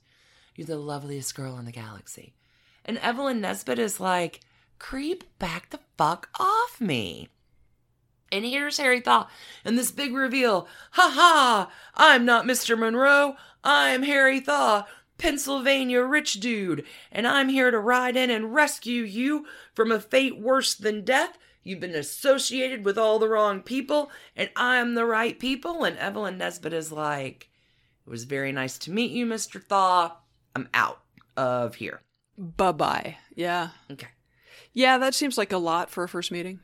You're 0.54 0.66
the 0.66 0.76
loveliest 0.76 1.34
girl 1.34 1.58
in 1.58 1.64
the 1.64 1.72
galaxy. 1.72 2.34
And 2.84 2.98
Evelyn 2.98 3.40
Nesbit 3.40 3.78
is 3.78 3.98
like, 3.98 4.40
creep 4.78 5.24
back 5.38 5.70
the 5.70 5.80
fuck 5.96 6.28
off 6.38 6.80
me. 6.80 7.28
And 8.32 8.44
here's 8.44 8.78
Harry 8.78 9.00
Thaw, 9.00 9.28
and 9.64 9.78
this 9.78 9.92
big 9.92 10.12
reveal. 10.12 10.66
Ha 10.92 11.12
ha! 11.14 11.70
I'm 11.94 12.24
not 12.24 12.44
Mr. 12.44 12.76
Monroe. 12.76 13.36
I'm 13.62 14.02
Harry 14.02 14.40
Thaw, 14.40 14.86
Pennsylvania 15.16 16.02
rich 16.02 16.34
dude, 16.34 16.84
and 17.12 17.26
I'm 17.26 17.48
here 17.48 17.70
to 17.70 17.78
ride 17.78 18.16
in 18.16 18.30
and 18.30 18.54
rescue 18.54 19.02
you 19.02 19.46
from 19.74 19.92
a 19.92 20.00
fate 20.00 20.40
worse 20.40 20.74
than 20.74 21.04
death. 21.04 21.38
You've 21.62 21.80
been 21.80 21.94
associated 21.94 22.84
with 22.84 22.98
all 22.98 23.18
the 23.18 23.28
wrong 23.28 23.60
people, 23.60 24.10
and 24.36 24.50
I'm 24.56 24.94
the 24.94 25.06
right 25.06 25.38
people. 25.38 25.84
And 25.84 25.96
Evelyn 25.98 26.38
Nesbit 26.38 26.72
is 26.72 26.92
like, 26.92 27.48
It 28.06 28.10
was 28.10 28.24
very 28.24 28.52
nice 28.52 28.78
to 28.78 28.90
meet 28.90 29.10
you, 29.10 29.26
Mr. 29.26 29.62
Thaw. 29.62 30.16
I'm 30.54 30.68
out 30.74 31.00
of 31.36 31.76
here. 31.76 32.02
Bye 32.38 32.72
bye. 32.72 33.16
Yeah. 33.34 33.70
Okay. 33.90 34.08
Yeah, 34.72 34.98
that 34.98 35.14
seems 35.14 35.38
like 35.38 35.52
a 35.52 35.58
lot 35.58 35.90
for 35.90 36.04
a 36.04 36.08
first 36.08 36.30
meeting. 36.30 36.60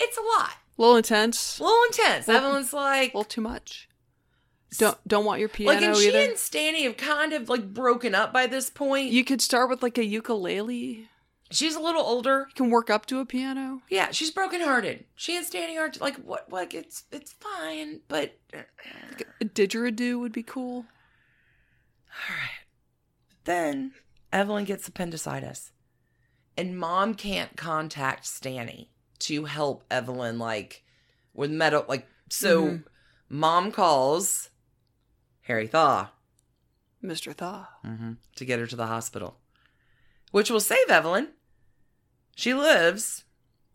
It's 0.00 0.16
a 0.16 0.22
lot. 0.22 0.52
A 0.78 0.80
little 0.80 0.96
intense. 0.96 1.58
A 1.58 1.64
little 1.64 1.84
intense. 1.86 2.28
Evelyn's 2.28 2.72
like, 2.72 3.12
A 3.14 3.18
little 3.18 3.24
too 3.24 3.40
much. 3.40 3.88
Don't 4.78 4.96
don't 5.06 5.24
want 5.24 5.40
your 5.40 5.48
piano 5.48 5.72
like, 5.74 5.82
and 5.82 5.96
she 5.96 6.08
either. 6.08 6.18
and 6.30 6.38
Stanny 6.38 6.84
have 6.84 6.96
kind 6.96 7.32
of 7.32 7.48
like 7.48 7.74
broken 7.74 8.14
up 8.14 8.32
by 8.32 8.46
this 8.46 8.70
point. 8.70 9.10
You 9.10 9.24
could 9.24 9.40
start 9.42 9.68
with 9.68 9.82
like 9.82 9.98
a 9.98 10.04
ukulele. 10.04 11.08
She's 11.50 11.74
a 11.74 11.80
little 11.80 12.02
older. 12.02 12.46
can 12.54 12.70
work 12.70 12.88
up 12.88 13.06
to 13.06 13.18
a 13.18 13.26
piano. 13.26 13.82
Yeah, 13.90 14.12
she's 14.12 14.30
brokenhearted. 14.30 15.06
She 15.16 15.36
and 15.36 15.44
Stanny 15.44 15.76
are 15.76 15.90
like, 16.00 16.14
what? 16.18 16.50
Like, 16.52 16.72
it's 16.74 17.02
it's 17.10 17.32
fine, 17.32 18.00
but 18.06 18.38
A 19.40 19.44
didgeridoo 19.44 20.20
would 20.20 20.32
be 20.32 20.44
cool. 20.44 20.86
All 22.28 22.36
right. 22.36 22.66
Then 23.44 23.92
Evelyn 24.32 24.64
gets 24.64 24.86
appendicitis, 24.86 25.72
and 26.56 26.78
mom 26.78 27.14
can't 27.14 27.56
contact 27.56 28.26
Stanny 28.26 28.92
to 29.20 29.44
help 29.44 29.84
Evelyn 29.90 30.38
like 30.38 30.84
with 31.34 31.50
metal. 31.50 31.84
Like, 31.88 32.06
so 32.28 32.62
Mhm. 32.66 32.84
mom 33.28 33.72
calls 33.72 34.50
Harry 35.42 35.66
Thaw 35.66 36.10
Mr. 37.02 37.34
Thaw. 37.34 37.66
mm-hmm, 37.84 38.12
to 38.36 38.44
get 38.44 38.58
her 38.58 38.66
to 38.66 38.76
the 38.76 38.86
hospital, 38.86 39.38
which 40.32 40.50
will 40.50 40.60
save 40.60 40.88
Evelyn. 40.90 41.28
She 42.36 42.52
lives. 42.54 43.24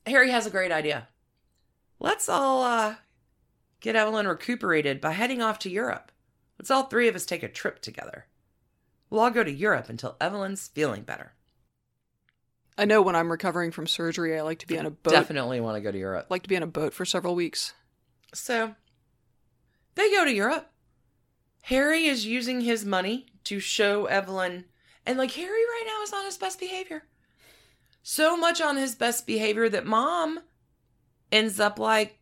Harry 0.05 0.29
has 0.31 0.45
a 0.45 0.51
great 0.51 0.71
idea. 0.71 1.07
Let's 1.99 2.29
all 2.29 2.63
uh, 2.63 2.95
get 3.79 3.95
Evelyn 3.95 4.27
recuperated 4.27 5.01
by 5.01 5.11
heading 5.13 5.41
off 5.41 5.57
to 5.59 5.69
Europe. 5.69 6.11
Let's 6.59 6.69
all 6.71 6.83
three 6.83 7.07
of 7.07 7.15
us 7.15 7.25
take 7.25 7.43
a 7.43 7.49
trip 7.49 7.81
together. 7.81 8.27
We'll 9.09 9.21
all 9.21 9.29
go 9.31 9.43
to 9.43 9.51
Europe 9.51 9.89
until 9.89 10.17
Evelyn's 10.21 10.67
feeling 10.67 11.03
better. 11.03 11.33
I 12.77 12.85
know 12.85 13.01
when 13.01 13.15
I'm 13.15 13.31
recovering 13.31 13.71
from 13.71 13.87
surgery, 13.87 14.37
I 14.37 14.41
like 14.41 14.59
to 14.59 14.67
be 14.67 14.77
on 14.77 14.85
a 14.85 14.91
boat. 14.91 15.11
Definitely 15.11 15.61
want 15.61 15.77
to 15.77 15.81
go 15.81 15.91
to 15.91 15.97
Europe. 15.97 16.27
Like 16.29 16.43
to 16.43 16.49
be 16.49 16.57
on 16.57 16.63
a 16.63 16.67
boat 16.67 16.93
for 16.93 17.05
several 17.05 17.35
weeks. 17.35 17.73
So 18.33 18.75
they 19.95 20.11
go 20.11 20.25
to 20.25 20.33
Europe. 20.33 20.69
Harry 21.63 22.05
is 22.05 22.25
using 22.25 22.61
his 22.61 22.85
money 22.85 23.27
to 23.45 23.59
show 23.59 24.05
Evelyn, 24.05 24.65
and 25.05 25.17
like 25.17 25.31
Harry 25.31 25.47
right 25.49 25.83
now 25.87 26.03
is 26.03 26.13
on 26.13 26.25
his 26.25 26.37
best 26.37 26.59
behavior. 26.59 27.03
So 28.03 28.37
much 28.37 28.61
on 28.61 28.77
his 28.77 28.93
best 28.93 29.25
behavior 29.25 29.67
that 29.69 29.85
mom 29.85 30.41
ends 31.31 31.59
up 31.59 31.79
like, 31.79 32.19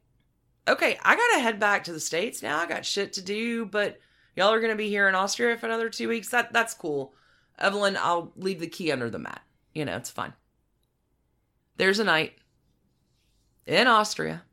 okay, 0.67 0.97
I 1.03 1.15
gotta 1.15 1.41
head 1.41 1.59
back 1.59 1.83
to 1.85 1.93
the 1.93 1.99
States 1.99 2.41
now. 2.41 2.59
I 2.59 2.67
got 2.67 2.85
shit 2.85 3.13
to 3.13 3.21
do, 3.21 3.65
but 3.65 3.99
y'all 4.35 4.53
are 4.53 4.61
gonna 4.61 4.75
be 4.75 4.87
here 4.87 5.09
in 5.09 5.15
Austria 5.15 5.57
for 5.57 5.65
another 5.65 5.89
two 5.89 6.07
weeks. 6.07 6.29
That 6.29 6.53
that's 6.53 6.73
cool. 6.73 7.13
Evelyn, 7.57 7.97
I'll 7.99 8.31
leave 8.37 8.59
the 8.59 8.67
key 8.67 8.91
under 8.91 9.09
the 9.09 9.19
mat. 9.19 9.41
You 9.73 9.83
know, 9.85 9.97
it's 9.97 10.11
fine. 10.11 10.33
There's 11.77 11.99
a 11.99 12.03
night 12.03 12.35
in 13.65 13.87
Austria 13.87 14.43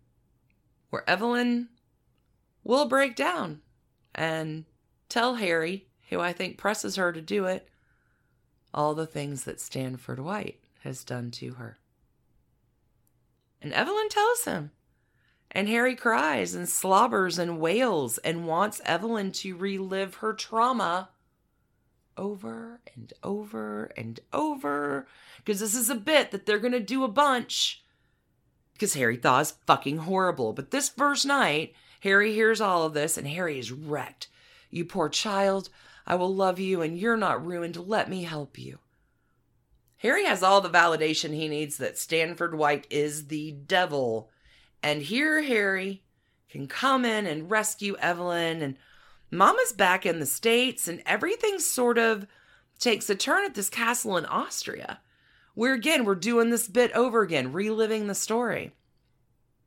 where 0.90 1.08
Evelyn 1.08 1.68
will 2.64 2.86
break 2.86 3.16
down 3.16 3.60
and 4.14 4.64
tell 5.08 5.36
Harry, 5.36 5.86
who 6.08 6.20
I 6.20 6.32
think 6.32 6.56
presses 6.56 6.96
her 6.96 7.12
to 7.12 7.20
do 7.20 7.44
it, 7.44 7.68
all 8.72 8.94
the 8.94 9.06
things 9.06 9.44
that 9.44 9.60
Stanford 9.60 10.20
White 10.20 10.60
has 10.82 11.04
done 11.04 11.30
to 11.32 11.54
her. 11.54 11.78
And 13.60 13.72
Evelyn 13.72 14.08
tells 14.08 14.44
him. 14.44 14.70
And 15.52 15.68
Harry 15.68 15.96
cries 15.96 16.54
and 16.54 16.68
slobbers 16.68 17.38
and 17.38 17.58
wails 17.58 18.18
and 18.18 18.46
wants 18.46 18.80
Evelyn 18.84 19.32
to 19.32 19.56
relive 19.56 20.16
her 20.16 20.32
trauma 20.32 21.10
over 22.16 22.80
and 22.94 23.12
over 23.22 23.90
and 23.96 24.20
over. 24.32 25.06
Because 25.38 25.60
this 25.60 25.74
is 25.74 25.90
a 25.90 25.94
bit 25.94 26.30
that 26.30 26.46
they're 26.46 26.58
going 26.58 26.72
to 26.72 26.80
do 26.80 27.04
a 27.04 27.08
bunch 27.08 27.84
because 28.80 28.94
Harry 28.94 29.18
Thaw's 29.18 29.56
fucking 29.66 29.98
horrible. 29.98 30.54
But 30.54 30.70
this 30.70 30.88
first 30.88 31.26
night, 31.26 31.74
Harry 32.00 32.32
hears 32.32 32.62
all 32.62 32.84
of 32.84 32.94
this 32.94 33.18
and 33.18 33.28
Harry 33.28 33.58
is 33.58 33.70
wrecked. 33.70 34.28
You 34.70 34.86
poor 34.86 35.10
child, 35.10 35.68
I 36.06 36.14
will 36.14 36.34
love 36.34 36.58
you 36.58 36.80
and 36.80 36.98
you're 36.98 37.18
not 37.18 37.44
ruined. 37.44 37.76
Let 37.76 38.08
me 38.08 38.22
help 38.22 38.58
you. 38.58 38.78
Harry 39.98 40.24
has 40.24 40.42
all 40.42 40.62
the 40.62 40.70
validation 40.70 41.34
he 41.34 41.46
needs 41.46 41.76
that 41.76 41.98
Stanford 41.98 42.54
White 42.54 42.86
is 42.88 43.26
the 43.26 43.52
devil. 43.52 44.30
And 44.82 45.02
here 45.02 45.42
Harry 45.42 46.02
can 46.48 46.66
come 46.66 47.04
in 47.04 47.26
and 47.26 47.50
rescue 47.50 47.96
Evelyn 47.98 48.62
and 48.62 48.76
Mama's 49.30 49.72
back 49.72 50.04
in 50.04 50.18
the 50.20 50.26
States 50.26 50.88
and 50.88 51.02
everything 51.06 51.58
sort 51.58 51.98
of 51.98 52.26
takes 52.78 53.08
a 53.10 53.14
turn 53.14 53.44
at 53.44 53.54
this 53.54 53.68
castle 53.70 54.16
in 54.16 54.24
Austria. 54.26 55.00
Where 55.54 55.74
again 55.74 56.04
we're 56.04 56.14
doing 56.14 56.50
this 56.50 56.68
bit 56.68 56.92
over 56.92 57.22
again 57.22 57.52
reliving 57.52 58.06
the 58.06 58.14
story. 58.14 58.72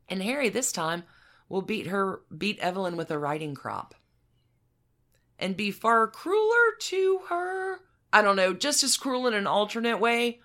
And 0.09 0.21
harry 0.23 0.49
this 0.49 0.71
time 0.71 1.03
will 1.49 1.61
beat 1.61 1.87
her 1.87 2.21
beat 2.35 2.59
evelyn 2.59 2.97
with 2.97 3.11
a 3.11 3.17
riding 3.17 3.53
crop. 3.55 3.95
And 5.39 5.57
be 5.57 5.71
far 5.71 6.07
crueler 6.07 6.75
to 6.79 7.21
her? 7.29 7.79
I 8.11 8.21
don't 8.21 8.35
know 8.35 8.53
just 8.53 8.83
as 8.83 8.97
cruel 8.97 9.27
in 9.27 9.33
an 9.33 9.47
alternate 9.47 9.99
way? 9.99 10.39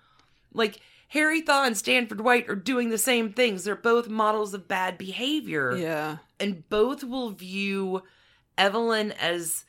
Like 0.52 0.80
harry 1.08 1.40
thaw 1.40 1.64
and 1.64 1.76
stanford 1.76 2.20
white 2.20 2.48
are 2.48 2.56
doing 2.56 2.90
the 2.90 2.98
same 2.98 3.32
things. 3.32 3.64
They're 3.64 3.76
both 3.76 4.08
models 4.08 4.54
of 4.54 4.68
bad 4.68 4.98
behavior. 4.98 5.76
Yeah. 5.76 6.18
and 6.38 6.68
both 6.68 7.02
will 7.02 7.30
view 7.30 8.02
evelyn 8.58 9.12
as 9.12 9.64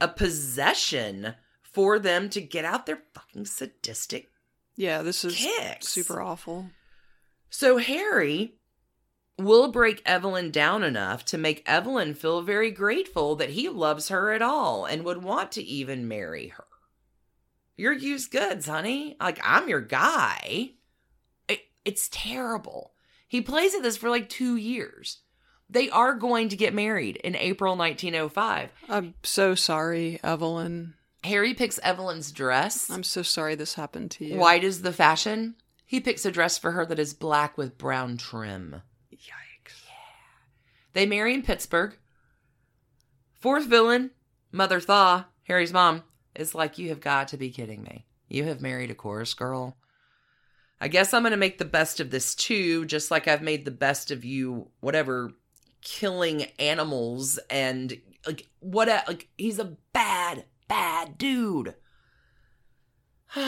a 0.00 0.06
possession 0.08 1.34
for 1.62 1.98
them 1.98 2.28
to 2.30 2.40
get 2.40 2.64
out 2.64 2.86
their 2.86 3.02
fucking 3.14 3.46
sadistic 3.46 4.30
Yeah, 4.76 5.02
this 5.02 5.24
is 5.24 5.34
Kicks. 5.36 5.88
super 5.88 6.20
awful. 6.20 6.70
So 7.50 7.78
Harry 7.78 8.54
will 9.38 9.70
break 9.70 10.02
Evelyn 10.06 10.50
down 10.50 10.82
enough 10.82 11.24
to 11.26 11.38
make 11.38 11.62
Evelyn 11.66 12.14
feel 12.14 12.42
very 12.42 12.70
grateful 12.70 13.36
that 13.36 13.50
he 13.50 13.68
loves 13.68 14.08
her 14.08 14.32
at 14.32 14.42
all 14.42 14.84
and 14.86 15.04
would 15.04 15.22
want 15.22 15.52
to 15.52 15.62
even 15.62 16.08
marry 16.08 16.48
her. 16.48 16.64
You're 17.76 17.92
used 17.92 18.30
goods, 18.30 18.66
honey. 18.66 19.16
Like, 19.20 19.38
I'm 19.44 19.68
your 19.68 19.82
guy. 19.82 20.72
It, 21.48 21.60
it's 21.84 22.08
terrible. 22.10 22.94
He 23.28 23.42
plays 23.42 23.74
at 23.74 23.82
this 23.82 23.98
for 23.98 24.08
like 24.08 24.28
two 24.30 24.56
years. 24.56 25.18
They 25.68 25.90
are 25.90 26.14
going 26.14 26.48
to 26.50 26.56
get 26.56 26.74
married 26.74 27.16
in 27.16 27.34
April 27.34 27.76
1905. 27.76 28.70
I'm 28.88 29.14
so 29.22 29.54
sorry, 29.54 30.20
Evelyn. 30.22 30.94
Harry 31.24 31.54
picks 31.54 31.80
Evelyn's 31.82 32.30
dress. 32.30 32.88
I'm 32.88 33.02
so 33.02 33.22
sorry 33.22 33.56
this 33.56 33.74
happened 33.74 34.12
to 34.12 34.24
you. 34.24 34.36
White 34.36 34.62
is 34.62 34.82
the 34.82 34.92
fashion. 34.92 35.56
He 35.84 36.00
picks 36.00 36.24
a 36.24 36.30
dress 36.30 36.56
for 36.56 36.72
her 36.72 36.86
that 36.86 36.98
is 36.98 37.14
black 37.14 37.58
with 37.58 37.78
brown 37.78 38.16
trim. 38.16 38.82
Yikes. 39.12 39.82
Yeah. 39.86 39.92
They 40.92 41.06
marry 41.06 41.34
in 41.34 41.42
Pittsburgh. 41.42 41.96
Fourth 43.34 43.66
villain, 43.66 44.10
Mother 44.52 44.80
Thaw, 44.80 45.24
Harry's 45.44 45.72
mom, 45.72 46.04
is 46.34 46.54
like, 46.54 46.78
You 46.78 46.88
have 46.90 47.00
got 47.00 47.28
to 47.28 47.36
be 47.36 47.50
kidding 47.50 47.82
me. 47.82 48.06
You 48.28 48.44
have 48.44 48.60
married 48.60 48.90
a 48.90 48.94
chorus 48.94 49.34
girl. 49.34 49.76
I 50.80 50.88
guess 50.88 51.14
I'm 51.14 51.22
going 51.22 51.30
to 51.30 51.36
make 51.36 51.58
the 51.58 51.64
best 51.64 52.00
of 52.00 52.10
this 52.10 52.34
too, 52.34 52.84
just 52.84 53.10
like 53.10 53.28
I've 53.28 53.42
made 53.42 53.64
the 53.64 53.70
best 53.70 54.10
of 54.10 54.24
you, 54.24 54.68
whatever, 54.80 55.32
killing 55.86 56.42
animals 56.58 57.38
and 57.48 57.96
like 58.26 58.48
what, 58.58 58.88
a, 58.88 59.04
like, 59.06 59.28
he's 59.38 59.60
a 59.60 59.76
bad, 59.92 60.44
bad 60.66 61.16
dude. 61.16 61.76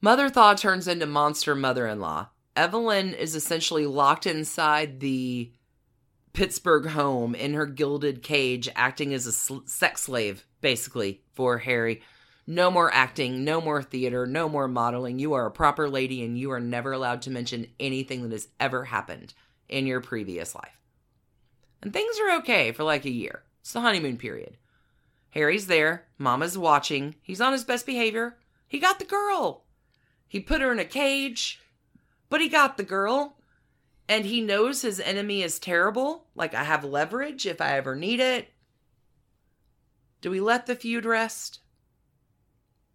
Mother 0.00 0.30
Thaw 0.30 0.54
turns 0.54 0.88
into 0.88 1.04
monster 1.04 1.54
mother 1.54 1.86
in 1.86 2.00
law. 2.00 2.30
Evelyn 2.56 3.12
is 3.12 3.34
essentially 3.34 3.84
locked 3.84 4.26
inside 4.26 5.00
the 5.00 5.52
Pittsburgh 6.32 6.86
home 6.86 7.34
in 7.34 7.52
her 7.52 7.66
gilded 7.66 8.22
cage, 8.22 8.70
acting 8.74 9.12
as 9.12 9.26
a 9.26 9.32
sl- 9.32 9.66
sex 9.66 10.02
slave, 10.02 10.46
basically, 10.62 11.20
for 11.34 11.58
Harry. 11.58 12.00
No 12.46 12.70
more 12.70 12.90
acting, 12.92 13.44
no 13.44 13.60
more 13.60 13.82
theater, 13.82 14.24
no 14.26 14.48
more 14.48 14.68
modeling. 14.68 15.18
You 15.18 15.34
are 15.34 15.44
a 15.46 15.50
proper 15.50 15.90
lady 15.90 16.24
and 16.24 16.38
you 16.38 16.52
are 16.52 16.60
never 16.60 16.92
allowed 16.92 17.20
to 17.22 17.30
mention 17.30 17.66
anything 17.78 18.22
that 18.22 18.32
has 18.32 18.48
ever 18.58 18.84
happened 18.84 19.34
in 19.68 19.86
your 19.86 20.00
previous 20.00 20.54
life. 20.54 20.80
And 21.82 21.92
things 21.92 22.18
are 22.20 22.38
okay 22.38 22.72
for 22.72 22.84
like 22.84 23.04
a 23.04 23.10
year. 23.10 23.42
It's 23.60 23.72
the 23.72 23.80
honeymoon 23.80 24.16
period. 24.16 24.56
Harry's 25.30 25.66
there, 25.66 26.06
Mama's 26.16 26.56
watching, 26.56 27.16
he's 27.20 27.40
on 27.40 27.52
his 27.52 27.64
best 27.64 27.86
behavior. 27.86 28.36
He 28.68 28.78
got 28.78 28.98
the 28.98 29.04
girl. 29.04 29.64
He 30.26 30.40
put 30.40 30.60
her 30.60 30.72
in 30.72 30.78
a 30.78 30.84
cage, 30.84 31.60
but 32.28 32.40
he 32.40 32.48
got 32.48 32.76
the 32.76 32.82
girl. 32.84 33.36
And 34.08 34.26
he 34.26 34.40
knows 34.40 34.82
his 34.82 35.00
enemy 35.00 35.42
is 35.42 35.58
terrible. 35.58 36.26
Like, 36.34 36.54
I 36.54 36.64
have 36.64 36.84
leverage 36.84 37.46
if 37.46 37.60
I 37.60 37.76
ever 37.76 37.96
need 37.96 38.20
it. 38.20 38.48
Do 40.20 40.30
we 40.30 40.40
let 40.40 40.66
the 40.66 40.76
feud 40.76 41.04
rest? 41.04 41.60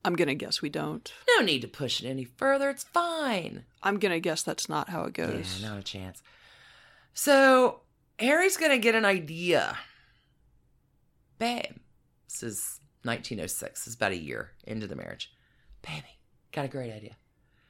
I'm 0.05 0.15
gonna 0.15 0.35
guess 0.35 0.61
we 0.61 0.69
don't. 0.69 1.11
No 1.37 1.43
need 1.43 1.61
to 1.61 1.67
push 1.67 2.01
it 2.01 2.07
any 2.07 2.23
further. 2.23 2.69
It's 2.69 2.83
fine. 2.83 3.65
I'm 3.83 3.99
gonna 3.99 4.19
guess 4.19 4.43
that's 4.43 4.69
not 4.69 4.89
how 4.89 5.03
it 5.03 5.13
goes. 5.13 5.59
Yeah, 5.59 5.69
not 5.69 5.79
a 5.79 5.83
chance. 5.83 6.21
So, 7.13 7.81
Harry's 8.19 8.57
going 8.57 8.71
to 8.71 8.77
get 8.77 8.95
an 8.95 9.05
idea. 9.05 9.77
Babe, 11.37 11.77
this 12.27 12.43
is 12.43 12.79
1906. 13.03 13.79
This 13.79 13.87
is 13.87 13.95
about 13.95 14.11
a 14.11 14.17
year 14.17 14.51
into 14.65 14.87
the 14.87 14.95
marriage. 14.95 15.31
Baby, 15.81 16.19
got 16.51 16.65
a 16.65 16.69
great 16.69 16.91
idea. 16.91 17.15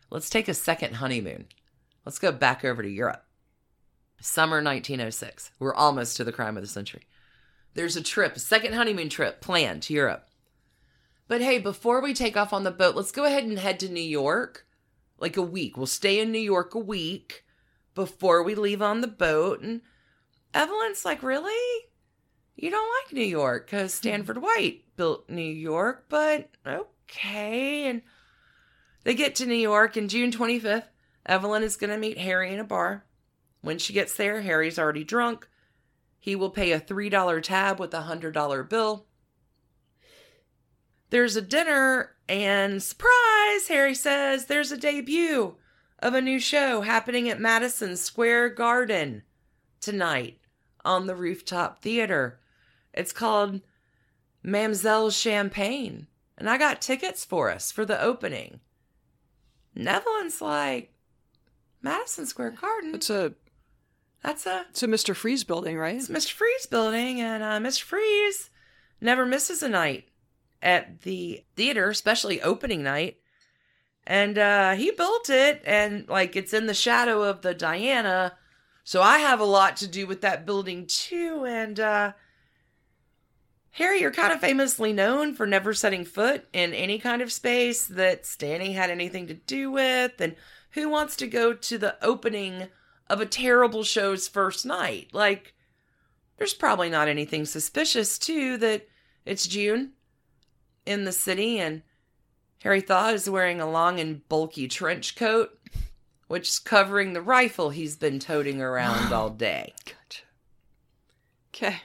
Let's 0.09 0.29
take 0.29 0.47
a 0.47 0.53
second 0.53 0.95
honeymoon. 0.95 1.45
Let's 2.05 2.19
go 2.19 2.31
back 2.31 2.65
over 2.65 2.81
to 2.81 2.89
Europe. 2.89 3.23
Summer 4.21 4.57
1906. 4.57 5.51
We're 5.59 5.73
almost 5.73 6.17
to 6.17 6.23
the 6.23 6.31
crime 6.31 6.57
of 6.57 6.63
the 6.63 6.67
century. 6.67 7.03
There's 7.75 7.95
a 7.95 8.01
trip, 8.01 8.35
a 8.35 8.39
second 8.39 8.73
honeymoon 8.73 9.09
trip 9.09 9.39
planned 9.39 9.83
to 9.83 9.93
Europe. 9.93 10.25
But 11.27 11.41
hey, 11.41 11.59
before 11.59 12.01
we 12.01 12.15
take 12.15 12.35
off 12.35 12.51
on 12.51 12.63
the 12.63 12.71
boat, 12.71 12.95
let's 12.95 13.11
go 13.11 13.25
ahead 13.25 13.43
and 13.43 13.59
head 13.59 13.79
to 13.81 13.89
New 13.89 14.01
York. 14.01 14.65
Like 15.19 15.37
a 15.37 15.43
week. 15.43 15.77
We'll 15.77 15.85
stay 15.85 16.19
in 16.19 16.31
New 16.31 16.39
York 16.39 16.73
a 16.73 16.79
week 16.79 17.43
before 17.99 18.41
we 18.41 18.55
leave 18.55 18.81
on 18.81 19.01
the 19.01 19.07
boat. 19.07 19.59
And 19.59 19.81
Evelyn's 20.53 21.03
like, 21.03 21.21
Really? 21.21 21.83
You 22.55 22.69
don't 22.69 22.89
like 23.03 23.13
New 23.13 23.25
York 23.25 23.65
because 23.65 23.93
hmm. 23.93 23.97
Stanford 23.97 24.41
White 24.41 24.85
built 24.95 25.29
New 25.29 25.41
York, 25.41 26.05
but 26.07 26.49
okay. 26.65 27.87
And 27.87 28.01
they 29.03 29.15
get 29.15 29.35
to 29.35 29.45
New 29.45 29.53
York, 29.53 29.97
and 29.97 30.09
June 30.09 30.31
25th, 30.31 30.85
Evelyn 31.25 31.61
is 31.61 31.75
going 31.75 31.89
to 31.89 31.97
meet 31.97 32.17
Harry 32.17 32.53
in 32.53 32.59
a 32.59 32.63
bar. 32.63 33.03
When 33.61 33.79
she 33.79 33.91
gets 33.91 34.15
there, 34.15 34.41
Harry's 34.41 34.79
already 34.79 35.03
drunk. 35.03 35.49
He 36.21 36.37
will 36.37 36.49
pay 36.49 36.71
a 36.71 36.79
$3 36.79 37.43
tab 37.43 37.81
with 37.81 37.93
a 37.93 38.03
$100 38.03 38.69
bill. 38.69 39.07
There's 41.09 41.35
a 41.35 41.41
dinner, 41.41 42.15
and 42.29 42.81
surprise, 42.81 43.67
Harry 43.67 43.95
says 43.95 44.45
there's 44.45 44.71
a 44.71 44.77
debut 44.77 45.57
of 45.99 46.13
a 46.13 46.21
new 46.21 46.39
show 46.39 46.81
happening 46.81 47.29
at 47.29 47.39
Madison 47.39 47.95
Square 47.97 48.49
Garden 48.49 49.23
tonight 49.81 50.39
on 50.85 51.07
the 51.07 51.15
rooftop 51.15 51.81
theater. 51.81 52.39
It's 52.93 53.11
called 53.11 53.61
Mamselle 54.43 55.11
Champagne, 55.11 56.07
and 56.37 56.49
I 56.49 56.57
got 56.57 56.81
tickets 56.81 57.25
for 57.25 57.49
us 57.51 57.71
for 57.71 57.85
the 57.85 58.01
opening. 58.01 58.59
Nevelyn's 59.75 60.41
like, 60.41 60.93
Madison 61.81 62.25
Square 62.25 62.51
Garden? 62.51 62.95
It's 62.95 63.09
a 63.09 63.33
That's 64.23 64.45
a 64.45 64.65
it's 64.69 64.83
a 64.83 64.87
Mr. 64.87 65.15
Freeze 65.15 65.43
building, 65.43 65.77
right? 65.77 65.95
it's 65.95 66.09
Mr. 66.09 66.31
Freeze 66.31 66.65
building, 66.65 67.21
and 67.21 67.43
uh, 67.43 67.59
Mr. 67.59 67.83
Freeze 67.83 68.49
never 68.99 69.25
misses 69.25 69.63
a 69.63 69.69
night 69.69 70.09
at 70.61 71.01
the 71.01 71.43
theater, 71.55 71.89
especially 71.89 72.41
opening 72.41 72.83
night. 72.83 73.17
And 74.09 74.39
uh, 74.39 74.73
he 74.73 74.89
built 74.89 75.29
it, 75.29 75.61
and 75.65 76.09
like 76.09 76.35
it's 76.35 76.51
in 76.51 76.65
the 76.65 76.73
shadow 76.73 77.21
of 77.21 77.43
the 77.43 77.53
Diana, 77.53 78.33
so 78.83 79.03
I 79.03 79.19
have 79.19 79.39
a 79.39 79.45
lot 79.45 79.77
to 79.77 79.87
do 79.87 80.07
with 80.07 80.21
that 80.21 80.47
building 80.47 80.87
too. 80.87 81.45
And 81.47 81.79
uh, 81.79 82.13
Harry, 83.73 84.01
you're 84.01 84.09
kind 84.09 84.33
of 84.33 84.39
famously 84.39 84.93
known 84.93 85.35
for 85.35 85.45
never 85.45 85.75
setting 85.75 86.05
foot 86.05 86.47
in 86.53 86.73
any 86.73 86.97
kind 86.97 87.21
of 87.21 87.31
space 87.31 87.85
that 87.85 88.25
Stanny 88.25 88.73
had 88.73 88.89
anything 88.89 89.27
to 89.27 89.35
do 89.35 89.69
with. 89.69 90.19
And 90.19 90.35
who 90.71 90.89
wants 90.89 91.15
to 91.17 91.27
go 91.27 91.53
to 91.53 91.77
the 91.77 92.03
opening 92.03 92.69
of 93.11 93.21
a 93.21 93.27
terrible 93.27 93.83
show's 93.83 94.27
first 94.27 94.65
night? 94.65 95.09
Like, 95.13 95.53
there's 96.37 96.55
probably 96.55 96.89
not 96.89 97.07
anything 97.07 97.45
suspicious, 97.45 98.17
too, 98.17 98.57
that 98.57 98.87
it's 99.23 99.45
June 99.45 99.91
in 100.87 101.03
the 101.03 101.11
city 101.11 101.59
and 101.59 101.83
Harry 102.61 102.81
Thaw 102.81 103.09
is 103.09 103.29
wearing 103.29 103.61
a 103.61 103.69
long 103.69 103.99
and 103.99 104.27
bulky 104.27 104.67
trench 104.67 105.15
coat, 105.15 105.57
which 106.27 106.49
is 106.49 106.59
covering 106.59 107.13
the 107.13 107.21
rifle 107.21 107.69
he's 107.69 107.95
been 107.95 108.19
toting 108.19 108.61
around 108.61 109.13
all 109.13 109.29
day. 109.29 109.73
Gotcha. 109.85 110.23
Okay. 111.53 111.81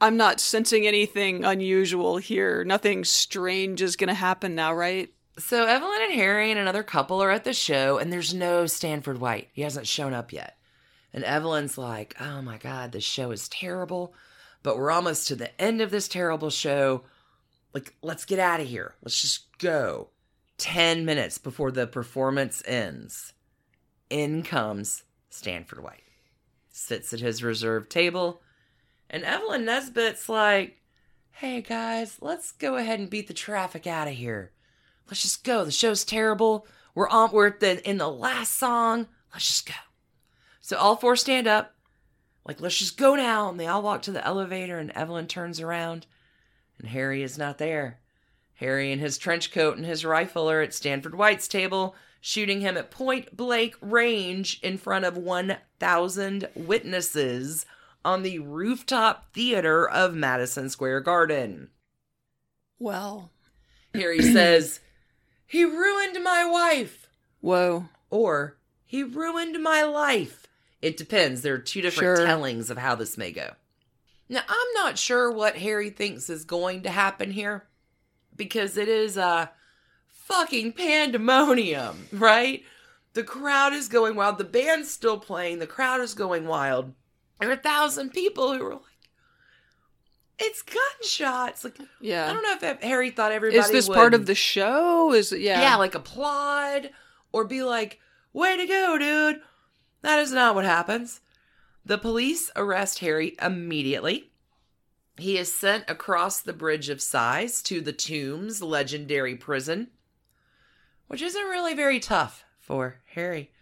I'm 0.00 0.16
not 0.16 0.40
sensing 0.40 0.86
anything 0.86 1.44
unusual 1.44 2.18
here. 2.18 2.64
Nothing 2.64 3.04
strange 3.04 3.82
is 3.82 3.96
going 3.96 4.08
to 4.08 4.14
happen 4.14 4.54
now, 4.54 4.72
right? 4.72 5.12
So 5.38 5.66
Evelyn 5.66 6.02
and 6.02 6.14
Harry 6.14 6.50
and 6.50 6.58
another 6.58 6.82
couple 6.82 7.22
are 7.22 7.30
at 7.30 7.44
the 7.44 7.52
show, 7.52 7.98
and 7.98 8.12
there's 8.12 8.32
no 8.32 8.66
Stanford 8.66 9.18
White. 9.18 9.48
He 9.52 9.62
hasn't 9.62 9.86
shown 9.86 10.14
up 10.14 10.32
yet. 10.32 10.56
And 11.12 11.24
Evelyn's 11.24 11.78
like, 11.78 12.14
oh 12.20 12.42
my 12.42 12.58
God, 12.58 12.92
this 12.92 13.04
show 13.04 13.30
is 13.30 13.48
terrible, 13.48 14.14
but 14.62 14.76
we're 14.76 14.90
almost 14.90 15.28
to 15.28 15.36
the 15.36 15.58
end 15.60 15.80
of 15.80 15.90
this 15.90 16.06
terrible 16.06 16.50
show. 16.50 17.04
Like, 17.74 17.94
let's 18.02 18.24
get 18.24 18.38
out 18.38 18.60
of 18.60 18.66
here. 18.66 18.94
Let's 19.02 19.20
just 19.20 19.58
go. 19.58 20.08
10 20.58 21.04
minutes 21.04 21.38
before 21.38 21.70
the 21.70 21.86
performance 21.86 22.62
ends, 22.66 23.32
in 24.10 24.42
comes 24.42 25.04
Stanford 25.30 25.82
White. 25.82 26.02
Sits 26.70 27.12
at 27.12 27.20
his 27.20 27.42
reserved 27.42 27.90
table, 27.90 28.42
and 29.08 29.24
Evelyn 29.24 29.64
Nesbit's 29.64 30.28
like, 30.28 30.80
hey 31.30 31.60
guys, 31.60 32.16
let's 32.20 32.52
go 32.52 32.76
ahead 32.76 32.98
and 32.98 33.08
beat 33.08 33.28
the 33.28 33.34
traffic 33.34 33.86
out 33.86 34.08
of 34.08 34.14
here. 34.14 34.50
Let's 35.06 35.22
just 35.22 35.44
go. 35.44 35.64
The 35.64 35.70
show's 35.70 36.04
terrible. 36.04 36.66
We're 36.94 37.08
on. 37.08 37.30
We're 37.32 37.56
the, 37.56 37.88
in 37.88 37.98
the 37.98 38.10
last 38.10 38.58
song. 38.58 39.06
Let's 39.32 39.46
just 39.46 39.66
go. 39.66 39.74
So 40.60 40.76
all 40.76 40.96
four 40.96 41.16
stand 41.16 41.46
up, 41.46 41.74
like 42.44 42.60
let's 42.60 42.76
just 42.76 42.96
go 42.96 43.14
now. 43.14 43.48
And 43.48 43.58
they 43.58 43.66
all 43.66 43.82
walk 43.82 44.02
to 44.02 44.12
the 44.12 44.26
elevator, 44.26 44.78
and 44.78 44.90
Evelyn 44.90 45.26
turns 45.26 45.60
around, 45.60 46.06
and 46.78 46.88
Harry 46.88 47.22
is 47.22 47.36
not 47.38 47.58
there. 47.58 47.98
Harry 48.54 48.90
in 48.92 48.98
his 48.98 49.18
trench 49.18 49.52
coat 49.52 49.76
and 49.76 49.86
his 49.86 50.04
rifle 50.04 50.50
are 50.50 50.60
at 50.62 50.74
Stanford 50.74 51.14
White's 51.14 51.46
table, 51.48 51.94
shooting 52.20 52.60
him 52.60 52.76
at 52.76 52.90
point 52.90 53.36
blank 53.36 53.76
range 53.80 54.58
in 54.62 54.76
front 54.78 55.04
of 55.04 55.16
1,000 55.16 56.48
witnesses 56.56 57.66
on 58.04 58.22
the 58.22 58.38
rooftop 58.40 59.32
theater 59.34 59.88
of 59.88 60.14
Madison 60.14 60.68
Square 60.68 61.00
Garden. 61.02 61.68
Well, 62.78 63.30
Harry 63.94 64.20
says, 64.32 64.80
He 65.46 65.64
ruined 65.64 66.22
my 66.22 66.44
wife. 66.44 67.08
whoa. 67.40 67.86
Or, 68.10 68.56
He 68.86 69.02
ruined 69.02 69.62
my 69.62 69.82
life. 69.82 70.46
It 70.80 70.96
depends. 70.96 71.42
There 71.42 71.54
are 71.54 71.58
two 71.58 71.82
different 71.82 72.18
Sure. 72.18 72.26
tellings 72.26 72.70
of 72.70 72.78
how 72.78 72.94
this 72.94 73.18
may 73.18 73.32
go. 73.32 73.50
Now, 74.28 74.42
I'm 74.46 74.72
not 74.74 74.98
sure 74.98 75.30
what 75.32 75.56
Harry 75.56 75.90
thinks 75.90 76.28
is 76.28 76.44
going 76.44 76.82
to 76.82 76.90
happen 76.90 77.30
here 77.30 77.66
because 78.36 78.76
it 78.76 78.88
is 78.88 79.16
a 79.16 79.50
fucking 80.06 80.72
pandemonium, 80.74 82.08
right? 82.12 82.62
The 83.14 83.24
crowd 83.24 83.72
is 83.72 83.88
going 83.88 84.14
wild. 84.16 84.38
The 84.38 84.44
band's 84.44 84.90
still 84.90 85.18
playing. 85.18 85.58
The 85.58 85.66
crowd 85.66 86.00
is 86.00 86.14
going 86.14 86.46
wild. 86.46 86.92
There 87.40 87.48
are 87.48 87.54
a 87.54 87.56
thousand 87.56 88.10
people 88.10 88.54
who 88.54 88.64
are 88.66 88.74
like, 88.74 88.82
it's 90.38 90.62
gunshots. 90.62 91.64
Like, 91.64 91.78
Yeah. 92.00 92.28
I 92.28 92.32
don't 92.32 92.42
know 92.42 92.68
if 92.68 92.82
Harry 92.82 93.10
thought 93.10 93.32
everybody 93.32 93.58
Is 93.58 93.70
this 93.70 93.88
would, 93.88 93.94
part 93.94 94.14
of 94.14 94.26
the 94.26 94.34
show? 94.34 95.12
Is 95.12 95.32
it, 95.32 95.40
yeah. 95.40 95.60
yeah. 95.60 95.76
like 95.76 95.94
applaud 95.94 96.90
or 97.32 97.44
be 97.44 97.62
like, 97.62 97.98
way 98.32 98.56
to 98.56 98.66
go, 98.66 98.98
dude. 98.98 99.40
That 100.02 100.20
is 100.20 100.30
not 100.30 100.54
what 100.54 100.64
happens. 100.64 101.20
The 101.88 101.96
police 101.96 102.50
arrest 102.54 102.98
Harry 102.98 103.34
immediately. 103.40 104.30
He 105.16 105.38
is 105.38 105.50
sent 105.50 105.88
across 105.88 106.38
the 106.38 106.52
Bridge 106.52 106.90
of 106.90 107.00
Sighs 107.00 107.62
to 107.62 107.80
the 107.80 107.94
Tombs 107.94 108.62
legendary 108.62 109.34
prison, 109.34 109.88
which 111.06 111.22
isn't 111.22 111.42
really 111.42 111.72
very 111.72 111.98
tough 111.98 112.44
for 112.60 112.98
Harry. 113.14 113.52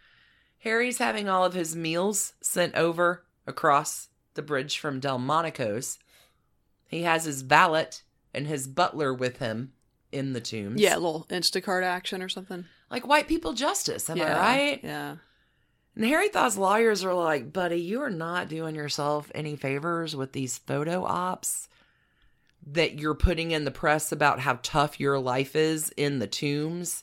Harry's 0.58 0.98
having 0.98 1.28
all 1.28 1.44
of 1.44 1.54
his 1.54 1.76
meals 1.76 2.32
sent 2.40 2.74
over 2.74 3.22
across 3.46 4.08
the 4.34 4.42
bridge 4.42 4.76
from 4.76 4.98
Delmonico's. 4.98 6.00
He 6.88 7.02
has 7.02 7.26
his 7.26 7.42
valet 7.42 7.90
and 8.34 8.48
his 8.48 8.66
butler 8.66 9.14
with 9.14 9.36
him 9.36 9.72
in 10.10 10.32
the 10.32 10.40
tombs. 10.40 10.80
yeah, 10.80 10.96
a 10.96 10.98
little 10.98 11.26
Instacart 11.30 11.84
action 11.84 12.20
or 12.22 12.28
something. 12.28 12.64
Like 12.90 13.06
white 13.06 13.28
people 13.28 13.52
justice, 13.52 14.10
am 14.10 14.16
yeah. 14.16 14.36
I 14.36 14.40
right? 14.40 14.80
Yeah. 14.82 15.16
And 15.96 16.04
Harry 16.04 16.28
Thaw's 16.28 16.58
lawyers 16.58 17.02
are 17.04 17.14
like, 17.14 17.54
buddy, 17.54 17.80
you 17.80 18.02
are 18.02 18.10
not 18.10 18.48
doing 18.48 18.74
yourself 18.74 19.32
any 19.34 19.56
favors 19.56 20.14
with 20.14 20.32
these 20.32 20.58
photo 20.58 21.04
ops 21.04 21.68
that 22.66 22.98
you're 22.98 23.14
putting 23.14 23.50
in 23.50 23.64
the 23.64 23.70
press 23.70 24.12
about 24.12 24.40
how 24.40 24.58
tough 24.62 25.00
your 25.00 25.18
life 25.18 25.56
is 25.56 25.90
in 25.96 26.18
the 26.18 26.26
tombs 26.26 27.02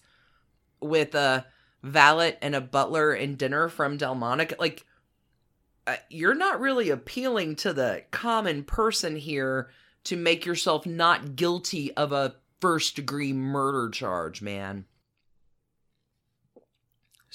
with 0.80 1.16
a 1.16 1.46
valet 1.82 2.38
and 2.42 2.54
a 2.54 2.62
butler 2.62 3.14
and 3.14 3.38
dinner 3.38 3.68
from 3.68 3.98
Delmonico. 3.98 4.56
Like, 4.60 4.86
uh, 5.88 5.96
you're 6.10 6.36
not 6.36 6.60
really 6.60 6.90
appealing 6.90 7.56
to 7.58 7.74
the 7.74 8.04
common 8.12 8.64
person 8.64 9.16
here 9.16 9.70
to 10.04 10.16
make 10.16 10.46
yourself 10.46 10.86
not 10.86 11.36
guilty 11.36 11.94
of 11.94 12.12
a 12.12 12.36
first 12.62 12.96
degree 12.96 13.34
murder 13.34 13.90
charge, 13.90 14.42
man. 14.42 14.86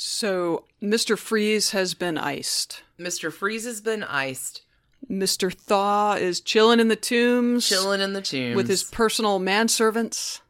So 0.00 0.62
Mr. 0.80 1.18
Freeze 1.18 1.72
has 1.72 1.94
been 1.94 2.16
iced. 2.16 2.84
Mr. 3.00 3.32
Freeze 3.32 3.64
has 3.64 3.80
been 3.80 4.04
iced, 4.04 4.62
Mr. 5.10 5.52
Thaw 5.52 6.14
is 6.14 6.40
chilling 6.40 6.78
in 6.78 6.86
the 6.86 6.94
tombs, 6.94 7.68
chilling 7.68 8.00
in 8.00 8.12
the 8.12 8.22
tombs 8.22 8.54
with 8.54 8.68
his 8.68 8.84
personal 8.84 9.40
manservants, 9.40 10.40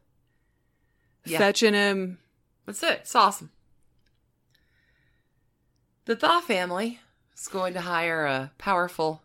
Yeah. 1.24 1.38
fetching 1.38 1.72
him. 1.72 2.18
That's 2.66 2.82
it. 2.82 2.98
It's 3.00 3.14
awesome. 3.14 3.50
The 6.04 6.14
Thaw 6.14 6.42
family 6.42 7.00
is 7.34 7.48
going 7.48 7.72
to 7.72 7.80
hire 7.80 8.26
a 8.26 8.52
powerful, 8.58 9.22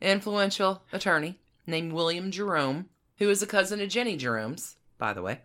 influential 0.00 0.82
attorney 0.94 1.38
named 1.66 1.92
William 1.92 2.30
Jerome, 2.30 2.88
who 3.18 3.28
is 3.28 3.42
a 3.42 3.46
cousin 3.46 3.82
of 3.82 3.90
Jennie 3.90 4.16
Jerome's, 4.16 4.76
by 4.96 5.12
the 5.12 5.20
way. 5.20 5.42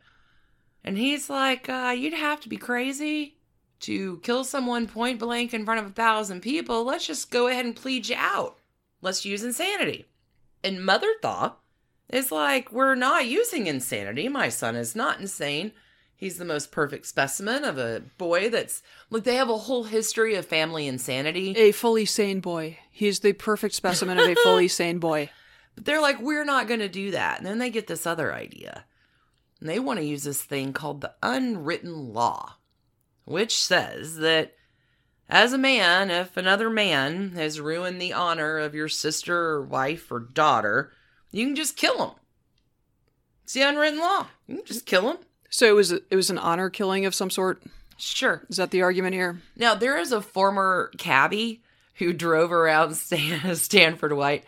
And 0.81 0.97
he's 0.97 1.29
like, 1.29 1.67
uh, 1.67 1.93
you'd 1.97 2.13
have 2.13 2.39
to 2.41 2.47
be 2.49 2.57
crazy 2.57 3.35
to 3.83 4.17
kill 4.19 4.43
someone 4.43 4.87
point 4.87 5.19
blank 5.19 5.53
in 5.53 5.65
front 5.65 5.79
of 5.79 5.87
a 5.87 5.93
thousand 5.93 6.41
people. 6.41 6.83
Let's 6.83 7.07
just 7.07 7.31
go 7.31 7.47
ahead 7.47 7.65
and 7.65 7.75
plead 7.75 8.09
you 8.09 8.15
out. 8.17 8.57
Let's 9.01 9.25
use 9.25 9.43
insanity. 9.43 10.05
And 10.63 10.85
Mother 10.85 11.13
Thaw 11.21 11.53
is 12.09 12.31
like, 12.31 12.71
we're 12.71 12.95
not 12.95 13.25
using 13.27 13.67
insanity. 13.67 14.29
My 14.29 14.49
son 14.49 14.75
is 14.75 14.95
not 14.95 15.19
insane. 15.19 15.73
He's 16.15 16.37
the 16.37 16.45
most 16.45 16.71
perfect 16.71 17.05
specimen 17.05 17.65
of 17.65 17.77
a 17.77 18.01
boy 18.17 18.49
that's 18.49 18.81
like 19.09 19.25
they 19.25 19.35
have 19.35 19.49
a 19.49 19.57
whole 19.57 19.83
history 19.83 20.35
of 20.35 20.45
family 20.45 20.87
insanity. 20.87 21.53
A 21.57 21.73
fully 21.73 22.05
sane 22.05 22.39
boy. 22.39 22.79
He's 22.91 23.19
the 23.19 23.33
perfect 23.33 23.75
specimen 23.75 24.17
of 24.17 24.29
a 24.29 24.35
fully 24.35 24.67
sane 24.69 24.99
boy. 24.99 25.29
But 25.75 25.83
they're 25.83 26.01
like, 26.01 26.21
we're 26.21 26.45
not 26.45 26.67
going 26.67 26.79
to 26.79 26.87
do 26.87 27.11
that. 27.11 27.39
And 27.39 27.45
then 27.45 27.57
they 27.57 27.69
get 27.69 27.87
this 27.87 28.05
other 28.05 28.33
idea. 28.33 28.85
And 29.59 29.67
they 29.67 29.79
want 29.79 29.99
to 29.99 30.05
use 30.05 30.23
this 30.23 30.41
thing 30.41 30.71
called 30.71 31.01
the 31.01 31.13
unwritten 31.21 32.13
law, 32.13 32.55
which 33.25 33.55
says 33.61 34.17
that 34.17 34.55
As 35.29 35.53
a 35.53 35.57
man, 35.57 36.11
if 36.11 36.37
another 36.37 36.69
man 36.69 37.31
has 37.31 37.59
ruined 37.59 38.01
the 38.01 38.13
honor 38.13 38.57
of 38.59 38.75
your 38.75 38.89
sister 38.89 39.35
or 39.37 39.61
wife 39.63 40.11
or 40.11 40.19
daughter, 40.19 40.91
you 41.31 41.45
can 41.45 41.55
just 41.55 41.77
kill 41.77 42.05
him. 42.05 42.15
It's 43.43 43.53
the 43.53 43.61
unwritten 43.61 43.99
law. 43.99 44.27
You 44.47 44.57
can 44.57 44.65
just 44.65 44.85
kill 44.85 45.09
him. 45.09 45.17
So 45.49 45.67
it 45.67 45.75
was 45.75 45.91
it 45.91 46.15
was 46.15 46.29
an 46.29 46.37
honor 46.37 46.69
killing 46.69 47.05
of 47.05 47.15
some 47.15 47.29
sort. 47.29 47.63
Sure. 47.97 48.45
Is 48.49 48.57
that 48.57 48.71
the 48.71 48.81
argument 48.81 49.13
here? 49.13 49.41
Now, 49.55 49.75
there 49.75 49.97
is 49.97 50.11
a 50.11 50.21
former 50.21 50.91
cabbie 50.97 51.61
who 51.95 52.11
drove 52.11 52.51
around 52.51 52.95
Stan- 52.95 53.55
Stanford 53.55 54.13
White 54.13 54.45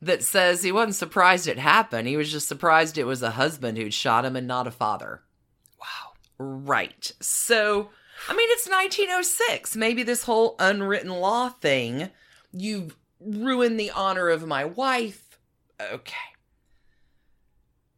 that 0.00 0.22
says 0.22 0.62
he 0.62 0.72
wasn't 0.72 0.94
surprised 0.94 1.46
it 1.48 1.58
happened. 1.58 2.08
He 2.08 2.16
was 2.16 2.30
just 2.32 2.48
surprised 2.48 2.96
it 2.98 3.04
was 3.04 3.22
a 3.22 3.32
husband 3.32 3.76
who'd 3.78 3.94
shot 3.94 4.24
him 4.24 4.36
and 4.36 4.46
not 4.46 4.66
a 4.66 4.70
father. 4.70 5.22
Wow. 5.80 6.12
Right. 6.38 7.12
So, 7.20 7.90
I 8.28 8.34
mean, 8.34 8.48
it's 8.50 8.68
1906. 8.68 9.76
Maybe 9.76 10.02
this 10.02 10.24
whole 10.24 10.56
unwritten 10.58 11.10
law 11.10 11.50
thing, 11.50 12.10
you've 12.52 12.96
ruined 13.20 13.78
the 13.78 13.90
honor 13.90 14.28
of 14.28 14.46
my 14.46 14.64
wife. 14.64 15.38
Okay. 15.80 16.14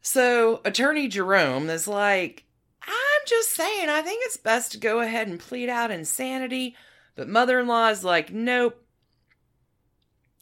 So, 0.03 0.61
Attorney 0.65 1.09
Jerome 1.09 1.71
is 1.71 1.87
like, 1.87 2.45
I'm 2.83 3.27
just 3.27 3.51
saying, 3.51 3.89
I 3.89 4.03
think 4.03 4.23
it's 4.25 4.37
best 4.37 4.73
to 4.73 4.79
go 4.79 5.01
ahead 5.01 5.29
and 5.29 5.39
plead 5.39 5.69
out 5.69 5.91
insanity. 5.91 6.75
But 7.15 7.29
mother 7.29 7.61
in 7.61 7.67
law 7.67 7.89
is 7.89 8.05
like, 8.05 8.33
nope. 8.33 8.85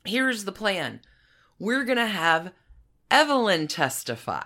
Here's 0.05 0.45
the 0.45 0.53
plan 0.53 1.01
we're 1.59 1.85
going 1.85 1.99
to 1.99 2.07
have 2.07 2.53
Evelyn 3.11 3.67
testify 3.67 4.45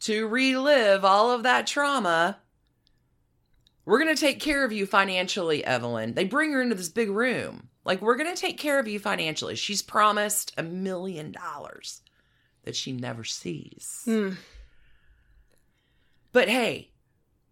to 0.00 0.28
relive 0.28 1.04
all 1.04 1.30
of 1.30 1.42
that 1.42 1.66
trauma. 1.66 2.38
We're 3.90 3.98
going 3.98 4.14
to 4.14 4.20
take 4.20 4.38
care 4.38 4.64
of 4.64 4.70
you 4.70 4.86
financially, 4.86 5.64
Evelyn. 5.64 6.14
They 6.14 6.22
bring 6.22 6.52
her 6.52 6.62
into 6.62 6.76
this 6.76 6.88
big 6.88 7.10
room. 7.10 7.70
Like, 7.84 8.00
we're 8.00 8.14
going 8.14 8.32
to 8.32 8.40
take 8.40 8.56
care 8.56 8.78
of 8.78 8.86
you 8.86 9.00
financially. 9.00 9.56
She's 9.56 9.82
promised 9.82 10.54
a 10.56 10.62
million 10.62 11.32
dollars 11.32 12.00
that 12.62 12.76
she 12.76 12.92
never 12.92 13.24
sees. 13.24 14.02
Hmm. 14.04 14.34
But 16.30 16.48
hey, 16.48 16.92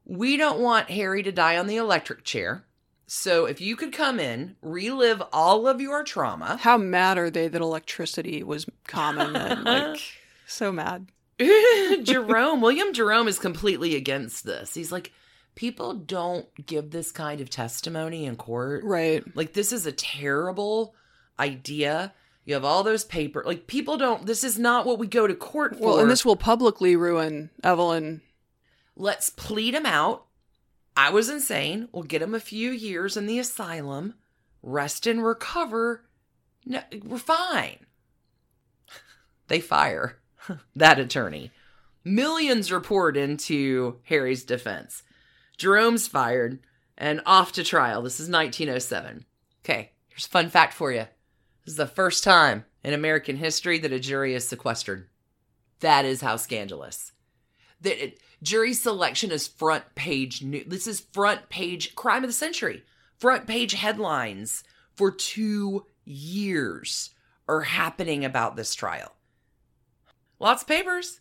we 0.04 0.36
don't 0.36 0.60
want 0.60 0.90
Harry 0.90 1.24
to 1.24 1.32
die 1.32 1.58
on 1.58 1.66
the 1.66 1.76
electric 1.76 2.22
chair. 2.22 2.64
So 3.08 3.46
if 3.46 3.60
you 3.60 3.74
could 3.74 3.92
come 3.92 4.20
in, 4.20 4.54
relive 4.62 5.20
all 5.32 5.66
of 5.66 5.80
your 5.80 6.04
trauma. 6.04 6.56
How 6.60 6.78
mad 6.78 7.18
are 7.18 7.30
they 7.30 7.48
that 7.48 7.60
electricity 7.60 8.44
was 8.44 8.64
common 8.86 9.32
like 9.64 10.00
so 10.46 10.70
mad? 10.70 11.10
Jerome, 12.04 12.60
William 12.60 12.92
Jerome 12.92 13.26
is 13.26 13.40
completely 13.40 13.96
against 13.96 14.44
this. 14.44 14.72
He's 14.72 14.92
like, 14.92 15.10
people 15.58 15.92
don't 15.92 16.46
give 16.66 16.92
this 16.92 17.10
kind 17.10 17.40
of 17.40 17.50
testimony 17.50 18.26
in 18.26 18.36
court. 18.36 18.84
Right. 18.84 19.24
Like, 19.34 19.54
this 19.54 19.72
is 19.72 19.86
a 19.86 19.92
terrible 19.92 20.94
idea. 21.36 22.14
You 22.44 22.54
have 22.54 22.64
all 22.64 22.84
those 22.84 23.04
paper. 23.04 23.42
Like, 23.44 23.66
people 23.66 23.96
don't, 23.96 24.24
this 24.24 24.44
is 24.44 24.56
not 24.56 24.86
what 24.86 25.00
we 25.00 25.08
go 25.08 25.26
to 25.26 25.34
court 25.34 25.76
for. 25.76 25.84
Well, 25.84 25.98
and 25.98 26.08
this 26.08 26.24
will 26.24 26.36
publicly 26.36 26.94
ruin 26.94 27.50
Evelyn. 27.64 28.20
Let's 28.94 29.30
plead 29.30 29.74
him 29.74 29.84
out. 29.84 30.26
I 30.96 31.10
was 31.10 31.28
insane. 31.28 31.88
We'll 31.90 32.04
get 32.04 32.22
him 32.22 32.36
a 32.36 32.40
few 32.40 32.70
years 32.70 33.16
in 33.16 33.26
the 33.26 33.40
asylum, 33.40 34.14
rest 34.62 35.08
and 35.08 35.24
recover. 35.24 36.04
No, 36.64 36.82
we're 37.04 37.18
fine. 37.18 37.78
They 39.48 39.60
fire 39.60 40.18
that 40.76 41.00
attorney. 41.00 41.50
Millions 42.04 42.70
are 42.70 42.80
poured 42.80 43.16
into 43.16 43.96
Harry's 44.04 44.44
defense. 44.44 45.02
Jerome's 45.58 46.08
fired 46.08 46.60
and 46.96 47.20
off 47.26 47.52
to 47.52 47.64
trial. 47.64 48.02
This 48.02 48.20
is 48.20 48.30
1907. 48.30 49.26
Okay, 49.64 49.90
here's 50.08 50.26
a 50.26 50.30
fun 50.30 50.48
fact 50.48 50.72
for 50.72 50.92
you. 50.92 51.06
This 51.64 51.72
is 51.72 51.76
the 51.76 51.86
first 51.86 52.24
time 52.24 52.64
in 52.82 52.94
American 52.94 53.36
history 53.36 53.78
that 53.80 53.92
a 53.92 54.00
jury 54.00 54.34
is 54.34 54.48
sequestered. 54.48 55.08
That 55.80 56.04
is 56.04 56.20
how 56.20 56.36
scandalous. 56.36 57.12
That 57.80 58.02
it, 58.02 58.20
jury 58.42 58.72
selection 58.72 59.30
is 59.30 59.46
front 59.46 59.84
page 59.94 60.42
new. 60.42 60.64
This 60.64 60.86
is 60.86 61.00
front 61.00 61.48
page 61.48 61.94
crime 61.94 62.24
of 62.24 62.30
the 62.30 62.34
century. 62.34 62.84
Front 63.18 63.46
page 63.46 63.74
headlines 63.74 64.64
for 64.94 65.10
two 65.10 65.86
years 66.04 67.10
are 67.48 67.62
happening 67.62 68.24
about 68.24 68.56
this 68.56 68.74
trial. 68.74 69.14
Lots 70.38 70.62
of 70.62 70.68
papers. 70.68 71.20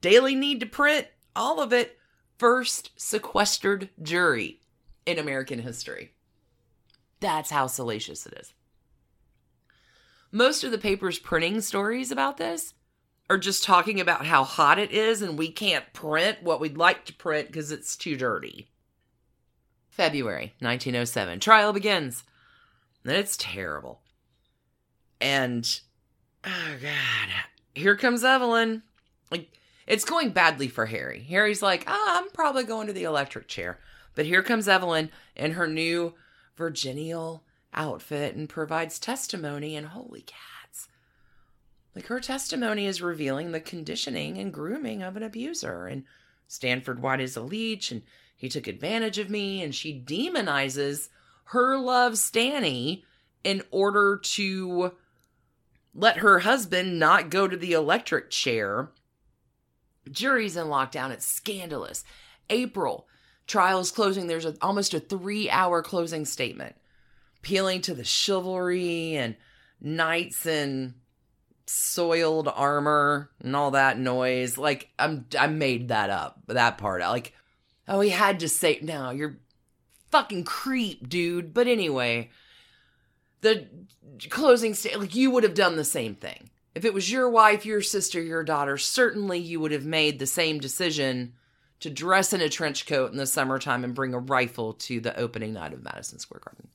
Daily 0.00 0.34
need 0.34 0.60
to 0.60 0.66
print 0.66 1.06
all 1.34 1.60
of 1.60 1.72
it. 1.72 1.98
First 2.44 2.90
sequestered 2.96 3.88
jury 4.02 4.60
in 5.06 5.18
American 5.18 5.60
history. 5.60 6.12
That's 7.18 7.48
how 7.48 7.68
salacious 7.68 8.26
it 8.26 8.34
is. 8.38 8.52
Most 10.30 10.62
of 10.62 10.70
the 10.70 10.76
papers 10.76 11.18
printing 11.18 11.62
stories 11.62 12.10
about 12.10 12.36
this 12.36 12.74
are 13.30 13.38
just 13.38 13.64
talking 13.64 13.98
about 13.98 14.26
how 14.26 14.44
hot 14.44 14.78
it 14.78 14.90
is 14.90 15.22
and 15.22 15.38
we 15.38 15.50
can't 15.50 15.90
print 15.94 16.42
what 16.42 16.60
we'd 16.60 16.76
like 16.76 17.06
to 17.06 17.14
print 17.14 17.46
because 17.46 17.72
it's 17.72 17.96
too 17.96 18.14
dirty. 18.14 18.68
February 19.88 20.52
1907. 20.58 21.40
Trial 21.40 21.72
begins. 21.72 22.24
And 23.06 23.16
it's 23.16 23.38
terrible. 23.38 24.02
And, 25.18 25.80
oh 26.44 26.74
God, 26.82 27.30
here 27.74 27.96
comes 27.96 28.22
Evelyn. 28.22 28.82
Like, 29.30 29.48
it's 29.86 30.04
going 30.04 30.30
badly 30.30 30.68
for 30.68 30.86
Harry. 30.86 31.22
Harry's 31.24 31.62
like, 31.62 31.84
ah, 31.86 32.20
I'm 32.20 32.30
probably 32.30 32.64
going 32.64 32.86
to 32.86 32.92
the 32.92 33.04
electric 33.04 33.48
chair. 33.48 33.78
But 34.14 34.26
here 34.26 34.42
comes 34.42 34.68
Evelyn 34.68 35.10
in 35.34 35.52
her 35.52 35.66
new 35.66 36.14
virginal 36.56 37.44
outfit 37.72 38.36
and 38.36 38.48
provides 38.48 38.98
testimony, 38.98 39.76
and 39.76 39.88
holy 39.88 40.22
cats. 40.22 40.88
Like, 41.94 42.06
her 42.06 42.20
testimony 42.20 42.86
is 42.86 43.02
revealing 43.02 43.52
the 43.52 43.60
conditioning 43.60 44.38
and 44.38 44.52
grooming 44.52 45.02
of 45.02 45.16
an 45.16 45.22
abuser. 45.22 45.86
And 45.86 46.04
Stanford 46.46 47.02
White 47.02 47.20
is 47.20 47.36
a 47.36 47.42
leech, 47.42 47.90
and 47.90 48.02
he 48.36 48.48
took 48.48 48.66
advantage 48.66 49.18
of 49.18 49.30
me, 49.30 49.62
and 49.62 49.74
she 49.74 50.00
demonizes 50.00 51.08
her 51.46 51.76
love, 51.76 52.18
Stanny, 52.18 53.04
in 53.42 53.62
order 53.70 54.16
to 54.22 54.92
let 55.94 56.18
her 56.18 56.40
husband 56.40 56.98
not 56.98 57.30
go 57.30 57.46
to 57.46 57.56
the 57.56 57.72
electric 57.72 58.30
chair. 58.30 58.90
Jury's 60.10 60.56
in 60.56 60.66
lockdown. 60.66 61.10
It's 61.10 61.26
scandalous. 61.26 62.04
April, 62.50 63.06
trial's 63.46 63.90
closing. 63.90 64.26
There's 64.26 64.44
a, 64.44 64.54
almost 64.60 64.94
a 64.94 65.00
three 65.00 65.48
hour 65.50 65.82
closing 65.82 66.24
statement, 66.24 66.76
appealing 67.38 67.80
to 67.82 67.94
the 67.94 68.04
chivalry 68.04 69.16
and 69.16 69.36
knights 69.80 70.46
in 70.46 70.94
soiled 71.66 72.48
armor 72.48 73.30
and 73.40 73.56
all 73.56 73.70
that 73.72 73.98
noise. 73.98 74.58
Like 74.58 74.90
I'm, 74.98 75.26
I 75.38 75.46
made 75.46 75.88
that 75.88 76.10
up. 76.10 76.40
That 76.46 76.78
part, 76.78 77.00
like, 77.00 77.32
oh, 77.88 78.00
he 78.00 78.10
had 78.10 78.40
to 78.40 78.48
say, 78.48 78.78
no, 78.82 79.10
you're 79.10 79.38
fucking 80.10 80.44
creep, 80.44 81.08
dude. 81.08 81.54
But 81.54 81.66
anyway, 81.66 82.30
the 83.40 83.68
closing 84.30 84.74
state, 84.74 84.98
like 84.98 85.14
you 85.14 85.30
would 85.30 85.44
have 85.44 85.54
done 85.54 85.76
the 85.76 85.84
same 85.84 86.14
thing. 86.14 86.50
If 86.74 86.84
it 86.84 86.94
was 86.94 87.10
your 87.10 87.28
wife, 87.28 87.64
your 87.64 87.82
sister, 87.82 88.20
your 88.20 88.42
daughter, 88.42 88.76
certainly 88.76 89.38
you 89.38 89.60
would 89.60 89.72
have 89.72 89.84
made 89.84 90.18
the 90.18 90.26
same 90.26 90.58
decision 90.58 91.34
to 91.80 91.90
dress 91.90 92.32
in 92.32 92.40
a 92.40 92.48
trench 92.48 92.86
coat 92.86 93.12
in 93.12 93.18
the 93.18 93.26
summertime 93.26 93.84
and 93.84 93.94
bring 93.94 94.14
a 94.14 94.18
rifle 94.18 94.72
to 94.72 95.00
the 95.00 95.16
opening 95.18 95.52
night 95.52 95.72
of 95.72 95.84
Madison 95.84 96.18
Square 96.18 96.40
Garden. 96.44 96.68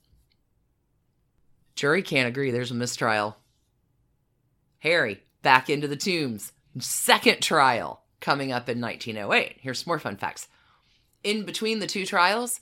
Jury 1.76 2.02
can't 2.02 2.28
agree. 2.28 2.52
There's 2.52 2.72
a 2.72 2.76
mistrial. 2.76 3.38
Harry 4.80 5.22
back 5.42 5.70
into 5.70 5.88
the 5.88 5.96
tombs. 5.96 6.52
Second 6.78 7.42
trial 7.42 8.04
coming 8.20 8.52
up 8.52 8.70
in 8.70 8.80
1908. 8.80 9.58
Here's 9.60 9.80
some 9.80 9.92
more 9.92 10.00
fun 10.00 10.18
facts. 10.18 10.48
In 11.24 11.44
between 11.44 11.80
the 11.80 11.88
two 11.88 12.06
trials, 12.06 12.62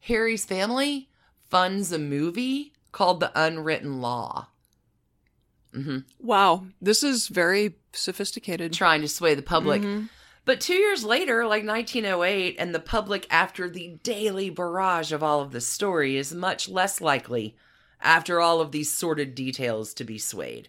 Harry's 0.00 0.44
family 0.44 1.08
funds 1.50 1.92
a 1.92 1.98
movie 1.98 2.72
called 2.92 3.20
The 3.20 3.32
Unwritten 3.34 4.00
Law. 4.00 4.48
Hmm 5.74 5.98
Wow, 6.20 6.66
this 6.80 7.02
is 7.02 7.28
very 7.28 7.74
sophisticated. 7.92 8.72
Trying 8.72 9.00
to 9.02 9.08
sway 9.08 9.34
the 9.34 9.42
public. 9.42 9.82
Mhm. 9.82 10.08
But 10.44 10.60
two 10.60 10.74
years 10.74 11.04
later, 11.04 11.46
like 11.46 11.64
1908, 11.64 12.56
and 12.58 12.74
the 12.74 12.80
public, 12.80 13.26
after 13.30 13.68
the 13.68 13.98
daily 14.02 14.50
barrage 14.50 15.10
of 15.10 15.22
all 15.22 15.40
of 15.40 15.52
this 15.52 15.66
story, 15.66 16.16
is 16.16 16.34
much 16.34 16.68
less 16.68 17.00
likely, 17.00 17.56
after 18.00 18.40
all 18.40 18.60
of 18.60 18.70
these 18.70 18.92
sordid 18.92 19.34
details, 19.34 19.94
to 19.94 20.04
be 20.04 20.18
swayed. 20.18 20.68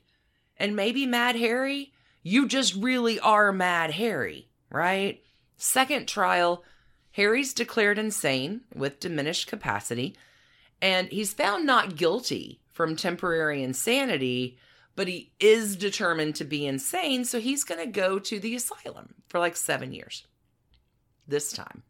And 0.57 0.75
maybe 0.77 1.05
Mad 1.05 1.35
Harry, 1.35 1.91
you 2.23 2.47
just 2.47 2.73
really 2.73 3.19
are 3.19 3.51
Mad 3.51 3.91
Harry, 3.91 4.47
right? 4.69 5.21
Second 5.57 6.07
trial, 6.07 6.63
Harry's 7.11 7.53
declared 7.53 7.97
insane 7.97 8.61
with 8.73 9.01
diminished 9.01 9.47
capacity, 9.47 10.15
and 10.81 11.09
he's 11.09 11.33
found 11.33 11.65
not 11.65 11.97
guilty 11.97 12.61
from 12.71 12.95
temporary 12.95 13.61
insanity, 13.61 14.57
but 14.95 15.07
he 15.07 15.33
is 15.39 15.75
determined 15.75 16.35
to 16.35 16.45
be 16.45 16.65
insane, 16.65 17.25
so 17.25 17.39
he's 17.39 17.63
going 17.63 17.79
to 17.79 17.91
go 17.91 18.19
to 18.19 18.39
the 18.39 18.55
asylum 18.55 19.15
for 19.27 19.39
like 19.39 19.55
seven 19.55 19.93
years. 19.93 20.25
This 21.27 21.51
time. 21.51 21.83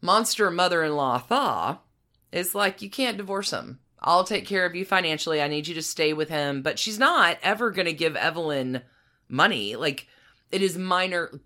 Monster 0.00 0.50
mother 0.50 0.84
in 0.84 0.94
law 0.94 1.18
Thaw 1.18 1.78
is 2.30 2.54
like, 2.54 2.82
you 2.82 2.90
can't 2.90 3.16
divorce 3.16 3.50
him. 3.50 3.80
I'll 4.00 4.24
take 4.24 4.46
care 4.46 4.66
of 4.66 4.74
you 4.74 4.84
financially. 4.84 5.42
I 5.42 5.48
need 5.48 5.66
you 5.66 5.74
to 5.74 5.82
stay 5.82 6.12
with 6.12 6.28
him. 6.28 6.62
But 6.62 6.78
she's 6.78 6.98
not 6.98 7.38
ever 7.42 7.70
going 7.70 7.86
to 7.86 7.92
give 7.92 8.14
Evelyn 8.14 8.82
money. 9.28 9.74
Like, 9.74 10.06
it 10.52 10.62
is 10.62 10.78
minor. 10.78 11.40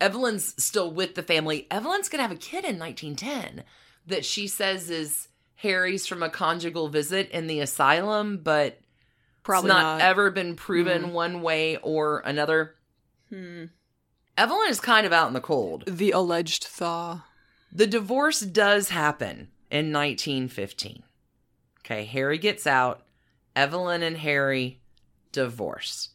Evelyn's 0.00 0.62
still 0.62 0.90
with 0.90 1.14
the 1.14 1.22
family. 1.22 1.66
Evelyn's 1.70 2.08
going 2.08 2.18
to 2.18 2.28
have 2.28 2.32
a 2.32 2.36
kid 2.36 2.64
in 2.64 2.78
1910 2.78 3.64
that 4.06 4.24
she 4.24 4.48
says 4.48 4.90
is 4.90 5.28
Harry's 5.56 6.06
from 6.06 6.22
a 6.22 6.28
conjugal 6.28 6.88
visit 6.88 7.30
in 7.30 7.46
the 7.46 7.60
asylum, 7.60 8.40
but 8.42 8.81
Probably 9.42 9.70
it's 9.70 9.74
not. 9.74 9.98
not, 9.98 10.00
ever 10.02 10.30
been 10.30 10.54
proven 10.56 11.04
Mm. 11.06 11.12
one 11.12 11.42
way 11.42 11.76
or 11.78 12.20
another. 12.20 12.74
Hmm. 13.28 13.64
Evelyn 14.36 14.68
is 14.70 14.80
kind 14.80 15.06
of 15.06 15.12
out 15.12 15.28
in 15.28 15.34
the 15.34 15.40
cold. 15.40 15.84
The 15.86 16.10
alleged 16.12 16.64
thaw. 16.64 17.24
The 17.72 17.86
divorce 17.86 18.40
does 18.40 18.90
happen 18.90 19.48
in 19.70 19.92
1915. 19.92 21.02
Okay, 21.80 22.04
Harry 22.04 22.38
gets 22.38 22.66
out. 22.66 23.02
Evelyn 23.56 24.02
and 24.02 24.16
Harry 24.18 24.80
divorce. 25.32 26.10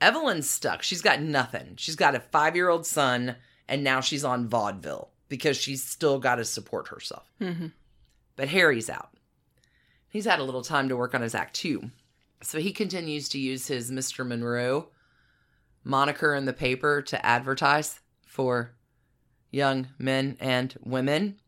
Evelyn's 0.00 0.48
stuck. 0.50 0.82
She's 0.82 1.00
got 1.02 1.20
nothing. 1.20 1.74
She's 1.76 1.96
got 1.96 2.14
a 2.14 2.20
five 2.20 2.56
year 2.56 2.68
old 2.68 2.86
son, 2.86 3.36
and 3.68 3.82
now 3.84 4.00
she's 4.00 4.24
on 4.24 4.48
vaudeville 4.48 5.10
because 5.28 5.56
she's 5.56 5.82
still 5.84 6.18
got 6.18 6.34
to 6.36 6.44
support 6.44 6.88
herself. 6.88 7.30
hmm 7.38 7.68
But 8.36 8.48
Harry's 8.48 8.90
out. 8.90 9.10
He's 10.08 10.26
had 10.26 10.40
a 10.40 10.44
little 10.44 10.62
time 10.62 10.88
to 10.90 10.96
work 10.96 11.14
on 11.14 11.22
his 11.22 11.34
act 11.34 11.54
too. 11.56 11.90
So 12.44 12.60
he 12.60 12.72
continues 12.72 13.30
to 13.30 13.38
use 13.38 13.68
his 13.68 13.90
Mr. 13.90 14.26
Monroe 14.26 14.88
moniker 15.82 16.34
in 16.34 16.44
the 16.44 16.52
paper 16.52 17.00
to 17.00 17.24
advertise 17.24 18.00
for 18.26 18.74
young 19.50 19.88
men 19.98 20.36
and 20.40 20.74
women. 20.82 21.40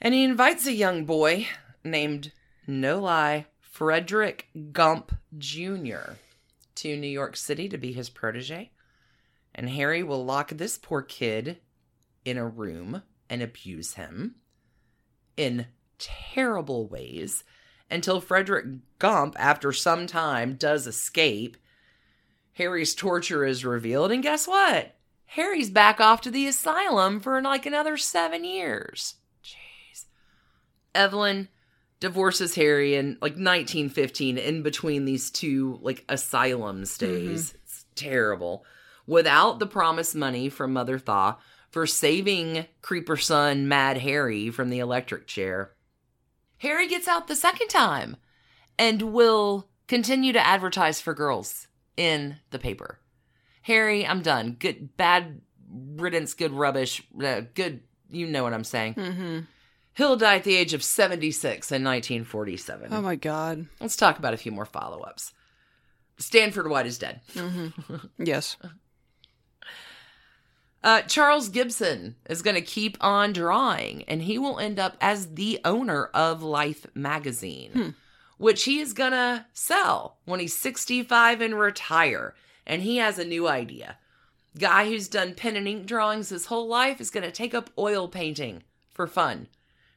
And 0.00 0.14
he 0.14 0.24
invites 0.24 0.66
a 0.66 0.72
young 0.72 1.04
boy 1.04 1.48
named, 1.84 2.32
no 2.66 3.00
lie, 3.00 3.46
Frederick 3.60 4.48
Gump 4.72 5.14
Jr. 5.36 6.14
to 6.76 6.96
New 6.96 7.06
York 7.06 7.36
City 7.36 7.68
to 7.68 7.76
be 7.76 7.92
his 7.92 8.08
protege. 8.08 8.70
And 9.54 9.68
Harry 9.68 10.02
will 10.02 10.24
lock 10.24 10.50
this 10.50 10.78
poor 10.78 11.02
kid 11.02 11.58
in 12.24 12.38
a 12.38 12.48
room 12.48 13.02
and 13.28 13.42
abuse 13.42 13.94
him 13.94 14.36
in 15.36 15.66
terrible 15.98 16.86
ways 16.86 17.44
until 17.90 18.20
Frederick 18.20 18.66
Gump, 18.98 19.36
after 19.38 19.72
some 19.72 20.06
time, 20.06 20.54
does 20.54 20.86
escape. 20.86 21.56
Harry's 22.54 22.94
torture 22.94 23.44
is 23.44 23.64
revealed, 23.64 24.10
and 24.10 24.22
guess 24.22 24.48
what? 24.48 24.96
Harry's 25.26 25.70
back 25.70 26.00
off 26.00 26.20
to 26.22 26.30
the 26.30 26.46
asylum 26.46 27.20
for 27.20 27.40
like 27.42 27.66
another 27.66 27.96
seven 27.96 28.44
years. 28.44 29.16
Jeez. 29.44 30.04
Evelyn 30.94 31.48
divorces 32.00 32.54
Harry 32.54 32.94
in 32.94 33.18
like 33.20 33.32
1915 33.32 34.38
in 34.38 34.62
between 34.62 35.04
these 35.04 35.30
two 35.30 35.78
like 35.82 36.04
asylum 36.08 36.84
stays. 36.84 37.48
Mm-hmm. 37.48 37.58
It's 37.64 37.84
terrible. 37.94 38.64
Without 39.06 39.58
the 39.58 39.66
promised 39.66 40.14
money 40.14 40.48
from 40.48 40.72
Mother 40.72 40.98
Thaw 40.98 41.36
for 41.70 41.86
saving 41.86 42.66
creeper 42.82 43.16
son 43.16 43.68
Mad 43.68 43.98
Harry 43.98 44.50
from 44.50 44.70
the 44.70 44.78
electric 44.78 45.26
chair. 45.26 45.72
Harry 46.58 46.88
gets 46.88 47.06
out 47.08 47.28
the 47.28 47.36
second 47.36 47.68
time 47.68 48.16
and 48.78 49.02
will 49.02 49.68
continue 49.88 50.32
to 50.32 50.46
advertise 50.46 51.00
for 51.00 51.14
girls 51.14 51.66
in 51.96 52.36
the 52.50 52.58
paper. 52.58 52.98
Harry, 53.62 54.06
I'm 54.06 54.22
done. 54.22 54.56
Good, 54.58 54.96
bad 54.96 55.40
riddance, 55.70 56.34
good 56.34 56.52
rubbish, 56.52 57.02
uh, 57.22 57.42
good, 57.54 57.80
you 58.10 58.26
know 58.26 58.42
what 58.42 58.54
I'm 58.54 58.64
saying. 58.64 58.94
hmm 58.94 59.38
He'll 59.94 60.16
die 60.16 60.36
at 60.36 60.44
the 60.44 60.54
age 60.54 60.74
of 60.74 60.82
76 60.84 61.72
in 61.72 61.82
1947. 61.82 62.88
Oh 62.92 63.00
my 63.00 63.16
god. 63.16 63.66
Let's 63.80 63.96
talk 63.96 64.18
about 64.18 64.34
a 64.34 64.36
few 64.36 64.52
more 64.52 64.66
follow 64.66 65.00
ups. 65.00 65.32
Stanford 66.18 66.68
White 66.68 66.84
is 66.86 66.98
dead. 66.98 67.20
hmm 67.32 67.68
Yes. 68.18 68.56
Uh, 70.82 71.02
Charles 71.02 71.48
Gibson 71.48 72.14
is 72.28 72.42
going 72.42 72.54
to 72.54 72.60
keep 72.62 72.96
on 73.00 73.32
drawing, 73.32 74.04
and 74.04 74.22
he 74.22 74.38
will 74.38 74.58
end 74.58 74.78
up 74.78 74.96
as 75.00 75.34
the 75.34 75.60
owner 75.64 76.06
of 76.14 76.42
Life 76.42 76.86
magazine, 76.94 77.70
Hmm. 77.72 77.88
which 78.38 78.64
he 78.64 78.78
is 78.78 78.92
going 78.92 79.12
to 79.12 79.46
sell 79.52 80.18
when 80.26 80.38
he's 80.38 80.56
65 80.56 81.40
and 81.40 81.58
retire. 81.58 82.34
And 82.66 82.82
he 82.82 82.96
has 82.98 83.18
a 83.18 83.24
new 83.24 83.48
idea. 83.48 83.98
Guy 84.58 84.86
who's 84.86 85.08
done 85.08 85.34
pen 85.34 85.56
and 85.56 85.66
ink 85.68 85.86
drawings 85.86 86.28
his 86.30 86.46
whole 86.46 86.66
life 86.66 87.00
is 87.00 87.10
going 87.10 87.24
to 87.24 87.32
take 87.32 87.54
up 87.54 87.70
oil 87.78 88.08
painting 88.08 88.62
for 88.90 89.06
fun. 89.06 89.48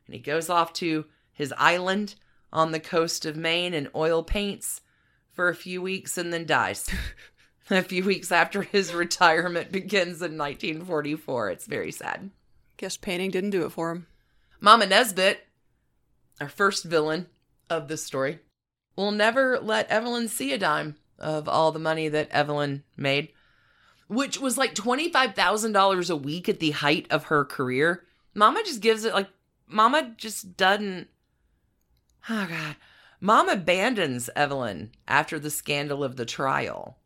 And 0.05 0.15
he 0.15 0.19
goes 0.19 0.49
off 0.49 0.73
to 0.73 1.05
his 1.31 1.53
island 1.57 2.15
on 2.51 2.71
the 2.71 2.79
coast 2.79 3.25
of 3.25 3.35
Maine 3.37 3.73
and 3.73 3.89
oil 3.95 4.23
paints 4.23 4.81
for 5.31 5.49
a 5.49 5.55
few 5.55 5.81
weeks 5.81 6.17
and 6.17 6.33
then 6.33 6.45
dies. 6.45 6.89
a 7.77 7.83
few 7.83 8.03
weeks 8.03 8.31
after 8.31 8.63
his 8.63 8.93
retirement 8.93 9.71
begins 9.71 10.21
in 10.21 10.37
1944. 10.37 11.51
It's 11.51 11.65
very 11.65 11.91
sad. 11.91 12.31
Guess 12.77 12.97
painting 12.97 13.31
didn't 13.31 13.51
do 13.51 13.65
it 13.65 13.71
for 13.71 13.91
him. 13.91 14.07
Mama 14.59 14.87
Nesbit, 14.87 15.47
our 16.41 16.49
first 16.49 16.83
villain 16.83 17.27
of 17.69 17.87
this 17.87 18.03
story, 18.03 18.39
will 18.95 19.11
never 19.11 19.59
let 19.59 19.89
Evelyn 19.89 20.27
see 20.27 20.51
a 20.51 20.57
dime 20.57 20.95
of 21.19 21.47
all 21.47 21.71
the 21.71 21.79
money 21.79 22.07
that 22.07 22.29
Evelyn 22.31 22.83
made, 22.97 23.29
which 24.07 24.39
was 24.39 24.57
like 24.57 24.73
$25,000 24.73 26.09
a 26.09 26.15
week 26.15 26.49
at 26.49 26.59
the 26.59 26.71
height 26.71 27.05
of 27.11 27.25
her 27.25 27.45
career. 27.45 28.03
Mama 28.33 28.63
just 28.65 28.81
gives 28.81 29.03
it 29.03 29.13
like, 29.13 29.29
Mama 29.67 30.15
just 30.17 30.57
doesn't. 30.57 31.07
Oh, 32.29 32.47
God. 32.49 32.75
Mom 33.21 33.49
abandons 33.49 34.29
Evelyn 34.35 34.91
after 35.07 35.37
the 35.37 35.51
scandal 35.51 36.03
of 36.03 36.15
the 36.15 36.25
trial. 36.25 36.98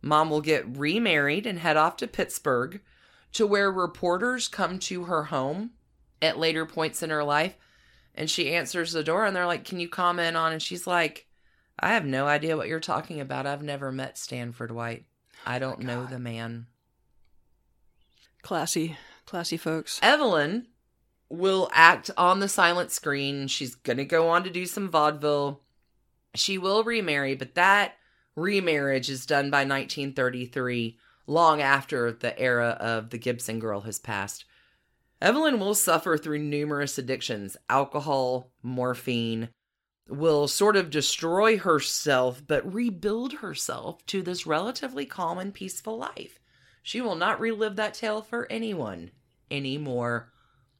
Mom 0.00 0.30
will 0.30 0.40
get 0.40 0.76
remarried 0.76 1.46
and 1.46 1.58
head 1.58 1.76
off 1.76 1.96
to 1.98 2.06
Pittsburgh 2.06 2.80
to 3.32 3.46
where 3.46 3.70
reporters 3.70 4.48
come 4.48 4.78
to 4.80 5.04
her 5.04 5.24
home 5.24 5.70
at 6.22 6.38
later 6.38 6.64
points 6.66 7.02
in 7.02 7.10
her 7.10 7.24
life 7.24 7.56
and 8.14 8.28
she 8.28 8.52
answers 8.52 8.92
the 8.92 9.04
door 9.04 9.24
and 9.24 9.34
they're 9.34 9.46
like, 9.46 9.64
Can 9.64 9.78
you 9.78 9.88
comment 9.88 10.36
on? 10.36 10.52
And 10.52 10.62
she's 10.62 10.86
like, 10.86 11.26
I 11.78 11.90
have 11.90 12.04
no 12.04 12.26
idea 12.26 12.56
what 12.56 12.66
you're 12.66 12.80
talking 12.80 13.20
about. 13.20 13.46
I've 13.46 13.62
never 13.62 13.92
met 13.92 14.18
Stanford 14.18 14.72
White. 14.72 15.04
I 15.46 15.56
oh 15.56 15.60
don't 15.60 15.80
know 15.80 16.04
the 16.04 16.18
man. 16.18 16.66
Classy, 18.42 18.96
classy 19.26 19.56
folks. 19.56 20.00
Evelyn 20.02 20.66
will 21.28 21.70
act 21.72 22.10
on 22.16 22.40
the 22.40 22.48
silent 22.48 22.90
screen. 22.90 23.46
She's 23.46 23.76
going 23.76 23.98
to 23.98 24.04
go 24.04 24.28
on 24.28 24.42
to 24.44 24.50
do 24.50 24.66
some 24.66 24.90
vaudeville. 24.90 25.60
She 26.34 26.58
will 26.58 26.82
remarry, 26.82 27.36
but 27.36 27.54
that 27.54 27.94
remarriage 28.38 29.08
is 29.08 29.26
done 29.26 29.50
by 29.50 29.58
1933, 29.58 30.98
long 31.26 31.60
after 31.60 32.12
the 32.12 32.38
era 32.38 32.76
of 32.80 33.10
the 33.10 33.18
Gibson 33.18 33.58
girl 33.58 33.82
has 33.82 33.98
passed. 33.98 34.44
Evelyn 35.20 35.58
will 35.58 35.74
suffer 35.74 36.16
through 36.16 36.38
numerous 36.38 36.96
addictions 36.96 37.56
alcohol, 37.68 38.52
morphine, 38.62 39.48
will 40.08 40.48
sort 40.48 40.76
of 40.76 40.90
destroy 40.90 41.58
herself, 41.58 42.42
but 42.46 42.72
rebuild 42.72 43.34
herself 43.34 44.04
to 44.06 44.22
this 44.22 44.46
relatively 44.46 45.04
calm 45.04 45.38
and 45.38 45.52
peaceful 45.52 45.98
life. 45.98 46.40
She 46.82 47.00
will 47.00 47.16
not 47.16 47.40
relive 47.40 47.76
that 47.76 47.94
tale 47.94 48.22
for 48.22 48.50
anyone 48.50 49.10
anymore 49.50 50.32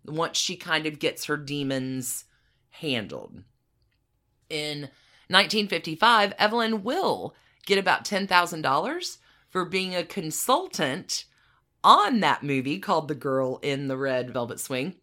once 0.06 0.38
she 0.38 0.56
kind 0.56 0.86
of 0.86 0.98
gets 0.98 1.26
her 1.26 1.36
demons 1.36 2.24
handled. 2.70 3.42
In 4.48 4.82
1955, 5.28 6.32
Evelyn 6.38 6.82
will 6.82 7.34
get 7.68 7.78
about 7.78 8.04
$10,000 8.04 9.18
for 9.50 9.64
being 9.66 9.94
a 9.94 10.02
consultant 10.02 11.26
on 11.84 12.20
that 12.20 12.42
movie 12.42 12.78
called 12.78 13.08
The 13.08 13.14
Girl 13.14 13.58
in 13.62 13.88
the 13.88 13.96
Red 13.98 14.30
Velvet 14.30 14.58
Swing. 14.58 14.94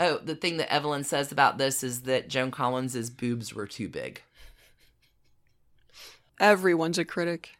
Oh, 0.00 0.18
the 0.18 0.34
thing 0.34 0.56
that 0.56 0.72
Evelyn 0.72 1.04
says 1.04 1.30
about 1.30 1.58
this 1.58 1.84
is 1.84 2.02
that 2.02 2.28
Joan 2.28 2.50
Collins's 2.50 3.10
boobs 3.10 3.54
were 3.54 3.66
too 3.66 3.90
big. 3.90 4.22
Everyone's 6.40 6.98
a 6.98 7.04
critic. 7.04 7.50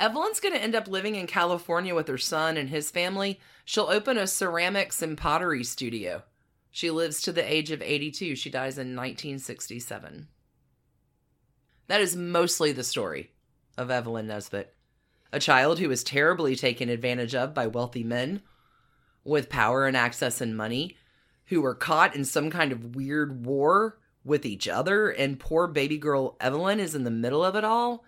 Evelyn's 0.00 0.40
going 0.40 0.54
to 0.54 0.62
end 0.62 0.74
up 0.74 0.88
living 0.88 1.14
in 1.14 1.26
California 1.26 1.94
with 1.94 2.08
her 2.08 2.18
son 2.18 2.56
and 2.56 2.70
his 2.70 2.90
family. 2.90 3.38
She'll 3.66 3.84
open 3.84 4.16
a 4.16 4.26
ceramics 4.26 5.02
and 5.02 5.16
pottery 5.16 5.62
studio. 5.62 6.22
She 6.70 6.90
lives 6.90 7.20
to 7.22 7.32
the 7.32 7.52
age 7.52 7.70
of 7.70 7.82
82. 7.82 8.34
She 8.34 8.50
dies 8.50 8.78
in 8.78 8.96
1967. 8.96 10.26
That 11.86 12.00
is 12.00 12.16
mostly 12.16 12.72
the 12.72 12.82
story 12.82 13.30
of 13.76 13.90
Evelyn 13.90 14.26
Nesbit, 14.26 14.74
a 15.32 15.40
child 15.40 15.78
who 15.78 15.88
was 15.88 16.04
terribly 16.04 16.56
taken 16.56 16.88
advantage 16.88 17.34
of 17.34 17.54
by 17.54 17.66
wealthy 17.66 18.04
men 18.04 18.42
with 19.24 19.48
power 19.48 19.86
and 19.86 19.96
access 19.96 20.40
and 20.40 20.56
money 20.56 20.96
who 21.46 21.60
were 21.60 21.74
caught 21.74 22.14
in 22.14 22.24
some 22.24 22.50
kind 22.50 22.72
of 22.72 22.96
weird 22.96 23.44
war 23.44 23.98
with 24.24 24.46
each 24.46 24.68
other, 24.68 25.10
and 25.10 25.40
poor 25.40 25.66
baby 25.66 25.98
girl 25.98 26.36
Evelyn 26.40 26.80
is 26.80 26.94
in 26.94 27.04
the 27.04 27.10
middle 27.10 27.44
of 27.44 27.56
it 27.56 27.64
all. 27.64 28.04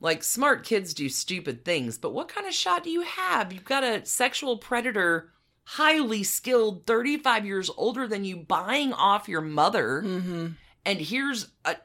Like, 0.00 0.22
smart 0.22 0.64
kids 0.64 0.94
do 0.94 1.08
stupid 1.08 1.64
things, 1.64 1.98
but 1.98 2.12
what 2.12 2.28
kind 2.28 2.46
of 2.46 2.54
shot 2.54 2.84
do 2.84 2.90
you 2.90 3.02
have? 3.02 3.52
You've 3.52 3.64
got 3.64 3.82
a 3.82 4.04
sexual 4.04 4.58
predator 4.58 5.32
highly 5.64 6.22
skilled, 6.22 6.86
35 6.86 7.44
years 7.44 7.70
older 7.76 8.06
than 8.06 8.24
you, 8.24 8.36
buying 8.36 8.92
off 8.92 9.28
your 9.28 9.40
mother. 9.40 10.02
Mm-hmm. 10.04 10.46
And 10.84 11.00
here's 11.00 11.48
a 11.64 11.76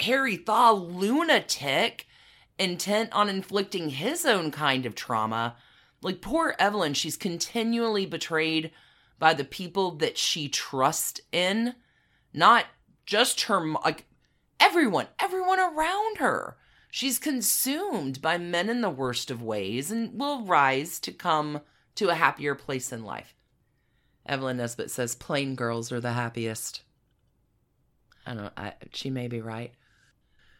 Harry 0.00 0.36
Thaw 0.36 0.72
lunatic 0.72 2.06
intent 2.58 3.12
on 3.12 3.28
inflicting 3.28 3.90
his 3.90 4.24
own 4.24 4.50
kind 4.50 4.86
of 4.86 4.94
trauma. 4.94 5.56
Like 6.02 6.20
poor 6.20 6.54
Evelyn, 6.58 6.94
she's 6.94 7.16
continually 7.16 8.06
betrayed 8.06 8.70
by 9.18 9.34
the 9.34 9.44
people 9.44 9.92
that 9.92 10.18
she 10.18 10.48
trusts 10.48 11.20
in, 11.32 11.74
not 12.32 12.66
just 13.06 13.42
her, 13.42 13.66
like 13.66 14.04
everyone, 14.60 15.06
everyone 15.18 15.60
around 15.60 16.18
her. 16.18 16.56
She's 16.90 17.18
consumed 17.18 18.22
by 18.22 18.38
men 18.38 18.70
in 18.70 18.80
the 18.80 18.90
worst 18.90 19.30
of 19.30 19.42
ways 19.42 19.90
and 19.90 20.18
will 20.18 20.44
rise 20.44 20.98
to 21.00 21.12
come 21.12 21.60
to 21.96 22.08
a 22.08 22.14
happier 22.14 22.54
place 22.54 22.92
in 22.92 23.04
life. 23.04 23.34
Evelyn 24.24 24.56
Nesbit 24.56 24.90
says 24.90 25.14
plain 25.14 25.54
girls 25.54 25.92
are 25.92 26.00
the 26.00 26.12
happiest. 26.12 26.82
I 28.26 28.34
don't 28.34 28.52
I, 28.56 28.74
she 28.92 29.10
may 29.10 29.28
be 29.28 29.40
right. 29.40 29.72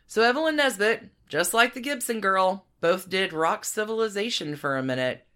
So 0.07 0.23
Evelyn 0.23 0.57
Nesbit, 0.57 1.09
just 1.29 1.55
like 1.55 1.75
the 1.75 1.81
Gibson 1.81 2.21
girl, 2.21 2.67
both 2.81 3.09
did 3.09 3.33
rock 3.33 3.65
civilization 3.65 4.57
for 4.57 4.77
a 4.77 4.83
minute, 4.83 5.27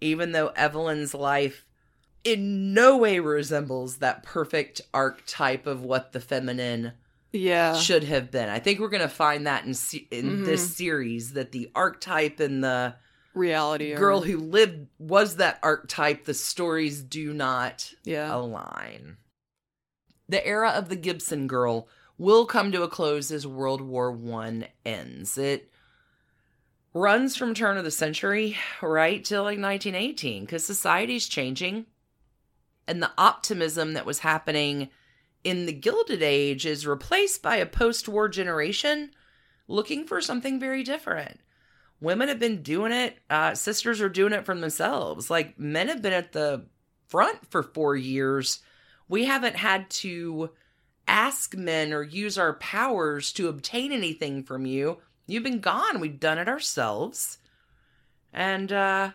even 0.00 0.32
though 0.32 0.48
Evelyn's 0.48 1.14
life 1.14 1.64
in 2.24 2.74
no 2.74 2.96
way 2.98 3.18
resembles 3.18 3.98
that 3.98 4.22
perfect 4.22 4.80
archetype 4.92 5.66
of 5.66 5.82
what 5.82 6.12
the 6.12 6.20
feminine 6.20 6.92
Yeah. 7.32 7.74
should 7.74 8.04
have 8.04 8.30
been. 8.30 8.48
I 8.48 8.58
think 8.58 8.78
we're 8.78 8.88
going 8.90 9.00
to 9.02 9.08
find 9.08 9.46
that 9.46 9.64
in 9.64 9.74
se- 9.74 10.08
in 10.10 10.44
this 10.44 10.62
mm-hmm. 10.62 10.72
series 10.72 11.32
that 11.32 11.52
the 11.52 11.70
archetype 11.74 12.38
and 12.40 12.62
the 12.62 12.94
Reality. 13.34 13.92
or- 13.92 13.96
girl 13.96 14.20
who 14.20 14.36
lived 14.38 14.88
was 14.98 15.36
that 15.36 15.58
archetype. 15.62 16.24
The 16.24 16.34
stories 16.34 17.00
do 17.02 17.32
not 17.32 17.92
Yeah. 18.04 18.34
align. 18.34 19.16
The 20.28 20.46
era 20.46 20.70
of 20.70 20.88
the 20.90 20.96
Gibson 20.96 21.46
girl 21.46 21.88
will 22.20 22.44
come 22.44 22.70
to 22.70 22.82
a 22.82 22.88
close 22.88 23.30
as 23.30 23.46
World 23.46 23.80
War 23.80 24.12
One 24.12 24.66
ends. 24.84 25.38
It 25.38 25.72
runs 26.92 27.34
from 27.34 27.54
turn 27.54 27.78
of 27.78 27.84
the 27.84 27.90
century 27.90 28.58
right 28.82 29.24
till 29.24 29.42
like 29.42 29.58
1918 29.58 30.44
because 30.44 30.64
society's 30.64 31.26
changing 31.26 31.86
and 32.86 33.02
the 33.02 33.10
optimism 33.16 33.94
that 33.94 34.04
was 34.04 34.18
happening 34.18 34.90
in 35.44 35.64
the 35.64 35.72
Gilded 35.72 36.22
Age 36.22 36.66
is 36.66 36.86
replaced 36.86 37.42
by 37.42 37.56
a 37.56 37.64
post-war 37.64 38.28
generation 38.28 39.12
looking 39.66 40.06
for 40.06 40.20
something 40.20 40.60
very 40.60 40.82
different. 40.82 41.40
Women 42.02 42.28
have 42.28 42.38
been 42.38 42.62
doing 42.62 42.92
it. 42.92 43.16
Uh, 43.30 43.54
sisters 43.54 44.02
are 44.02 44.10
doing 44.10 44.34
it 44.34 44.44
for 44.44 44.54
themselves. 44.54 45.30
Like 45.30 45.58
men 45.58 45.88
have 45.88 46.02
been 46.02 46.12
at 46.12 46.32
the 46.32 46.66
front 47.08 47.50
for 47.50 47.62
four 47.62 47.96
years. 47.96 48.60
We 49.08 49.24
haven't 49.24 49.56
had 49.56 49.88
to 49.90 50.50
ask 51.10 51.56
men 51.56 51.92
or 51.92 52.02
use 52.02 52.38
our 52.38 52.54
powers 52.54 53.32
to 53.32 53.48
obtain 53.48 53.90
anything 53.92 54.44
from 54.44 54.64
you. 54.64 54.98
You've 55.26 55.42
been 55.42 55.60
gone. 55.60 56.00
We've 56.00 56.20
done 56.20 56.38
it 56.38 56.48
ourselves. 56.48 57.38
And 58.32 58.72
uh, 58.72 59.10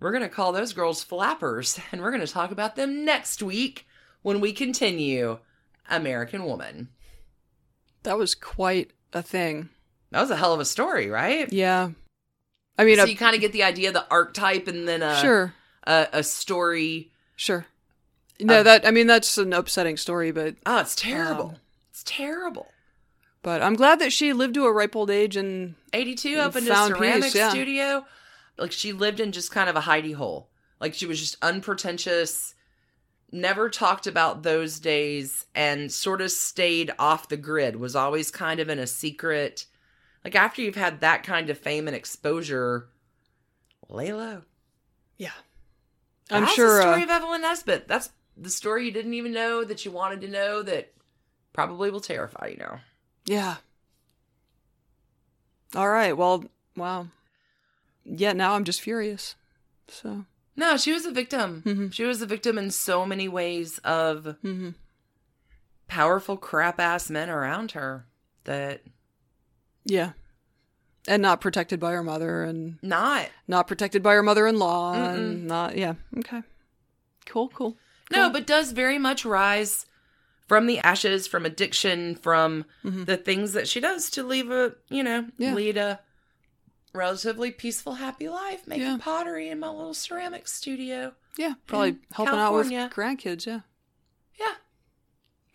we're 0.00 0.12
going 0.12 0.22
to 0.22 0.28
call 0.28 0.52
those 0.52 0.72
girls 0.74 1.02
flappers. 1.02 1.80
And 1.92 2.02
we're 2.02 2.10
going 2.10 2.26
to 2.26 2.32
talk 2.32 2.50
about 2.50 2.76
them 2.76 3.04
next 3.04 3.42
week 3.42 3.86
when 4.22 4.40
we 4.40 4.52
continue 4.52 5.38
American 5.88 6.44
Woman. 6.44 6.88
That 8.02 8.18
was 8.18 8.34
quite 8.34 8.92
a 9.12 9.22
thing. 9.22 9.70
That 10.10 10.20
was 10.20 10.30
a 10.30 10.36
hell 10.36 10.52
of 10.52 10.60
a 10.60 10.64
story, 10.64 11.08
right? 11.08 11.50
Yeah. 11.52 11.90
I 12.78 12.84
mean, 12.84 12.96
so 12.96 13.04
a- 13.04 13.08
you 13.08 13.16
kind 13.16 13.34
of 13.34 13.40
get 13.40 13.52
the 13.52 13.62
idea 13.64 13.88
of 13.88 13.94
the 13.94 14.06
archetype 14.10 14.68
and 14.68 14.86
then 14.86 15.02
a, 15.02 15.16
sure, 15.20 15.54
a, 15.86 16.08
a 16.12 16.22
story. 16.22 17.10
sure. 17.36 17.66
No, 18.40 18.58
Um, 18.58 18.64
that 18.64 18.86
I 18.86 18.90
mean 18.90 19.06
that's 19.06 19.38
an 19.38 19.52
upsetting 19.52 19.96
story, 19.96 20.30
but 20.32 20.56
Oh, 20.66 20.78
it's 20.80 20.94
terrible. 20.96 21.50
Um, 21.50 21.56
it's 21.90 22.02
terrible. 22.04 22.68
but 23.42 23.62
I'm 23.62 23.74
glad 23.74 23.98
that 24.00 24.12
she 24.12 24.32
lived 24.32 24.54
to 24.54 24.64
a 24.66 24.72
ripe 24.72 24.96
old 24.96 25.10
age 25.10 25.36
and 25.36 25.74
82 25.92 26.28
And 26.30 26.40
opened 26.40 26.66
a 26.68 26.74
found 26.74 26.94
ceramics 26.96 27.26
peace, 27.26 27.34
yeah. 27.36 27.50
studio. 27.50 28.06
Like 28.58 28.72
she 28.72 28.92
lived 28.92 29.20
in 29.20 29.32
just 29.32 29.50
kind 29.52 29.68
of 29.70 29.76
a 29.76 29.80
hidey 29.82 30.14
hole. 30.14 30.48
Like 30.80 30.94
she 30.94 31.06
was 31.06 31.20
just 31.20 31.36
unpretentious, 31.42 32.54
never 33.32 33.68
talked 33.70 34.06
about 34.06 34.42
those 34.42 34.78
days, 34.80 35.46
and 35.54 35.90
sort 35.92 36.20
of 36.20 36.30
stayed 36.30 36.92
off 36.98 37.28
the 37.28 37.36
grid, 37.36 37.76
was 37.76 37.94
always 37.96 38.30
kind 38.30 38.60
of 38.60 38.68
in 38.68 38.78
a 38.78 38.86
secret. 38.86 39.66
Like 40.24 40.34
after 40.34 40.62
you've 40.62 40.74
had 40.76 41.00
that 41.00 41.22
kind 41.22 41.50
of 41.50 41.58
fame 41.58 41.86
and 41.86 41.96
exposure, 41.96 42.88
lay 43.88 44.12
low. 44.12 44.42
yeah. 45.16 45.30
I'm 46.30 46.42
That's 46.44 46.54
sure 46.54 46.76
the 46.76 46.82
story 46.82 47.00
uh, 47.02 47.04
of 47.04 47.10
Evelyn 47.10 47.42
Nesbit. 47.42 47.86
That's 47.86 48.10
the 48.36 48.50
story 48.50 48.86
you 48.86 48.90
didn't 48.92 49.14
even 49.14 49.32
know 49.32 49.64
that 49.64 49.84
you 49.84 49.90
wanted 49.90 50.20
to 50.22 50.28
know 50.28 50.62
that 50.62 50.92
probably 51.52 51.90
will 51.90 52.00
terrify 52.00 52.48
you 52.48 52.56
now. 52.58 52.80
Yeah. 53.26 53.56
All 55.74 55.88
right. 55.88 56.16
Well, 56.16 56.44
wow. 56.76 57.08
Yeah, 58.04 58.32
now 58.32 58.54
I'm 58.54 58.64
just 58.64 58.80
furious. 58.80 59.34
So, 59.88 60.24
No, 60.56 60.76
she 60.76 60.92
was 60.92 61.04
a 61.04 61.10
victim. 61.10 61.62
Mhm. 61.66 61.92
She 61.92 62.04
was 62.04 62.22
a 62.22 62.26
victim 62.26 62.58
in 62.58 62.70
so 62.70 63.04
many 63.06 63.28
ways 63.28 63.78
of 63.78 64.36
hmm 64.42 64.70
powerful 65.86 66.36
crap 66.36 66.80
ass 66.80 67.10
men 67.10 67.28
around 67.28 67.72
her 67.72 68.06
that 68.44 68.82
yeah. 69.84 70.12
And 71.06 71.20
not 71.22 71.40
protected 71.42 71.78
by 71.78 71.92
her 71.92 72.02
mother 72.02 72.42
and 72.42 72.78
not. 72.82 73.28
not 73.46 73.66
protected 73.66 74.02
by 74.02 74.14
her 74.14 74.22
mother-in-law 74.22 74.94
and 74.94 75.46
not 75.46 75.76
yeah. 75.76 75.94
Okay. 76.18 76.42
Cool, 77.26 77.48
cool. 77.50 77.76
No, 78.14 78.30
but 78.30 78.46
does 78.46 78.72
very 78.72 78.98
much 78.98 79.24
rise 79.24 79.86
from 80.46 80.66
the 80.66 80.78
ashes, 80.80 81.26
from 81.26 81.46
addiction, 81.46 82.14
from 82.16 82.64
Mhm. 82.84 83.06
the 83.06 83.16
things 83.16 83.52
that 83.54 83.66
she 83.68 83.80
does 83.80 84.10
to 84.10 84.22
leave 84.22 84.50
a, 84.50 84.74
you 84.88 85.02
know, 85.02 85.28
Yeah. 85.38 85.54
lead 85.54 85.76
a 85.76 86.00
relatively 86.92 87.50
peaceful, 87.50 87.94
happy 87.94 88.28
life, 88.28 88.66
making 88.66 88.84
Yeah. 88.86 88.98
pottery 89.00 89.48
in 89.48 89.58
my 89.58 89.68
little 89.68 89.94
ceramics 89.94 90.52
studio. 90.52 91.14
Yeah, 91.36 91.54
probably 91.66 91.98
helping 92.12 92.34
California. 92.34 92.78
out 92.80 92.84
with 92.90 92.96
grandkids, 92.96 93.46
yeah. 93.46 93.60
Yeah. 94.38 94.54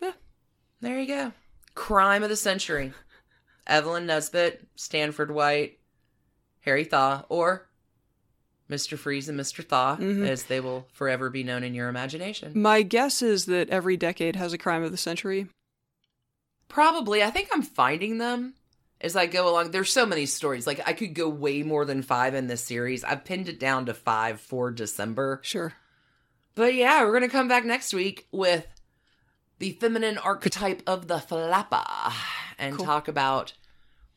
Yeah. 0.00 0.12
There 0.80 1.00
you 1.00 1.06
go. 1.06 1.32
Crime 1.74 2.22
of 2.22 2.28
the 2.28 2.36
century. 2.36 2.92
Evelyn 3.66 4.06
Nesbit, 4.06 4.68
Stanford 4.74 5.30
White, 5.30 5.78
Harry 6.62 6.84
Thaw, 6.84 7.24
or 7.28 7.69
Mr. 8.70 8.96
Freeze 8.96 9.28
and 9.28 9.38
Mr. 9.38 9.64
Thaw, 9.66 9.96
Mhm. 9.96 10.26
as 10.28 10.44
they 10.44 10.60
will 10.60 10.86
forever 10.92 11.28
be 11.28 11.42
known 11.42 11.64
in 11.64 11.74
your 11.74 11.88
imagination. 11.88 12.52
My 12.60 12.82
guess 12.82 13.20
is 13.20 13.46
that 13.46 13.68
every 13.70 13.96
decade 13.96 14.36
has 14.36 14.52
a 14.52 14.58
crime 14.58 14.82
of 14.84 14.92
the 14.92 14.96
century. 14.96 15.48
Probably. 16.68 17.22
I 17.22 17.30
think 17.30 17.48
I'm 17.52 17.62
finding 17.62 18.18
them 18.18 18.54
as 19.00 19.16
I 19.16 19.26
go 19.26 19.48
along. 19.48 19.72
There's 19.72 19.92
so 19.92 20.06
many 20.06 20.24
stories. 20.26 20.66
Like, 20.66 20.80
I 20.86 20.92
could 20.92 21.14
go 21.14 21.28
way 21.28 21.62
more 21.62 21.84
than 21.84 22.02
five 22.02 22.34
in 22.34 22.46
this 22.46 22.62
series. 22.62 23.02
I've 23.02 23.24
pinned 23.24 23.48
it 23.48 23.58
down 23.58 23.86
to 23.86 23.94
five 23.94 24.40
for 24.40 24.70
December. 24.70 25.40
Sure. 25.42 25.74
But 26.54 26.74
yeah, 26.74 27.02
we're 27.02 27.10
going 27.10 27.22
to 27.22 27.28
come 27.28 27.48
back 27.48 27.64
next 27.64 27.92
week 27.92 28.26
with 28.30 28.66
the 29.58 29.72
feminine 29.72 30.18
archetype 30.18 30.82
of 30.86 31.08
the 31.08 31.18
flapper 31.18 31.84
and 32.58 32.76
Cool. 32.76 32.86
talk 32.86 33.08
about 33.08 33.52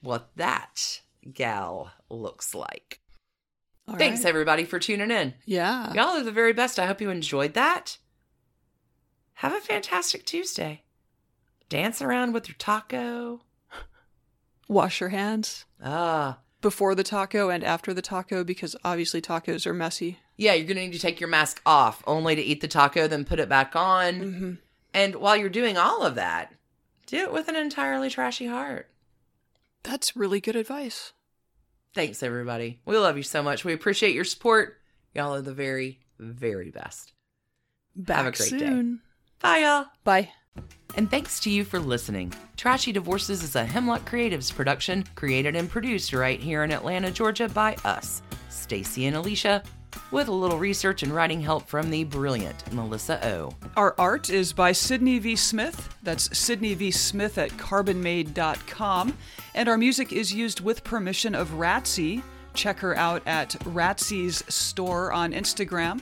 what 0.02 0.30
that 0.36 1.02
gal 1.34 1.92
looks 2.10 2.54
like. 2.54 3.00
All 3.88 3.96
Thanks, 3.98 4.20
right. 4.24 4.30
everybody, 4.30 4.64
for 4.64 4.80
tuning 4.80 5.12
in. 5.12 5.34
Yeah. 5.46 5.92
Y'all 5.94 6.18
are 6.18 6.24
the 6.24 6.32
very 6.32 6.54
best. 6.54 6.80
I 6.80 6.86
hope 6.86 7.02
you 7.02 7.10
enjoyed 7.10 7.54
that. 7.54 7.98
Have 9.36 9.54
a 9.54 9.60
fantastic 9.60 10.26
Tuesday. 10.26 10.84
Dance 11.70 12.02
around 12.02 12.34
with 12.34 12.48
your 12.48 12.56
taco. 12.58 13.42
Wash 14.70 15.00
your 15.02 15.10
hands 15.10 15.66
Ah. 15.84 16.40
before 16.62 16.96
the 16.96 17.04
taco 17.04 17.50
and 17.50 17.64
after 17.64 17.94
the 17.94 18.02
taco 18.02 18.44
because 18.44 18.76
obviously 18.86 19.22
tacos 19.22 19.66
are 19.66 19.74
messy. 19.74 20.20
Yeah, 20.38 20.54
you're 20.54 20.66
going 20.68 20.78
to 20.78 20.84
need 20.84 20.94
to 20.94 21.00
take 21.00 21.20
your 21.20 21.30
mask 21.30 21.62
off 21.66 22.02
only 22.08 22.36
to 22.36 22.42
eat 22.42 22.62
the 22.62 22.68
taco, 22.68 23.08
then 23.08 23.26
put 23.26 23.40
it 23.40 23.50
back 23.50 23.76
on. 23.76 24.16
hmm 24.20 24.54
And 24.94 25.16
while 25.16 25.36
you're 25.36 25.50
doing 25.50 25.78
all 25.78 26.04
of 26.04 26.16
that, 26.16 26.54
do 27.06 27.18
it 27.18 27.34
with 27.34 27.50
an 27.50 27.56
entirely 27.58 28.10
trashy 28.10 28.48
heart. 28.48 28.90
That's 29.84 30.16
really 30.16 30.40
good 30.40 30.56
advice. 30.56 31.12
Thanks, 31.94 32.24
everybody. 32.24 32.80
We 32.86 32.98
love 32.98 33.18
you 33.18 33.24
so 33.24 33.44
much. 33.44 33.64
We 33.64 33.74
appreciate 33.74 34.16
your 34.16 34.24
support. 34.24 34.80
Y'all 35.14 35.36
are 35.36 35.42
the 35.42 35.54
very, 35.54 36.00
very 36.18 36.72
best. 36.72 37.14
Back 37.96 38.26
Have 38.26 38.34
a 38.34 38.38
great 38.38 38.60
day. 38.60 38.96
Bye, 39.42 39.58
y'all. 39.60 39.86
Bye. 40.04 40.32
And 40.96 41.10
thanks 41.10 41.40
to 41.42 41.50
you 41.50 41.64
for 41.64 41.80
listening. 41.80 42.34
Trashy 42.58 42.92
Divorces 42.92 43.44
is 43.44 43.56
a 43.56 43.66
Hemlock 43.66 44.10
Creatives 44.10 44.54
production, 44.54 45.04
created 45.16 45.56
and 45.56 45.70
produced 45.70 46.14
right 46.14 46.40
here 46.40 46.64
in 46.64 46.72
Atlanta, 46.72 47.12
Georgia 47.12 47.50
by 47.50 47.76
us, 47.84 48.22
Stacy 48.50 49.06
and 49.08 49.16
Alicia, 49.16 49.64
with 50.12 50.28
a 50.28 50.32
little 50.32 50.58
research 50.58 51.04
and 51.04 51.14
writing 51.14 51.42
help 51.42 51.68
from 51.68 51.90
the 51.90 52.04
brilliant 52.04 52.72
Melissa 52.74 53.26
O. 53.28 53.54
Our 53.76 53.96
art 53.98 54.30
is 54.30 54.54
by 54.54 54.72
Sydney 54.72 55.20
V. 55.20 55.36
Smith. 55.36 55.96
That's 56.04 56.36
Sydney 56.38 56.74
V. 56.74 56.92
Smith 56.92 57.38
at 57.38 57.52
carbonmade.com. 57.52 59.18
And 59.56 59.70
our 59.70 59.78
music 59.78 60.12
is 60.14 60.34
used 60.34 60.62
with 60.62 60.84
permission 60.84 61.36
of 61.36 61.50
Ratsy. 61.52 62.24
Check 62.54 62.80
her 62.80 62.96
out 62.96 63.24
at 63.26 63.52
Ratsy's 63.62 64.44
store 64.54 65.12
on 65.12 65.34
Instagram. 65.34 66.02